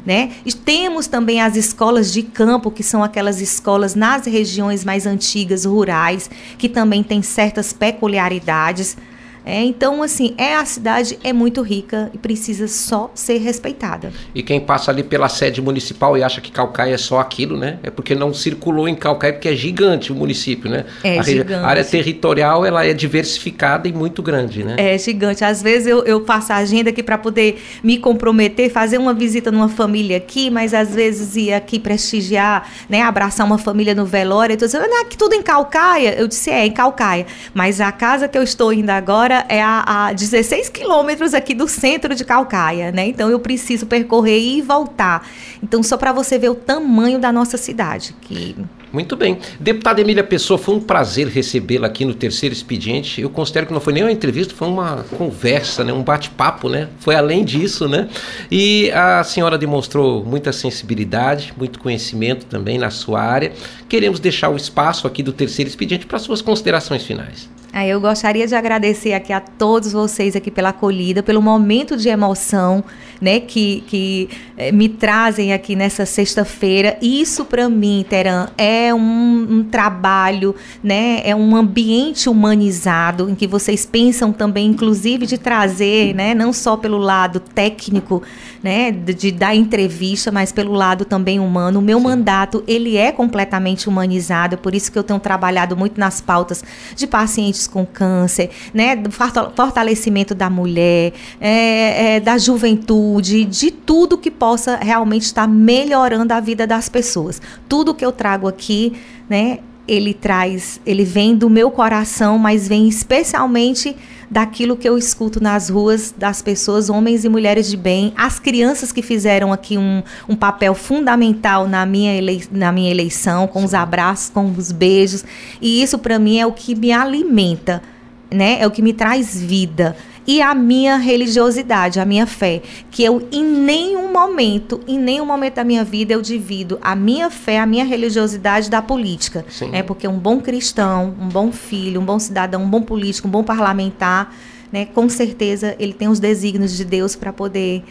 Né? 0.07 0.33
E 0.47 0.51
temos 0.51 1.07
também 1.07 1.43
as 1.43 1.57
escolas 1.57 2.11
de 2.11 2.23
campo, 2.23 2.71
que 2.71 2.83
são 2.83 3.05
aquelas 3.05 3.43
escolas 3.43 3.95
nas 3.95 4.25
regiões 4.25 4.83
mais 4.83 5.05
antigas, 5.05 5.67
rurais, 5.67 6.31
que 6.57 6.71
também 6.71 7.03
têm 7.03 7.21
certas 7.21 7.71
peculiaridades. 7.71 8.97
É, 9.45 9.63
então, 9.63 10.03
assim, 10.03 10.35
é 10.37 10.55
a 10.55 10.65
cidade 10.65 11.19
é 11.25 11.33
muito 11.33 11.63
rica 11.63 12.11
e 12.13 12.19
precisa 12.19 12.69
só 12.69 13.11
ser 13.15 13.39
respeitada. 13.39 14.13
E 14.35 14.43
quem 14.43 14.61
passa 14.61 14.91
ali 14.91 15.03
pela 15.03 15.29
sede 15.29 15.63
municipal 15.63 16.17
e 16.17 16.23
acha 16.23 16.41
que 16.41 16.51
Calcaia 16.51 16.95
é 16.95 16.99
só 16.99 17.19
aquilo, 17.19 17.57
né? 17.57 17.79
É 17.83 17.91
porque 17.91 18.15
não 18.15 18.35
circulou 18.35 18.89
em 18.89 18.95
Calcaia, 18.95 19.33
porque 19.33 19.49
é 19.49 19.57
gigante 19.57 20.13
o 20.13 20.15
município, 20.15 20.71
né? 20.71 20.85
É 21.03 21.19
a, 21.19 21.23
gigante. 21.23 21.65
a 21.65 21.67
área 21.67 21.85
territorial 21.85 22.65
ela 22.65 22.85
é 22.85 22.93
diversificada 22.93 23.89
e 23.89 23.93
muito 23.93 24.23
grande, 24.23 24.63
né? 24.63 24.77
É 24.79 24.99
gigante. 24.99 25.45
Às 25.45 25.63
vezes 25.63 25.87
eu, 25.87 26.05
eu 26.05 26.25
faço 26.25 26.53
a 26.53 26.57
agenda 26.57 26.91
aqui 26.91 27.03
para 27.03 27.17
poder 27.17 27.63
me 27.83 27.99
comprometer, 27.99 28.71
fazer 28.71 28.99
uma 28.99 29.15
visita 29.15 29.51
numa 29.51 29.69
família 29.69 30.17
aqui, 30.17 30.51
mas 30.51 30.75
às 30.75 30.95
vezes 30.95 31.37
ir 31.37 31.53
aqui 31.53 31.79
prestigiar, 31.79 32.71
né? 32.89 33.03
Abraçar 33.03 33.47
uma 33.47 33.59
família 33.59 33.95
no 33.95 34.05
velório. 34.05 34.55
Então, 34.55 34.67
dizendo, 34.67 34.85
ah, 34.85 35.03
aqui 35.03 35.17
tudo 35.17 35.35
em 35.35 35.43
Calcaia? 35.43 36.15
Eu 36.19 36.29
disse, 36.29 36.51
é, 36.51 36.67
em 36.67 36.73
Calcaia. 36.73 37.27
Mas 37.55 37.81
a 37.81 37.91
casa 37.91 38.29
que 38.29 38.37
eu 38.37 38.43
estou 38.43 38.73
indo 38.73 38.91
agora 38.91 39.30
é 39.49 39.63
a, 39.63 40.09
a 40.09 40.13
16 40.13 40.69
quilômetros 40.69 41.35
aqui 41.35 41.55
do 41.55 41.69
centro 41.69 42.15
de 42.15 42.25
Calcaia, 42.25 42.91
né? 42.91 43.07
Então 43.07 43.31
eu 43.31 43.39
preciso 43.39 43.87
percorrer 43.87 44.39
e 44.39 44.63
voltar. 44.63 45.27
Então, 45.63 45.83
só 45.83 45.97
para 45.97 46.13
você 46.13 46.39
ver 46.39 46.51
o 46.51 46.55
tamanho 46.55 47.19
da 47.19 47.33
nossa 47.33 47.57
cidade. 47.57 48.15
Que... 48.23 48.57
Muito 48.93 49.17
bem. 49.17 49.39
Deputada 49.61 50.01
Emília 50.01 50.25
Pessoa, 50.25 50.59
foi 50.59 50.75
um 50.75 50.81
prazer 50.81 51.29
recebê-la 51.29 51.87
aqui 51.87 52.05
no 52.05 52.13
terceiro 52.13 52.53
expediente. 52.53 53.21
Eu 53.21 53.31
considero 53.31 53.67
que 53.67 53.73
não 53.73 53.81
foi 53.81 53.93
nem 53.93 54.03
uma 54.03 54.11
entrevista, 54.11 54.53
foi 54.53 54.67
uma 54.67 55.05
conversa, 55.17 55.85
né? 55.85 55.93
um 55.93 56.03
bate-papo, 56.03 56.69
né? 56.69 56.89
Foi 56.99 57.15
além 57.15 57.45
disso, 57.45 57.89
né? 57.89 58.09
E 58.51 58.91
a 58.91 59.23
senhora 59.23 59.57
demonstrou 59.57 60.25
muita 60.25 60.53
sensibilidade, 60.53 61.55
muito 61.57 61.79
conhecimento 61.79 62.47
também 62.47 62.79
na 62.79 62.91
sua 62.91 63.21
área. 63.23 63.53
Queremos 63.89 64.19
deixar 64.19 64.49
o 64.49 64.57
espaço 64.57 65.07
aqui 65.07 65.23
do 65.23 65.33
terceiro 65.33 65.69
expediente 65.69 66.05
para 66.05 66.19
suas 66.19 66.43
considerações 66.43 67.05
finais. 67.05 67.49
Ah, 67.73 67.87
eu 67.87 68.01
gostaria 68.01 68.49
de 68.49 68.55
agradecer 68.55 69.13
aqui 69.13 69.33
a 69.33 69.39
todos 69.39 69.93
vocês 69.93 70.35
aqui 70.35 70.51
pela 70.51 70.71
acolhida, 70.71 71.23
pelo 71.23 71.41
momento 71.41 71.97
de 71.97 72.09
emoção, 72.09 72.83
né, 73.21 73.41
que, 73.41 73.83
que 73.87 74.29
eh, 74.57 74.73
me 74.73 74.89
trazem 74.89 75.53
aqui 75.53 75.75
nessa 75.75 76.07
sexta-feira. 76.07 76.97
Isso 77.01 77.45
para 77.45 77.69
mim, 77.69 78.05
Teran, 78.09 78.49
é 78.57 78.95
um, 78.95 79.47
um, 79.51 79.65
trabalho, 79.65 80.55
né, 80.83 81.21
é 81.25 81.35
um 81.35 81.57
ambiente 81.57 82.29
humanizado 82.29 83.29
em 83.29 83.35
que 83.35 83.47
vocês 83.47 83.85
pensam 83.85 84.33
também, 84.33 84.67
inclusive, 84.67 85.27
de 85.27 85.39
trazer, 85.39 86.15
né, 86.15 86.35
não 86.35 86.53
só 86.53 86.77
pelo 86.77 86.99
lado 86.99 87.41
técnico, 87.41 88.23
né, 88.63 88.91
de, 88.91 89.15
de 89.15 89.31
dar 89.33 89.55
entrevista, 89.55 90.31
mas 90.31 90.53
pelo 90.53 90.73
lado 90.73 91.05
também 91.05 91.41
humano. 91.41 91.79
O 91.79 91.83
meu 91.83 91.99
Sim. 91.99 92.05
mandato 92.05 92.63
ele 92.67 92.97
é 92.97 93.13
completamente 93.13 93.89
humanizado, 93.89 94.59
por 94.59 94.75
isso 94.75 94.91
que 94.91 94.99
eu 94.99 95.03
tenho 95.03 95.19
trabalhado 95.19 95.77
muito 95.77 95.99
nas 95.99 96.21
pautas 96.21 96.63
de 96.95 97.07
pacientes 97.07 97.31
pacientes 97.31 97.67
com 97.67 97.87
câncer, 97.87 98.51
né, 98.75 98.97
do 98.97 99.11
fortalecimento 99.11 100.35
da 100.35 100.51
mulher, 100.51 101.13
é, 101.41 102.17
é, 102.17 102.21
da 102.21 102.37
juventude, 102.37 103.10
de 103.19 103.71
tudo 103.71 104.19
que 104.19 104.31
possa 104.31 104.77
realmente 104.77 105.23
estar 105.23 105.49
melhorando 105.49 106.35
a 106.35 106.41
vida 106.41 106.67
das 106.67 106.89
pessoas. 106.89 107.41
Tudo 107.67 107.95
que 107.95 108.05
eu 108.05 108.13
trago 108.13 108.47
aqui, 108.47 108.93
né, 109.29 109.61
ele 109.89 110.15
traz, 110.15 110.81
ele 110.87 111.03
vem 111.03 111.35
do 111.35 111.51
meu 111.51 111.71
coração, 111.71 112.39
mas 112.39 112.69
vem 112.69 112.89
especialmente 112.89 113.97
daquilo 114.31 114.77
que 114.77 114.89
eu 114.89 114.97
escuto 114.97 115.43
nas 115.43 115.69
ruas 115.69 116.15
das 116.17 116.41
pessoas, 116.41 116.89
homens 116.89 117.25
e 117.25 117.29
mulheres 117.29 117.69
de 117.69 117.77
bem, 117.77 118.13
as 118.17 118.39
crianças 118.39 118.93
que 118.93 119.03
fizeram 119.03 119.53
aqui 119.53 119.77
um, 119.77 120.03
um 120.29 120.37
papel 120.37 120.75
fundamental 120.75 121.67
na 121.67 121.85
minha, 121.85 122.15
elei 122.15 122.45
na 122.53 122.71
minha 122.71 122.91
eleição, 122.91 123.49
com 123.49 123.65
os 123.65 123.75
abraços, 123.75 124.31
com 124.31 124.53
os 124.57 124.71
beijos. 124.71 125.25
E 125.61 125.83
isso 125.83 125.99
para 125.99 126.19
mim 126.21 126.39
é 126.39 126.47
o 126.47 126.53
que 126.53 126.77
me 126.77 126.93
alimenta, 126.93 127.83
né? 128.31 128.59
É 128.61 128.67
o 128.69 128.71
que 128.71 128.83
me 128.83 128.93
traz 128.93 129.41
vida 129.41 129.97
e 130.27 130.41
a 130.41 130.55
minha 130.55 130.97
religiosidade, 130.97 131.99
a 131.99 132.05
minha 132.05 132.27
fé, 132.27 132.63
que 132.91 133.03
eu 133.03 133.27
em 133.33 133.45
nenhum 133.45 134.13
momento, 134.13 134.81
em 134.87 134.99
nenhum 134.99 135.27
momento 135.27 135.55
da 135.55 135.65
minha 135.65 135.85
vida 135.85 136.13
eu 136.13 136.23
divido 136.23 136.79
a 136.81 136.95
minha 136.95 137.31
fé, 137.31 137.59
a 137.59 137.67
minha 137.67 137.85
religiosidade 137.85 138.71
da 138.71 138.83
política. 138.83 139.45
Sim. 139.49 139.71
É 139.73 139.83
porque 139.83 140.07
um 140.07 140.19
bom 140.19 140.41
cristão, 140.41 141.15
um 141.21 141.29
bom 141.29 141.51
filho, 141.51 142.01
um 142.01 142.05
bom 142.05 142.19
cidadão, 142.19 142.63
um 142.63 142.69
bom 142.69 142.83
político, 142.83 143.29
um 143.29 143.31
bom 143.31 143.43
parlamentar, 143.43 144.35
né, 144.73 144.87
com 144.87 145.09
certeza 145.09 145.75
ele 145.79 145.93
tem 145.93 146.09
os 146.09 146.21
desígnios 146.21 146.77
de 146.77 146.85
Deus 146.85 147.17
para 147.17 147.33
poder 147.33 147.83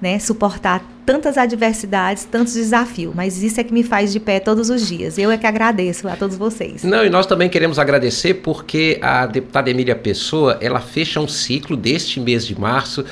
né, 0.00 0.18
suportar 0.18 0.84
tantas 1.06 1.38
adversidades, 1.38 2.24
tantos 2.24 2.54
desafios, 2.54 3.14
mas 3.14 3.40
isso 3.40 3.60
é 3.60 3.64
que 3.64 3.72
me 3.72 3.84
faz 3.84 4.12
de 4.12 4.18
pé 4.18 4.40
todos 4.40 4.68
os 4.68 4.86
dias. 4.86 5.16
Eu 5.16 5.30
é 5.30 5.38
que 5.38 5.46
agradeço 5.46 6.08
a 6.08 6.16
todos 6.16 6.36
vocês. 6.36 6.82
Não, 6.82 7.04
e 7.04 7.08
nós 7.08 7.26
também 7.26 7.48
queremos 7.48 7.78
agradecer 7.78 8.34
porque 8.34 8.98
a 9.00 9.24
deputada 9.24 9.70
Emília 9.70 9.94
Pessoa, 9.94 10.58
ela 10.60 10.80
fecha 10.80 11.20
um 11.20 11.28
ciclo 11.28 11.76
deste 11.76 12.18
mês 12.18 12.44
de 12.44 12.58
março 12.58 13.04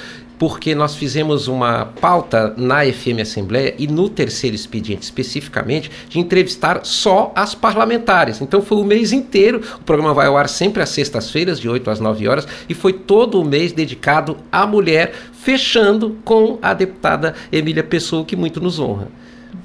porque 0.44 0.74
nós 0.74 0.94
fizemos 0.94 1.48
uma 1.48 1.86
pauta 1.86 2.52
na 2.58 2.84
FM 2.84 3.22
Assembleia 3.22 3.74
e 3.78 3.86
no 3.86 4.10
terceiro 4.10 4.54
expediente 4.54 5.00
especificamente 5.00 5.90
de 6.06 6.18
entrevistar 6.18 6.80
só 6.84 7.32
as 7.34 7.54
parlamentares. 7.54 8.42
Então 8.42 8.60
foi 8.60 8.76
o 8.76 8.84
mês 8.84 9.10
inteiro, 9.10 9.62
o 9.80 9.84
programa 9.84 10.12
vai 10.12 10.26
ao 10.26 10.36
ar 10.36 10.46
sempre 10.50 10.82
às 10.82 10.90
sextas-feiras, 10.90 11.58
de 11.58 11.66
8 11.66 11.88
às 11.88 11.98
9 11.98 12.28
horas, 12.28 12.46
e 12.68 12.74
foi 12.74 12.92
todo 12.92 13.40
o 13.40 13.44
mês 13.44 13.72
dedicado 13.72 14.36
à 14.52 14.66
mulher, 14.66 15.14
fechando 15.32 16.18
com 16.26 16.58
a 16.60 16.74
deputada 16.74 17.34
Emília 17.50 17.82
Pessoa, 17.82 18.22
que 18.22 18.36
muito 18.36 18.60
nos 18.60 18.78
honra 18.78 19.23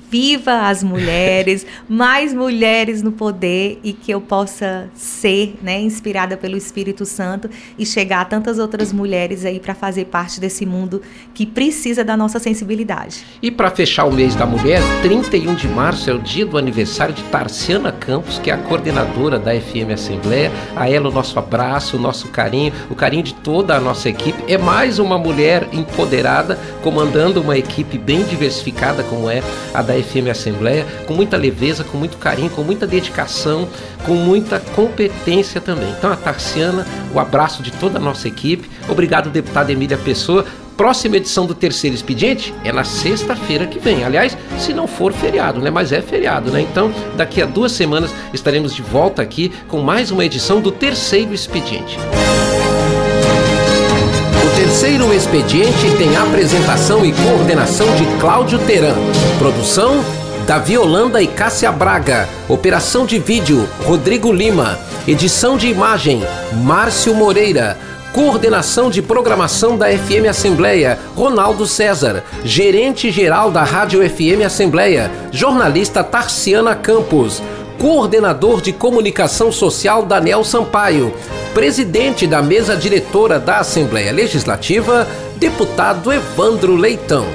viva 0.10 0.68
as 0.68 0.84
mulheres, 0.84 1.66
mais 1.88 2.34
mulheres 2.34 3.02
no 3.02 3.12
poder 3.12 3.80
e 3.84 3.94
que 3.94 4.12
eu 4.12 4.20
possa 4.20 4.90
ser, 4.94 5.56
né, 5.62 5.80
inspirada 5.80 6.36
pelo 6.36 6.58
Espírito 6.58 7.06
Santo 7.06 7.50
e 7.78 7.86
chegar 7.86 8.22
a 8.22 8.26
tantas 8.26 8.60
outras 8.60 8.92
mulheres 8.92 9.46
aí 9.46 9.60
para 9.60 9.76
fazer 9.76 10.06
parte 10.06 10.40
desse 10.40 10.66
mundo 10.66 11.02
que 11.34 11.46
precisa 11.46 12.04
da 12.04 12.18
nossa 12.18 12.40
sensibilidade. 12.40 13.24
E 13.42 13.52
para 13.52 13.70
fechar 13.72 14.06
o 14.06 14.14
mês 14.14 14.36
da 14.36 14.46
mulher, 14.46 14.82
31 15.02 15.56
de 15.56 15.68
março 15.68 16.10
é 16.10 16.14
o 16.14 16.20
dia 16.20 16.46
do 16.46 16.58
aniversário 16.58 17.14
de 17.14 17.24
Tarciana 17.24 17.92
Campos, 17.92 18.40
que 18.40 18.50
é 18.50 18.54
a 18.54 18.58
coordenadora 18.58 19.38
da 19.38 19.52
FM 19.52 19.94
Assembleia. 19.94 20.52
A 20.76 20.90
ela 20.90 21.10
o 21.10 21.12
nosso 21.12 21.38
abraço, 21.38 21.98
o 21.98 22.00
nosso 22.00 22.30
carinho, 22.30 22.74
o 22.90 22.96
carinho 22.96 23.24
de 23.24 23.34
toda 23.34 23.76
a 23.76 23.80
nossa 23.80 24.10
equipe. 24.10 24.44
É 24.48 24.58
mais 24.58 25.00
uma 25.00 25.18
mulher 25.18 25.68
empoderada 25.72 26.58
comandando 26.82 27.42
uma 27.42 27.58
equipe 27.58 27.98
bem 27.98 28.24
diversificada 28.24 29.04
como 29.04 29.30
é 29.30 29.44
a 29.74 29.82
da 29.82 29.99
FM 30.04 30.30
Assembleia, 30.30 30.86
com 31.06 31.14
muita 31.14 31.38
leveza, 31.38 31.84
com 31.84 31.98
muito 31.98 32.18
carinho, 32.18 32.50
com 32.50 32.64
muita 32.64 32.88
dedicação, 32.88 33.68
com 34.06 34.14
muita 34.14 34.60
competência 34.60 35.60
também. 35.60 35.90
Então, 35.98 36.12
a 36.12 36.16
Tarciana, 36.16 36.86
o 37.14 37.20
abraço 37.20 37.62
de 37.62 37.72
toda 37.72 37.98
a 37.98 38.02
nossa 38.02 38.28
equipe. 38.28 38.70
Obrigado, 38.88 39.30
deputada 39.30 39.72
Emília 39.72 39.98
Pessoa. 39.98 40.46
Próxima 40.80 41.18
edição 41.18 41.46
do 41.46 41.54
Terceiro 41.54 41.94
Expediente 41.94 42.54
é 42.64 42.72
na 42.72 42.86
sexta-feira 42.86 43.68
que 43.68 43.80
vem. 43.80 44.06
Aliás, 44.06 44.38
se 44.58 44.74
não 44.74 44.88
for 44.88 45.12
feriado, 45.12 45.60
né? 45.60 45.70
Mas 45.70 45.92
é 45.92 46.02
feriado, 46.02 46.52
né? 46.52 46.62
Então, 46.62 46.94
daqui 47.18 47.42
a 47.42 47.46
duas 47.46 47.74
semanas 47.74 48.16
estaremos 48.34 48.74
de 48.74 48.82
volta 48.82 49.22
aqui 49.22 49.52
com 49.68 49.82
mais 49.82 50.10
uma 50.10 50.24
edição 50.24 50.62
do 50.62 50.72
Terceiro 50.72 51.34
Expediente. 51.34 51.98
Terceiro 54.70 55.12
Expediente 55.12 55.98
tem 55.98 56.16
apresentação 56.16 57.04
e 57.04 57.12
coordenação 57.12 57.88
de 57.96 58.06
Cláudio 58.20 58.60
Teran. 58.60 58.94
Produção 59.40 60.06
Davi 60.46 60.78
Holanda 60.78 61.20
e 61.24 61.26
Cássia 61.26 61.72
Braga. 61.72 62.30
Operação 62.48 63.04
de 63.04 63.18
vídeo 63.18 63.68
Rodrigo 63.84 64.32
Lima. 64.32 64.78
Edição 65.08 65.58
de 65.58 65.68
imagem 65.68 66.22
Márcio 66.64 67.16
Moreira. 67.16 67.80
Coordenação 68.14 68.92
de 68.92 69.02
programação 69.02 69.76
da 69.76 69.88
FM 69.88 70.30
Assembleia, 70.30 71.00
Ronaldo 71.16 71.66
César. 71.66 72.24
Gerente 72.44 73.10
geral 73.10 73.50
da 73.50 73.64
Rádio 73.64 74.08
FM 74.08 74.46
Assembleia, 74.46 75.10
jornalista 75.32 76.04
Tarciana 76.04 76.76
Campos 76.76 77.42
coordenador 77.80 78.62
de 78.62 78.74
comunicação 78.74 79.54
social 79.54 80.06
Daniel 80.06 80.44
Sampaio, 80.44 81.14
presidente 81.54 82.28
da 82.28 82.42
mesa 82.42 82.76
diretora 82.76 83.40
da 83.40 83.60
Assembleia 83.60 84.12
Legislativa, 84.12 85.08
deputado 85.38 86.12
Evandro 86.12 86.76
Leitão. 86.76 87.26